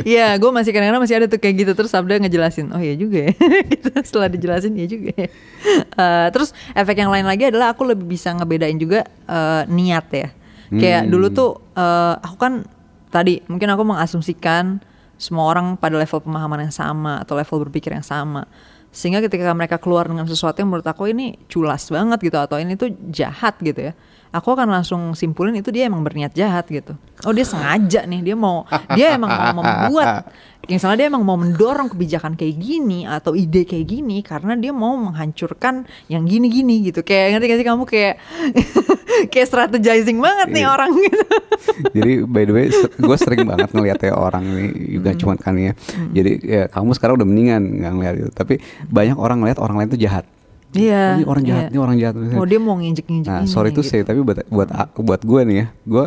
Iya, 0.02 0.40
gue 0.40 0.50
masih 0.50 0.72
kadang-kadang 0.72 1.04
masih 1.04 1.16
ada 1.20 1.28
tuh 1.28 1.38
kayak 1.38 1.56
gitu 1.62 1.72
terus 1.76 1.92
Sabda 1.92 2.18
ngejelasin. 2.18 2.72
Oh 2.72 2.80
iya 2.80 2.96
juga 2.96 3.30
ya. 3.30 3.34
gitu. 3.74 3.90
Setelah 3.94 4.28
dijelasin 4.28 4.74
iya 4.74 4.88
juga 4.88 5.12
ya. 5.14 5.28
Eh, 5.94 6.28
terus 6.32 6.50
efek 6.72 6.98
yang 6.98 7.12
lain 7.12 7.28
lagi 7.28 7.52
adalah 7.52 7.76
aku 7.76 7.84
lebih 7.86 8.08
bisa 8.08 8.32
ngebedain 8.32 8.80
juga 8.80 9.04
eh, 9.06 9.64
niat 9.68 10.08
ya. 10.10 10.28
Kayak 10.70 11.02
Hmm. 11.06 11.12
dulu 11.12 11.28
tuh 11.30 11.52
eh, 11.76 12.16
aku 12.18 12.38
kan 12.38 12.54
tadi 13.10 13.42
mungkin 13.46 13.70
aku 13.70 13.84
mengasumsikan 13.84 14.80
semua 15.20 15.52
orang 15.52 15.76
pada 15.76 16.00
level 16.00 16.24
pemahaman 16.24 16.70
yang 16.70 16.74
sama 16.74 17.20
atau 17.20 17.36
level 17.36 17.68
berpikir 17.68 17.92
yang 17.92 18.06
sama. 18.06 18.48
Sehingga 18.90 19.22
ketika 19.22 19.54
mereka 19.54 19.78
keluar 19.78 20.08
dengan 20.08 20.26
sesuatu 20.26 20.58
yang 20.58 20.70
menurut 20.72 20.88
aku 20.88 21.12
ini 21.12 21.38
culas 21.46 21.86
banget 21.90 22.24
gitu 22.24 22.38
atau 22.40 22.58
ini 22.58 22.74
tuh 22.74 22.90
jahat 23.12 23.60
gitu 23.60 23.92
ya. 23.92 23.94
Aku 24.30 24.54
akan 24.54 24.70
langsung 24.70 25.02
simpulin 25.14 25.56
itu 25.56 25.70
dia 25.70 25.86
emang 25.86 26.02
berniat 26.02 26.32
jahat 26.32 26.68
gitu. 26.68 26.94
Oh 27.26 27.34
dia 27.34 27.44
sengaja 27.44 28.06
nih 28.06 28.22
dia 28.24 28.36
mau 28.36 28.64
dia 28.94 29.14
emang 29.14 29.28
mau 29.52 29.60
membuat 29.60 30.30
misalnya 30.66 31.02
dia 31.02 31.08
emang 31.10 31.26
mau 31.26 31.34
mendorong 31.34 31.90
kebijakan 31.90 32.38
kayak 32.38 32.56
gini 32.56 33.04
atau 33.04 33.34
ide 33.34 33.66
kayak 33.66 33.90
gini 33.90 34.22
karena 34.22 34.54
dia 34.54 34.70
mau 34.70 34.94
menghancurkan 34.96 35.84
yang 36.08 36.24
gini-gini 36.24 36.86
gitu. 36.86 37.02
Kayak 37.02 37.38
ngerti 37.38 37.46
gak 37.48 37.58
sih 37.58 37.68
kamu 37.68 37.84
kayak 37.84 38.14
kayak 39.34 39.48
strategizing 39.48 40.20
banget 40.20 40.48
nih 40.54 40.64
Iya. 40.64 40.70
orang 40.70 40.92
gitu. 40.96 41.26
Jadi 41.98 42.12
by 42.24 42.44
the 42.46 42.54
way, 42.54 42.66
gue 42.96 43.18
sering 43.18 43.44
banget 43.44 43.70
ngeliat 43.72 44.00
ya 44.00 44.14
orang 44.14 44.46
nih 44.46 44.70
juga 44.96 45.10
Hmm. 45.10 45.20
cuman 45.20 45.38
kan 45.38 45.54
ya. 45.58 45.72
Jadi 46.14 46.32
ya, 46.42 46.64
kamu 46.70 46.90
sekarang 46.94 47.18
udah 47.18 47.28
mendingan 47.28 47.62
nggak 47.82 47.94
ngeliat 47.94 48.16
itu. 48.18 48.32
Tapi 48.32 48.54
banyak 48.86 49.18
orang 49.18 49.42
ngeliat 49.42 49.58
orang 49.58 49.76
lain 49.76 49.90
tuh 49.90 50.00
jahat. 50.00 50.24
Iya. 50.72 51.04
Oh, 51.04 51.18
ini 51.18 51.26
orang 51.26 51.44
jahat, 51.44 51.64
iya. 51.64 51.70
ini 51.70 51.80
orang 51.80 51.98
jahat. 51.98 52.14
Oh 52.38 52.46
dia 52.46 52.60
mau 52.60 52.76
nginjek-nginjek 52.76 53.30
Nah, 53.32 53.46
sorry 53.46 53.70
tuh 53.70 53.82
gitu. 53.82 53.90
say, 53.90 54.02
tapi 54.02 54.22
buat 54.22 54.46
buat 54.48 54.70
buat 54.96 55.22
gue 55.22 55.42
nih 55.44 55.58
ya, 55.58 55.66
gue 55.84 56.06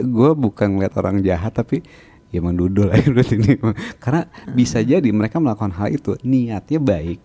gue 0.00 0.30
bukan 0.32 0.68
ngeliat 0.72 0.94
orang 0.96 1.20
jahat 1.20 1.52
tapi 1.52 1.84
ya 2.28 2.40
mendudul 2.40 2.88
aja 2.88 3.06
berarti 3.14 3.36
ini 3.36 3.60
karena 4.00 4.24
bisa 4.48 4.80
jadi 4.80 5.04
mereka 5.06 5.36
melakukan 5.36 5.70
hal 5.70 5.92
itu 5.92 6.16
niatnya 6.22 6.80
baik 6.80 7.20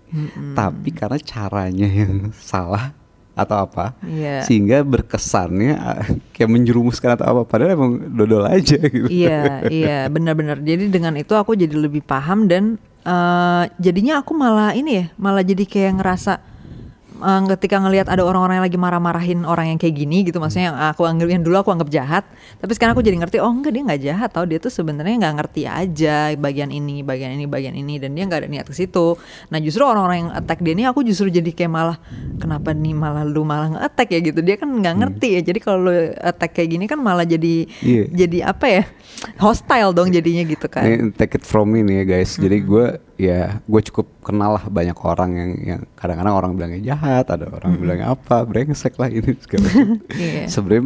tapi 0.51 0.91
karena 0.91 1.15
caranya 1.17 1.87
yang 1.87 2.29
salah 2.35 2.91
atau 3.31 3.55
apa 3.55 3.95
Iya. 4.03 4.43
sehingga 4.43 4.83
berkesannya 4.83 5.79
kayak 6.33 6.49
menjerumuskan 6.51 7.15
atau 7.15 7.25
apa 7.25 7.41
padahal 7.45 7.73
emang 7.73 7.91
dodol 8.11 8.43
aja 8.45 8.75
gitu 8.93 9.07
Iya, 9.07 9.63
iya, 9.69 9.97
benar-benar. 10.09 10.57
Jadi 10.59 10.89
dengan 10.89 11.13
itu 11.15 11.31
aku 11.33 11.53
jadi 11.53 11.77
lebih 11.77 12.01
paham 12.01 12.49
dan 12.49 12.75
eh, 13.01 13.63
jadinya 13.77 14.19
aku 14.19 14.33
malah 14.33 14.73
ini 14.73 14.91
ya, 14.91 15.05
malah 15.15 15.45
jadi 15.45 15.63
kayak 15.63 16.01
ngerasa 16.01 16.41
eh, 17.19 17.41
ketika 17.57 17.77
ngelihat 17.77 18.07
ada 18.07 18.21
orang-orang 18.21 18.61
yang 18.61 18.65
lagi 18.65 18.79
marah-marahin 18.79 19.39
orang 19.43 19.73
yang 19.73 19.79
kayak 19.79 19.95
gini 19.95 20.23
gitu, 20.23 20.37
maksudnya 20.37 20.71
yang 20.71 20.77
aku 20.77 21.03
anggap 21.03 21.27
yang 21.27 21.41
dulu 21.41 21.55
aku 21.59 21.69
anggap 21.73 21.89
jahat, 21.89 22.23
tapi 22.57 22.71
sekarang 22.73 22.93
aku 22.93 23.01
jadi 23.01 23.17
ngerti, 23.17 23.37
oh 23.41 23.49
enggak 23.49 23.73
dia 23.73 23.83
nggak 23.83 24.01
jahat, 24.01 24.29
tau 24.31 24.45
dia 24.45 24.57
tuh 24.57 24.69
sebenarnya 24.69 25.15
nggak 25.17 25.35
ngerti 25.41 25.61
aja 25.65 26.31
bagian 26.35 26.69
ini, 26.69 27.01
bagian 27.01 27.33
ini, 27.33 27.45
bagian 27.45 27.73
ini, 27.73 27.97
dan 27.97 28.13
dia 28.13 28.23
nggak 28.25 28.45
ada 28.45 28.49
niat 28.49 28.65
ke 28.65 28.73
situ. 28.73 29.17
Nah 29.49 29.57
justru 29.57 29.81
orang-orang 29.81 30.27
yang 30.27 30.31
attack 30.33 30.59
dia 30.61 30.73
ini, 30.73 30.83
aku 30.85 31.01
justru 31.01 31.27
jadi 31.27 31.51
kayak 31.51 31.71
malah 31.71 31.97
kenapa 32.37 32.71
nih 32.71 32.93
malah 32.93 33.23
lu 33.23 33.41
malah 33.41 33.73
nge-attack 33.73 34.07
ya 34.13 34.19
gitu, 34.21 34.39
dia 34.41 34.55
kan 34.55 34.69
nggak 34.69 34.95
ngerti 35.01 35.27
ya, 35.37 35.41
jadi 35.41 35.59
kalau 35.59 35.89
lu 35.89 35.93
attack 36.17 36.51
kayak 36.53 36.69
gini 36.69 36.85
kan 36.85 36.99
malah 36.99 37.23
jadi 37.23 37.69
Iya. 37.81 38.03
jadi 38.09 38.37
apa 38.51 38.65
ya 38.67 38.83
hostile 39.43 39.91
dong 39.91 40.09
jadinya 40.09 40.43
gitu 40.43 40.67
kan 40.67 40.83
Ini 40.85 41.13
take 41.13 41.37
it 41.37 41.43
from 41.43 41.71
me 41.71 41.81
nih 41.81 42.03
ya 42.03 42.05
guys. 42.05 42.35
Jadi 42.35 42.57
gue 42.61 42.85
ya 43.17 43.59
gue 43.59 43.81
cukup 43.83 44.05
kenal 44.21 44.55
lah 44.55 44.65
banyak 44.65 44.93
orang 44.95 45.31
yang 45.33 45.51
yang 45.59 45.81
kadang-kadang 45.93 46.33
orang 46.33 46.51
bilangnya 46.53 46.81
jahat, 46.87 47.25
ada 47.27 47.49
orang 47.49 47.75
bilangnya 47.75 48.07
apa, 48.09 48.41
brengsek 48.41 48.93
lah 48.95 49.09
ini 49.09 49.33
segala 49.37 49.65
macam. 49.67 49.87
Iya. 50.13 50.45
Sebenarnya 50.45 50.85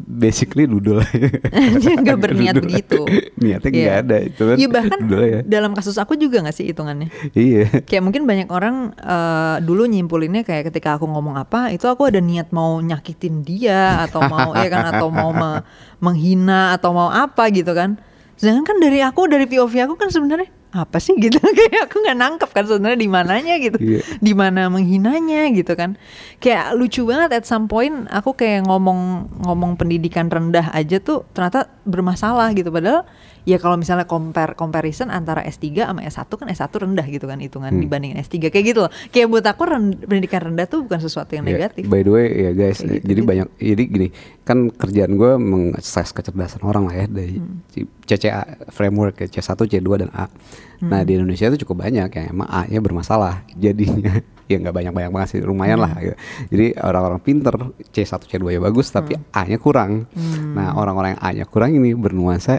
basically 0.00 0.64
dudul 0.64 1.00
aja. 1.04 1.28
dia 1.76 1.92
nggak 1.94 2.18
berniat 2.18 2.54
Dudul. 2.56 2.64
begitu 2.66 3.00
Niatnya 3.36 3.68
nggak 3.68 3.96
ada 4.00 4.16
itu 4.18 4.42
kan. 4.42 4.56
Iya, 4.56 4.68
bahkan 4.70 4.98
dudul 4.98 5.20
aja. 5.20 5.38
dalam 5.44 5.72
kasus 5.72 5.96
aku 5.96 6.16
juga 6.16 6.40
nggak 6.40 6.56
sih 6.56 6.66
hitungannya 6.68 7.08
Iya. 7.32 7.84
kayak 7.84 8.00
mungkin 8.00 8.24
banyak 8.24 8.48
orang 8.48 8.96
eh, 8.96 9.56
dulu 9.60 9.84
nyimpulinnya 9.84 10.40
kayak 10.40 10.72
ketika 10.72 10.96
aku 10.96 11.04
ngomong 11.04 11.36
apa 11.36 11.68
itu 11.68 11.84
aku 11.84 12.08
ada 12.08 12.16
niat 12.16 12.48
mau 12.48 12.80
nyakitin 12.80 13.44
dia 13.44 14.00
atau 14.04 14.24
mau 14.24 14.56
ya 14.56 14.68
kan 14.68 14.88
atau 14.88 15.08
mau 15.08 15.30
me- 15.30 15.60
menghina 16.00 16.72
atau 16.72 16.92
mau 16.92 17.08
apa 17.08 17.48
gitu 17.48 17.72
kan 17.72 18.00
sedangkan 18.36 18.64
kan 18.64 18.76
dari 18.80 19.04
aku 19.04 19.28
dari 19.28 19.44
POV 19.44 19.84
aku 19.84 19.94
kan 19.96 20.08
sebenarnya 20.08 20.48
apa 20.72 20.96
sih 20.96 21.14
gitu? 21.16 21.34
Kayak 21.58 21.86
aku 21.86 21.98
nggak 21.98 22.14
nangkep 22.16 22.50
kan 22.50 22.64
sebenarnya 22.64 22.94
di 22.96 23.08
mananya 23.08 23.54
gitu. 23.56 23.76
Iya. 23.76 24.00
di 24.16 24.32
mana 24.32 24.66
menghinanya 24.66 25.50
gitu 25.50 25.74
kan. 25.74 25.98
Kayak 26.38 26.72
lucu 26.72 27.02
banget 27.02 27.30
at 27.32 27.44
some 27.44 27.66
point 27.66 28.06
aku 28.06 28.32
kayak 28.32 28.64
ngomong 28.64 29.00
ngomong 29.40 29.74
pendidikan 29.74 30.26
rendah 30.26 30.70
aja 30.70 30.96
tuh 30.96 31.26
ternyata 31.30 31.66
bermasalah 31.84 32.50
gitu. 32.52 32.70
Padahal 32.70 33.02
ya 33.42 33.56
kalau 33.56 33.74
misalnya 33.74 34.04
compare 34.04 34.52
comparison 34.52 35.08
antara 35.08 35.40
S3 35.42 35.64
sama 35.82 36.00
S1 36.02 36.28
kan 36.28 36.46
S1 36.46 36.70
rendah 36.70 37.06
gitu 37.08 37.24
kan 37.24 37.36
hitungan 37.36 37.70
Hmm. 37.70 37.80
dibandingin 37.80 38.18
S3 38.18 38.46
kayak 38.46 38.64
gitu 38.66 38.80
loh. 38.82 38.92
Kayak 39.08 39.26
buat 39.28 39.44
aku 39.44 39.62
ren- 39.64 39.96
pendidikan 39.98 40.40
rendah 40.44 40.66
tuh 40.66 40.84
bukan 40.84 41.00
sesuatu 41.00 41.32
yang 41.32 41.44
Ya, 41.44 41.56
negatif. 41.56 41.82
By 41.84 42.00
the 42.00 42.12
way 42.12 42.26
ya 42.28 42.52
guys, 42.52 42.78
Kayak 42.78 42.94
gitu, 42.94 43.06
jadi 43.06 43.16
gitu. 43.16 43.26
banyak 43.26 43.48
jadi 43.58 43.82
gini 43.82 44.08
kan 44.50 44.66
kerjaan 44.66 45.14
gue 45.14 45.38
mengakses 45.38 46.10
kecerdasan 46.10 46.66
orang 46.66 46.90
lah 46.90 46.94
ya 46.98 47.06
dari 47.06 47.38
Hmm. 47.38 47.62
CCA 48.02 48.66
framework 48.74 49.22
ya 49.22 49.38
C1, 49.38 49.54
C2 49.54 49.86
dan 50.02 50.10
A. 50.10 50.26
Hmm. 50.26 50.90
Nah 50.90 51.06
di 51.06 51.14
Indonesia 51.14 51.46
itu 51.46 51.62
cukup 51.62 51.86
banyak 51.86 52.10
yang 52.10 52.26
emang 52.34 52.50
A-nya 52.50 52.82
bermasalah 52.82 53.46
jadinya 53.54 54.18
ya 54.50 54.58
nggak 54.58 54.74
banyak 54.74 54.90
banyak 54.90 55.10
banget 55.14 55.28
sih 55.30 55.40
lumayan 55.46 55.78
lah. 55.78 55.94
Hmm. 55.94 56.02
gitu. 56.02 56.16
Jadi 56.50 56.66
orang-orang 56.82 57.20
pinter 57.22 57.54
C1, 57.94 58.26
C2 58.26 58.42
ya 58.50 58.60
bagus 58.60 58.90
tapi 58.90 59.14
A-nya 59.30 59.62
kurang. 59.62 60.10
Hmm. 60.10 60.58
Nah 60.58 60.74
orang-orang 60.74 61.14
yang 61.14 61.22
A-nya 61.22 61.44
kurang 61.46 61.70
ini 61.78 61.94
bernuansa 61.94 62.58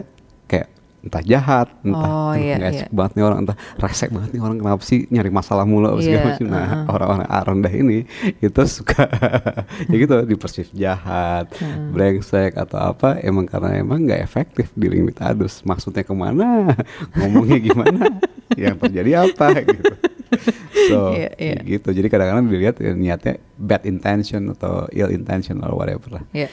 entah 1.02 1.18
jahat, 1.20 1.66
entah 1.82 1.98
Oh, 2.00 2.30
"Aduh, 2.30 2.42
iya, 2.46 2.56
iya. 2.62 2.86
banget 2.88 3.12
nih 3.14 3.24
orang, 3.24 3.38
entah 3.42 3.56
resek 3.76 4.08
banget 4.08 4.30
nih 4.32 4.40
orang 4.40 4.56
kenapa 4.56 4.82
sih 4.82 5.04
nyari 5.06 5.28
masalah 5.28 5.62
mulu 5.62 5.86
apa 5.88 5.98
segala 5.98 6.14
Iya, 6.16 6.26
macam. 6.28 6.46
Nah 6.46 6.62
uh-uh. 6.64 6.84
orang-orang 6.88 7.26
A 7.26 7.38
rendah 7.42 7.72
ini 7.72 7.98
itu 8.38 8.60
suka 8.64 9.02
ya 9.90 9.96
gitu 9.96 10.14
dipersif 10.24 10.70
jahat, 10.72 11.50
Hmm. 11.54 11.90
brengsek 11.90 12.54
atau 12.54 12.78
apa 12.78 13.18
emang 13.18 13.44
karena 13.44 13.76
emang 13.76 13.98
nggak 14.00 14.20
efektif 14.20 14.70
dealing 14.72 15.02
with 15.02 15.18
others. 15.18 15.60
Maksudnya 15.62 16.02
ke 16.02 16.14
mana, 16.14 16.70
ngomongnya 17.18 17.58
gimana, 17.58 18.06
yang 18.54 18.78
terjadi 18.78 19.26
apa 19.26 19.58
gitu. 19.60 19.84
So 20.88 21.12
Iya, 21.12 21.30
iya. 21.36 21.58
gitu. 21.62 21.90
Jadi 21.90 22.08
kadang-kadang 22.08 22.46
dilihat 22.46 22.78
ya, 22.78 22.92
niatnya 22.92 23.36
bad 23.54 23.84
intention 23.84 24.48
atau 24.50 24.88
ill 24.90 25.10
intention 25.10 25.60
or 25.60 25.74
whatever 25.74 26.08
lah. 26.10 26.24
Ya. 26.32 26.48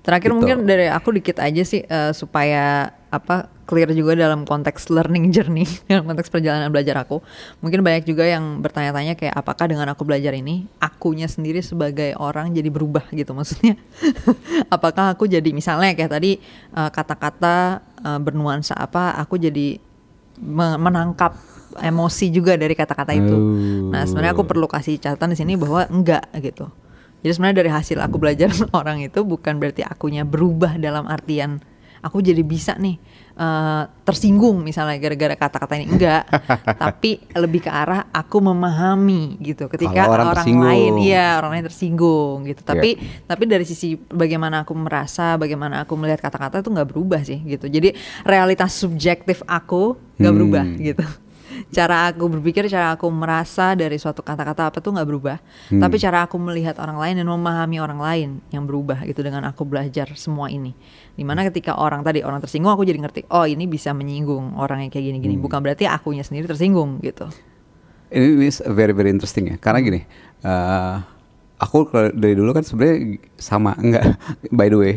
Terakhir 0.00 0.32
Gitu. 0.32 0.36
mungkin 0.36 0.56
dari 0.64 0.88
aku 0.88 1.12
dikit 1.12 1.38
aja 1.38 1.60
sih 1.60 1.84
eh, 1.84 2.12
supaya 2.12 2.88
apa 3.06 3.52
clear 3.70 3.86
juga 3.94 4.18
dalam 4.18 4.42
konteks 4.42 4.90
learning 4.90 5.30
journey 5.30 5.62
dalam 5.90 6.10
konteks 6.10 6.26
perjalanan 6.26 6.74
belajar 6.74 6.98
aku. 7.06 7.22
Mungkin 7.62 7.86
banyak 7.86 8.02
juga 8.02 8.26
yang 8.26 8.58
bertanya-tanya 8.58 9.14
kayak 9.14 9.38
apakah 9.38 9.70
dengan 9.70 9.86
aku 9.94 10.02
belajar 10.02 10.34
ini 10.34 10.66
akunya 10.82 11.30
sendiri 11.30 11.62
sebagai 11.62 12.18
orang 12.18 12.50
jadi 12.50 12.66
berubah 12.66 13.06
gitu 13.14 13.30
maksudnya. 13.30 13.78
apakah 14.74 15.14
aku 15.14 15.30
jadi 15.30 15.46
misalnya 15.54 15.94
kayak 15.94 16.10
tadi 16.10 16.42
eh, 16.74 16.90
kata-kata 16.90 17.78
eh, 18.02 18.18
bernuansa 18.18 18.74
apa 18.74 19.14
aku 19.14 19.38
jadi 19.38 19.78
me- 20.42 20.80
menangkap 20.82 21.38
emosi 21.78 22.34
juga 22.34 22.58
dari 22.58 22.74
kata-kata 22.74 23.14
itu. 23.14 23.36
Nah, 23.94 24.02
sebenarnya 24.02 24.34
aku 24.34 24.42
perlu 24.42 24.66
kasih 24.66 24.98
catatan 24.98 25.30
di 25.30 25.38
sini 25.38 25.54
bahwa 25.54 25.86
enggak 25.86 26.26
gitu. 26.42 26.66
Jadi 27.22 27.30
sebenarnya 27.30 27.58
dari 27.62 27.70
hasil 27.70 27.98
aku 28.02 28.18
belajar 28.18 28.50
orang 28.74 29.06
itu 29.06 29.22
bukan 29.22 29.62
berarti 29.62 29.86
akunya 29.86 30.26
berubah 30.26 30.74
dalam 30.82 31.06
artian 31.06 31.62
aku 32.00 32.24
jadi 32.24 32.40
bisa 32.40 32.76
nih 32.80 32.96
eh, 33.40 33.82
tersinggung 34.04 34.60
misalnya 34.60 35.00
gara-gara 35.00 35.32
kata-kata 35.34 35.80
ini 35.80 35.86
enggak, 35.88 36.28
tapi 36.82 37.24
lebih 37.32 37.64
ke 37.64 37.70
arah 37.72 38.04
aku 38.12 38.36
memahami 38.38 39.40
gitu. 39.40 39.64
Ketika 39.66 40.04
Kalau 40.04 40.12
orang 40.12 40.28
orang, 40.36 40.46
lain 40.60 40.92
iya 41.00 41.40
orang 41.40 41.56
lain 41.56 41.64
tersinggung 41.64 42.44
gitu. 42.44 42.60
Tapi 42.60 43.00
Iya. 43.00 43.24
tapi 43.24 43.42
dari 43.48 43.64
sisi 43.64 43.96
bagaimana 43.96 44.62
aku 44.62 44.76
merasa, 44.76 45.40
bagaimana 45.40 45.88
aku 45.88 45.96
melihat 45.96 46.20
kata-kata 46.20 46.60
itu 46.60 46.68
nggak 46.68 46.88
berubah 46.90 47.20
sih 47.24 47.40
gitu. 47.40 47.64
Jadi 47.64 47.96
realitas 48.22 48.76
subjektif 48.76 49.40
aku 49.48 49.96
nggak 50.20 50.28
Hmm. 50.28 50.36
berubah 50.36 50.64
gitu. 50.76 51.04
Cara 51.70 52.10
aku 52.10 52.26
berpikir, 52.26 52.66
cara 52.66 52.98
aku 52.98 53.06
merasa 53.14 53.78
dari 53.78 53.94
suatu 53.94 54.26
kata-kata 54.26 54.74
apa 54.74 54.82
tuh 54.82 54.90
nggak 54.90 55.06
berubah. 55.06 55.38
Hmm. 55.70 55.78
Tapi 55.78 55.96
cara 56.02 56.26
aku 56.26 56.34
melihat 56.42 56.74
orang 56.82 56.98
lain 56.98 57.22
dan 57.22 57.26
memahami 57.30 57.78
orang 57.78 58.00
lain 58.02 58.28
yang 58.50 58.66
berubah 58.66 59.06
gitu 59.06 59.22
dengan 59.22 59.46
aku 59.46 59.62
belajar 59.62 60.10
semua 60.18 60.50
ini. 60.50 60.74
Di 61.14 61.22
mana 61.22 61.46
ketika 61.46 61.78
orang 61.78 62.02
tadi 62.02 62.26
orang 62.26 62.42
tersinggung, 62.42 62.74
aku 62.74 62.82
jadi 62.82 62.98
ngerti, 62.98 63.30
oh 63.30 63.46
ini 63.46 63.70
bisa 63.70 63.94
menyinggung 63.94 64.58
orang 64.58 64.82
yang 64.82 64.90
kayak 64.90 65.14
gini-gini. 65.14 65.38
Hmm. 65.38 65.46
Bukan 65.46 65.58
berarti 65.62 65.86
akunya 65.86 66.26
sendiri 66.26 66.50
tersinggung 66.50 66.98
gitu. 67.06 67.30
Ini, 68.10 68.26
ini 68.42 68.50
very 68.74 68.90
very 68.90 69.14
interesting 69.14 69.54
ya. 69.54 69.56
Karena 69.62 69.78
gini, 69.78 70.02
eh, 70.42 70.94
aku 71.62 71.86
kalau 71.86 72.10
dari 72.10 72.34
dulu 72.34 72.50
kan 72.50 72.66
sebenarnya 72.66 73.22
sama 73.38 73.78
enggak. 73.78 74.18
By 74.50 74.66
the 74.66 74.78
way, 74.78 74.94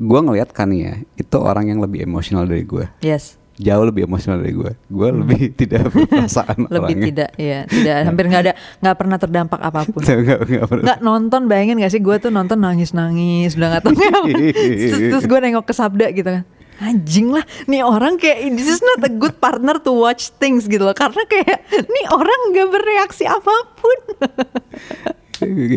gua 0.00 0.24
ngelihat 0.24 0.56
kan 0.56 0.72
ya 0.72 1.04
itu 1.20 1.36
orang 1.36 1.68
yang 1.68 1.84
lebih 1.84 2.00
emosional 2.00 2.48
dari 2.48 2.64
gue. 2.64 2.88
Yes. 3.04 3.43
Jauh 3.54 3.86
lebih 3.86 4.10
emosional 4.10 4.42
dari 4.42 4.50
gue. 4.50 4.72
Gue 4.90 5.08
lebih 5.14 5.42
tidak 5.60 5.94
berperasaan 5.94 6.66
Hmm. 6.66 6.70
lebih 6.74 6.94
orangnya. 6.94 7.06
tidak 7.10 7.30
ya 7.34 7.58
tidak 7.66 7.96
hampir 8.02 8.24
nggak 8.26 8.42
ada 8.46 8.52
nggak 8.82 8.96
pernah 8.96 9.16
terdampak 9.18 9.60
apa 9.60 9.80
pun 9.86 10.00
nggak 10.84 10.98
nonton 11.00 11.46
bayangin 11.46 11.78
gak 11.78 11.92
sih 11.92 12.02
gue 12.02 12.16
tuh 12.18 12.30
nonton 12.30 12.58
nangis 12.58 12.90
nangis 12.90 13.54
udah 13.54 13.68
nggak 13.74 13.82
tahu 13.84 13.94
terus, 13.94 15.00
terus 15.12 15.24
gue 15.24 15.38
nengok 15.38 15.66
ke 15.66 15.74
Sabda 15.74 16.06
gitu 16.10 16.30
kan 16.30 16.42
anjing 16.74 17.30
lah 17.30 17.42
nih 17.66 17.82
orang 17.82 18.18
kayak 18.18 18.50
this 18.54 18.66
is 18.66 18.82
not 18.82 18.98
a 19.02 19.10
good 19.10 19.38
partner 19.38 19.78
to 19.78 19.94
watch 19.94 20.34
things 20.36 20.66
gitu 20.66 20.82
loh 20.82 20.94
karena 20.94 21.22
kayak 21.26 21.62
nih 21.70 22.06
orang 22.10 22.40
nggak 22.50 22.68
bereaksi 22.70 23.24
apa 23.24 23.54
pun 23.78 23.98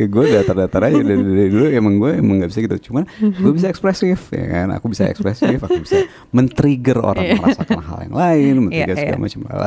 gue 0.08 0.26
datar-datar 0.30 0.82
aja 0.92 1.00
dari, 1.02 1.24
dari 1.24 1.50
dulu 1.50 1.66
emang 1.72 1.94
gue 1.98 2.12
emang 2.22 2.36
nggak 2.42 2.50
bisa 2.54 2.60
gitu 2.62 2.94
cuman 2.94 3.04
gue 3.20 3.52
bisa 3.58 3.68
ekspresif 3.68 4.30
ya 4.30 4.46
kan 4.46 4.68
aku 4.76 4.94
bisa 4.94 5.10
ekspresif 5.10 5.58
aku 5.58 5.82
bisa 5.82 6.06
men-trigger 6.30 7.02
orang 7.02 7.26
Iya. 7.28 7.36
merasakan 7.42 7.82
hal 7.82 7.98
yang 8.06 8.16
lain 8.16 8.54
men-trigger 8.70 8.96
Iya, 8.96 9.02
segala 9.02 9.18
iya. 9.18 9.26
macam 9.26 9.42
hal 9.50 9.62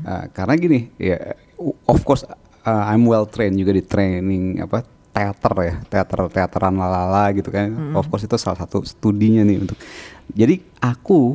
Uh, 0.00 0.24
karena 0.32 0.54
gini 0.56 0.78
ya 0.96 1.18
of 1.88 2.00
course 2.04 2.24
uh, 2.64 2.84
I'm 2.88 3.04
well 3.08 3.24
trained 3.24 3.56
juga 3.56 3.72
di 3.72 3.84
training 3.84 4.60
apa 4.60 4.84
teater 5.10 5.54
ya, 5.58 5.74
teater 5.90 6.30
teateran 6.30 6.78
lalala 6.78 7.34
gitu 7.34 7.50
kan. 7.50 7.96
Of 7.98 8.06
course 8.06 8.24
itu 8.24 8.38
salah 8.38 8.62
satu 8.62 8.86
studinya 8.86 9.42
nih 9.42 9.58
untuk. 9.58 9.74
Jadi 10.30 10.62
aku 10.78 11.34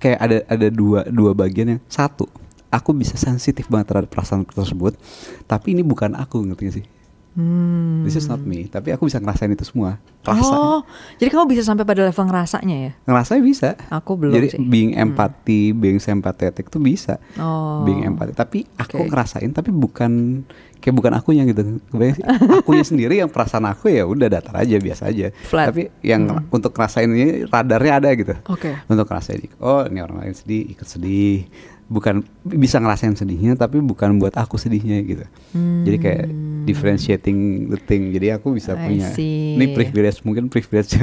kayak 0.00 0.18
ada 0.18 0.36
ada 0.48 0.68
dua 0.72 1.04
dua 1.04 1.36
bagian 1.36 1.76
yang 1.76 1.80
satu 1.92 2.24
aku 2.72 2.90
bisa 2.96 3.14
sensitif 3.20 3.68
banget 3.68 3.92
terhadap 3.92 4.10
perasaan 4.10 4.48
tersebut, 4.48 4.96
tapi 5.44 5.76
ini 5.76 5.84
bukan 5.84 6.16
aku 6.16 6.40
ngerti 6.44 6.62
gak 6.66 6.74
sih? 6.82 6.84
Hmm. 7.36 8.00
This 8.00 8.16
is 8.16 8.26
not 8.26 8.40
me, 8.40 8.64
tapi 8.64 8.96
aku 8.96 9.04
bisa 9.04 9.20
ngerasain 9.20 9.52
itu 9.52 9.60
semua. 9.60 10.00
Rasa, 10.24 10.40
Oh, 10.48 10.80
jadi 11.20 11.28
kamu 11.28 11.52
bisa 11.52 11.62
sampai 11.62 11.84
pada 11.84 12.00
level 12.02 12.24
ngerasanya 12.24 12.76
ya? 12.80 12.92
ngerasain 13.04 13.44
bisa. 13.44 13.76
Aku 13.92 14.16
belum 14.16 14.32
Jadi 14.32 14.56
sih. 14.56 14.58
Hmm. 14.58 14.72
being 14.72 14.92
empathy, 14.96 15.70
being 15.70 16.00
sympathetic 16.00 16.72
tuh 16.72 16.80
bisa. 16.80 17.20
Oh. 17.36 17.84
Being 17.84 18.08
empathy, 18.08 18.32
tapi 18.32 18.58
aku 18.74 19.04
Oke. 19.04 19.12
ngerasain 19.12 19.52
tapi 19.52 19.68
bukan 19.68 20.42
kayak 20.80 20.96
bukan 20.96 21.12
akunya 21.12 21.44
gitu. 21.44 21.76
Kebayang 21.92 22.16
sih? 22.16 22.24
akunya 22.56 22.84
sendiri 22.96 23.14
yang 23.20 23.28
perasaan 23.28 23.68
aku 23.68 23.92
ya 23.92 24.08
udah 24.08 24.32
datar 24.32 24.56
aja 24.56 24.80
biasa 24.80 25.12
aja. 25.12 25.28
Flat. 25.44 25.76
Tapi 25.76 25.92
yang 26.00 26.40
untuk 26.48 26.72
ngerasain 26.72 27.06
ini 27.06 27.44
radarnya 27.44 27.92
ada 28.00 28.08
gitu. 28.16 28.32
Oke. 28.48 28.80
Untuk 28.88 29.04
ngerasain 29.04 29.44
oh 29.60 29.84
ini 29.84 30.00
orang 30.00 30.24
lain 30.24 30.32
sedih, 30.32 30.72
ikut 30.72 30.88
sedih. 30.88 31.44
Bukan 31.86 32.20
bisa 32.42 32.76
ngerasain 32.76 33.14
sedihnya 33.14 33.54
tapi 33.54 33.78
bukan 33.78 34.16
buat 34.16 34.34
aku 34.34 34.56
sedihnya 34.56 34.98
gitu. 35.02 35.22
Jadi 35.84 35.96
kayak 35.96 36.24
differentiating 36.66 37.38
the 37.68 37.78
thing. 37.78 38.10
Jadi 38.10 38.32
aku 38.32 38.50
bisa 38.50 38.74
Hmm. 38.74 38.82
I 38.82 38.86
punya 38.88 39.08
see. 39.08 39.54
ini 39.54 39.70
privilege 39.70 40.18
mungkin 40.20 40.46
privilege 40.46 40.98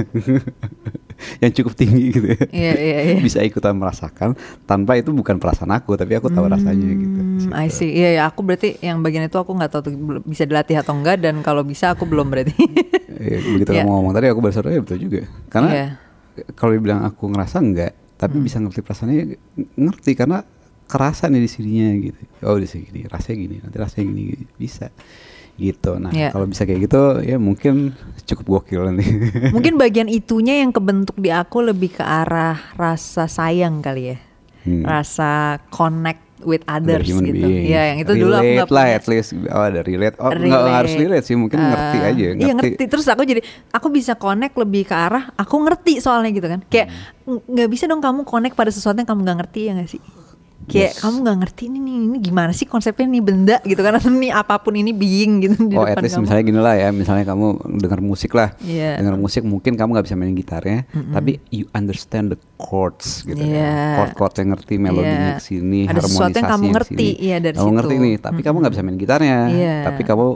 yang 1.41 1.51
cukup 1.53 1.73
tinggi 1.73 2.11
gitu 2.11 2.27
ya 2.27 2.39
Iya, 2.51 2.73
iya, 2.75 2.97
iya. 3.05 3.15
bisa 3.17 3.39
ikutan 3.39 3.71
merasakan 3.73 4.35
tanpa 4.61 4.97
itu 4.97 5.09
bukan 5.09 5.37
perasaan 5.37 5.71
aku 5.71 5.95
tapi 5.95 6.13
aku 6.13 6.27
tahu 6.27 6.45
rasanya 6.45 6.83
gitu. 6.91 7.19
Hmm, 7.47 7.55
I 7.55 7.69
see. 7.69 7.95
Iya, 7.95 8.09
ya, 8.13 8.23
aku 8.25 8.43
berarti 8.43 8.75
yang 8.79 8.99
bagian 8.99 9.23
itu 9.23 9.37
aku 9.37 9.51
nggak 9.51 9.71
tahu 9.71 9.81
tuh 9.83 9.93
bisa 10.21 10.43
dilatih 10.43 10.75
atau 10.75 10.91
enggak 10.93 11.17
dan 11.17 11.39
kalau 11.39 11.63
bisa 11.63 11.89
aku 11.89 12.03
belum 12.03 12.27
berarti. 12.27 12.51
Eh, 13.13 13.39
begitu 13.55 13.71
Iya. 13.71 13.81
kamu 13.81 13.91
ngomong 13.93 14.11
tadi 14.11 14.27
aku 14.27 14.39
baru 14.41 14.53
sadar 14.53 14.71
ya 14.73 14.81
betul 14.81 14.99
juga 14.99 15.19
karena 15.47 15.69
Iya. 15.69 15.87
kalau 16.53 16.71
dibilang 16.73 17.01
aku 17.03 17.23
ngerasa 17.29 17.57
enggak 17.57 17.91
tapi 18.13 18.35
Hmm. 18.35 18.43
bisa 18.43 18.57
ngerti 18.57 18.79
perasaannya 18.81 19.15
ng- 19.55 19.71
ngerti 19.79 20.11
karena 20.13 20.43
kerasa 20.93 21.25
nih 21.25 21.39
di 21.39 21.49
sininya 21.49 21.89
gitu 21.99 22.21
oh 22.43 22.55
di 22.55 22.65
sini 22.65 23.01
rasanya 23.03 23.37
gini 23.39 23.55
nanti 23.57 23.77
rasanya 23.77 24.05
gini, 24.07 24.21
gini. 24.31 24.45
bisa 24.53 24.93
gitu 25.55 25.91
nah 25.95 26.09
Iya. 26.09 26.29
kalau 26.29 26.45
bisa 26.45 26.63
kayak 26.63 26.81
gitu 26.83 27.01
ya 27.21 27.37
mungkin 27.37 27.93
cukup 28.23 28.45
gokil 28.59 28.81
nanti 28.83 29.05
Mungkin 29.55 29.75
bagian 29.75 30.05
itunya 30.07 30.61
yang 30.61 30.69
kebentuk 30.69 31.13
di 31.15 31.29
aku 31.29 31.61
lebih 31.61 31.89
ke 31.91 32.03
arah 32.03 32.57
rasa 32.73 33.25
sayang 33.27 33.77
kali 33.79 34.03
ya. 34.07 34.17
Hmm. 34.63 34.81
Rasa 34.81 35.31
connect 35.67 36.17
with 36.41 36.63
others 36.65 37.05
human 37.05 37.29
gitu. 37.29 37.45
being. 37.45 37.67
Iya, 37.67 37.81
yang 37.85 37.97
itu 37.99 38.11
dulu 38.17 38.33
aku 38.33 38.41
Relate 38.41 38.57
nggak 38.57 38.69
lah 38.69 38.85
punya. 38.85 38.95
at 38.95 39.05
least 39.05 39.29
oh 39.45 39.63
ada 39.63 39.81
relate 39.81 40.15
oh 40.17 40.29
nggak 40.29 40.41
nggak 40.41 40.75
harus 40.75 40.93
relate 40.95 41.23
sih 41.23 41.35
mungkin 41.35 41.59
ngerti 41.61 41.97
Eh, 41.97 42.03
aja 42.03 42.23
Iya 42.33 42.53
ngerti. 42.53 42.83
Terus 42.85 43.05
aku 43.05 43.21
jadi 43.21 43.41
aku 43.69 43.87
bisa 43.89 44.13
connect 44.15 44.55
lebih 44.55 44.83
ke 44.83 44.95
arah 44.97 45.29
aku 45.35 45.55
ngerti 45.61 45.99
soalnya 45.99 46.31
gitu 46.31 46.47
kan. 46.47 46.59
Kayak 46.65 46.87
Hmm. 47.21 47.37
ng- 47.37 47.43
nggak 47.47 47.69
bisa 47.69 47.83
dong 47.85 47.99
kamu 47.99 48.23
connect 48.23 48.53
pada 48.53 48.69
sesuatu 48.69 48.95
yang 48.95 49.05
kamu 49.05 49.21
nggak 49.21 49.37
ngerti 49.39 49.59
ya 49.61 49.73
nggak 49.73 49.91
sih? 49.91 50.01
Kayak 50.63 50.89
Yes. 50.89 50.99
kamu 50.99 51.15
nggak 51.21 51.37
ngerti 51.39 51.61
ini 51.65 51.79
nih 51.79 51.95
ini 52.03 52.17
gimana 52.19 52.51
sih 52.51 52.63
konsepnya 52.63 53.03
nih 53.05 53.19
benda 53.19 53.57
gitu 53.61 53.77
kan 53.77 53.93
atau 53.93 54.07
nih 54.07 54.31
apa 54.31 54.55
pun 54.57 54.73
ini 54.73 54.91
being 54.91 55.41
gitu 55.41 55.55
di 55.61 55.75
Oh, 55.75 55.83
depan 55.83 55.93
at 55.93 56.01
least 56.01 56.15
kamu. 56.15 56.23
misalnya 56.23 56.43
gini 56.45 56.59
lah 56.59 56.75
ya, 56.75 56.89
misalnya 56.89 57.25
kamu 57.25 57.45
dengar 57.77 57.99
musik 57.99 58.31
lah, 58.31 58.55
Iya. 58.59 58.95
dengar 58.95 59.15
musik 59.15 59.41
mungkin 59.41 59.73
kamu 59.73 59.89
nggak 59.91 60.05
bisa 60.05 60.15
mainin 60.15 60.33
gitarnya, 60.33 60.79
tapi 61.09 61.43
you 61.49 61.67
understand 61.71 62.31
the 62.31 62.39
chords 62.55 63.21
gitu 63.21 63.37
Iya. 63.37 63.59
ya, 63.59 63.75
chord-chord 63.99 64.33
yang 64.37 64.49
ngerti 64.51 64.73
melodinya 64.77 65.29
Iya. 65.29 65.37
ke 65.37 65.43
sini, 65.43 65.81
Ada 65.85 65.99
sesuatu 66.01 66.31
yang 66.33 66.47
kamu 66.49 66.65
ngerti, 66.71 66.95
ke 66.95 67.01
sini. 67.03 67.19
iya, 67.19 67.37
dari 67.37 67.55
kamu 67.55 67.63
situ. 67.65 67.75
ngerti 67.75 67.95
nih, 67.97 68.15
tapi 68.17 68.39
kamu 68.39 68.55
nggak 68.57 68.73
bisa 68.73 68.83
main 68.83 68.97
gitarnya, 68.97 69.37
Iya. 69.49 69.75
tapi 69.85 70.01
kamu 70.01 70.27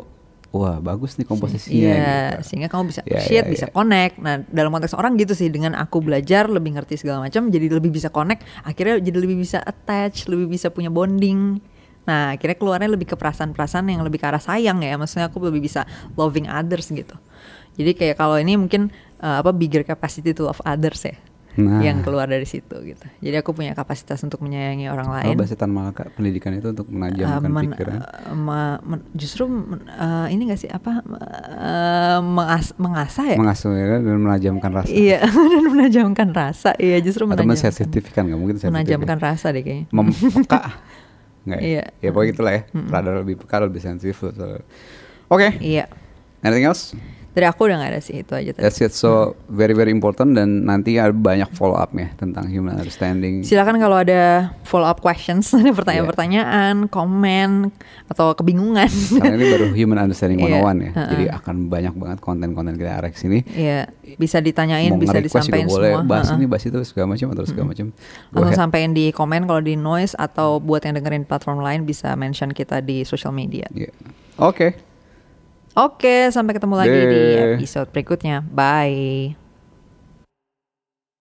wah 0.56 0.80
bagus 0.80 1.20
nih 1.20 1.28
komposisinya 1.28 1.76
Iya, 1.78 1.94
gitu. 2.40 2.42
sehingga 2.48 2.68
kamu 2.72 2.84
bisa 2.90 3.02
Iya, 3.04 3.20
appreciate, 3.20 3.46
iya, 3.48 3.54
bisa 3.54 3.68
iya. 3.68 3.74
connect. 3.76 4.16
Nah, 4.24 4.36
dalam 4.48 4.72
konteks 4.72 4.96
orang 4.96 5.20
gitu 5.20 5.34
sih 5.36 5.52
dengan 5.52 5.76
aku 5.76 6.00
belajar 6.00 6.48
lebih 6.48 6.80
ngerti 6.80 6.96
segala 6.98 7.28
macam, 7.28 7.52
jadi 7.52 7.68
lebih 7.68 7.92
bisa 7.92 8.08
connect, 8.10 8.48
akhirnya 8.64 9.04
jadi 9.04 9.18
lebih 9.20 9.38
bisa 9.44 9.60
attach, 9.62 10.26
lebih 10.32 10.48
bisa 10.48 10.72
punya 10.72 10.88
bonding. 10.88 11.60
Nah, 12.08 12.40
akhirnya 12.40 12.56
keluarnya 12.56 12.88
lebih 12.88 13.12
ke 13.12 13.16
perasaan-perasaan 13.20 13.92
yang 13.92 14.00
lebih 14.08 14.24
ke 14.24 14.28
arah 14.32 14.40
sayang 14.40 14.80
ya. 14.80 14.96
Maksudnya 14.96 15.28
aku 15.28 15.44
lebih 15.44 15.68
bisa 15.68 15.84
loving 16.16 16.48
others 16.48 16.88
gitu. 16.88 17.20
Jadi 17.76 17.92
kayak 17.94 18.16
kalau 18.16 18.40
ini 18.40 18.56
mungkin 18.56 18.90
uh, 19.20 19.44
apa 19.44 19.52
bigger 19.52 19.84
capacity 19.84 20.32
to 20.32 20.48
love 20.48 20.64
others 20.64 21.04
ya. 21.04 21.20
Nah. 21.58 21.82
Yang 21.82 22.06
keluar 22.06 22.26
dari 22.26 22.46
situ 22.46 22.78
gitu. 22.80 23.02
Jadi 23.18 23.34
aku 23.36 23.50
punya 23.50 23.74
kapasitas 23.74 24.22
untuk 24.22 24.40
menyayangi 24.40 24.88
orang 24.88 25.10
Kalau 25.10 25.18
lain. 25.26 25.36
bahasa 25.36 25.54
Tan 25.54 25.70
Malaka 25.70 26.06
pendidikan 26.08 26.54
itu 26.54 26.70
untuk 26.70 26.86
menajamkan 26.86 27.42
Uh, 27.42 27.50
men- 27.50 27.66
pikiran. 27.68 27.98
uh, 27.98 28.06
ma- 28.32 28.78
men- 28.80 29.10
justru 29.12 29.50
uh, 29.90 30.28
ini 30.28 30.46
gak 30.46 30.60
sih 30.60 30.70
apa 30.70 31.02
uh, 31.02 32.20
mengas- 32.20 32.78
mengasah 32.78 33.26
ya 33.28 33.38
Mengasuh 33.38 33.74
ya, 33.74 33.98
dan 33.98 34.18
menajamkan 34.18 34.70
rasa. 34.72 34.88
iya 34.88 35.18
dan 35.52 35.66
menajamkan 35.68 36.30
rasa 36.30 36.70
iya 36.76 36.98
justru 37.00 37.24
Atau 37.24 37.42
menajamkan 37.42 37.50
mensensitifkan 37.58 38.22
nggak 38.24 38.38
mungkin 38.38 38.56
sensitif. 38.56 38.70
ya. 38.70 38.78
menajamkan 38.78 39.18
rasa 39.20 39.48
deh 39.50 39.62
kayaknya 39.62 39.86
Mempeka. 39.90 40.62
Nggak 41.44 41.58
ya? 41.58 41.66
Iya. 41.66 41.84
Ya 41.98 42.10
pokoknya 42.12 42.32
itulah 42.32 42.54
ya. 42.54 42.62
Radar 42.70 43.14
lebih 43.18 43.36
peka, 43.38 43.58
lebih 43.60 43.80
sensitif. 43.80 44.20
Oke. 45.26 45.58
iya 45.58 45.90
Anything 46.40 46.66
else? 46.66 46.94
Dari 47.38 47.46
aku 47.46 47.62
udah 47.64 47.78
gak 47.78 47.92
ada 47.92 48.02
sih 48.02 48.16
itu 48.18 48.34
aja 48.34 48.50
tadi 48.50 48.66
That's 48.66 48.82
it. 48.82 48.90
So 48.92 49.10
very 49.46 49.72
very 49.72 49.90
important 49.90 50.34
dan 50.34 50.66
nanti 50.66 50.98
ada 50.98 51.14
banyak 51.14 51.54
follow 51.54 51.78
upnya 51.78 52.10
tentang 52.16 52.50
human 52.50 52.74
understanding. 52.76 53.46
silakan 53.46 53.78
kalau 53.78 53.94
ada 53.96 54.50
follow 54.64 54.84
up 54.84 54.98
questions 54.98 55.46
ada 55.54 55.70
pertanyaan-pertanyaan 55.70 56.88
komen 56.88 57.70
atau 58.08 58.34
kebingungan 58.34 58.90
Karena 59.14 59.36
ini 59.36 59.46
baru 59.48 59.66
human 59.72 60.00
understanding 60.02 60.42
101 60.42 60.48
Iya. 60.48 60.58
ya. 60.58 60.92
Ha-ha. 60.92 61.06
Jadi 61.08 61.26
akan 61.30 61.56
banyak 61.68 61.94
banget 61.94 62.18
konten-konten 62.18 62.74
kita 62.74 62.98
arek 62.98 63.14
sini. 63.14 63.46
Iya, 63.48 63.86
bisa 64.16 64.40
ditanyain, 64.40 64.90
Mau 64.90 64.98
bisa 64.98 65.20
disampaikan 65.20 65.68
boleh. 65.68 65.94
semua. 65.94 66.08
Bahas 66.08 66.26
Ha-ha. 66.26 66.38
ini, 66.38 66.46
bahas 66.48 66.64
itu 66.64 66.80
segala 66.82 67.14
macam 67.14 67.28
atau 67.30 67.44
segala 67.44 67.66
macam. 67.68 67.86
Langsung 68.32 68.58
sampein 68.58 68.92
di 68.92 69.12
komen 69.12 69.44
kalau 69.44 69.60
di 69.60 69.76
noise 69.76 70.16
atau 70.16 70.58
buat 70.58 70.82
yang 70.82 70.96
dengerin 70.96 71.22
platform 71.22 71.60
lain 71.60 71.84
bisa 71.84 72.16
mention 72.16 72.50
kita 72.50 72.80
di 72.80 73.04
social 73.04 73.30
media. 73.30 73.68
Iya. 73.70 73.92
Oke. 74.40 74.87
Oke, 75.78 76.34
sampai 76.34 76.58
ketemu 76.58 76.76
lagi 76.76 77.00
di 77.06 77.22
Deh. 77.38 77.54
episode 77.54 77.94
berikutnya. 77.94 78.42
Bye. 78.50 79.47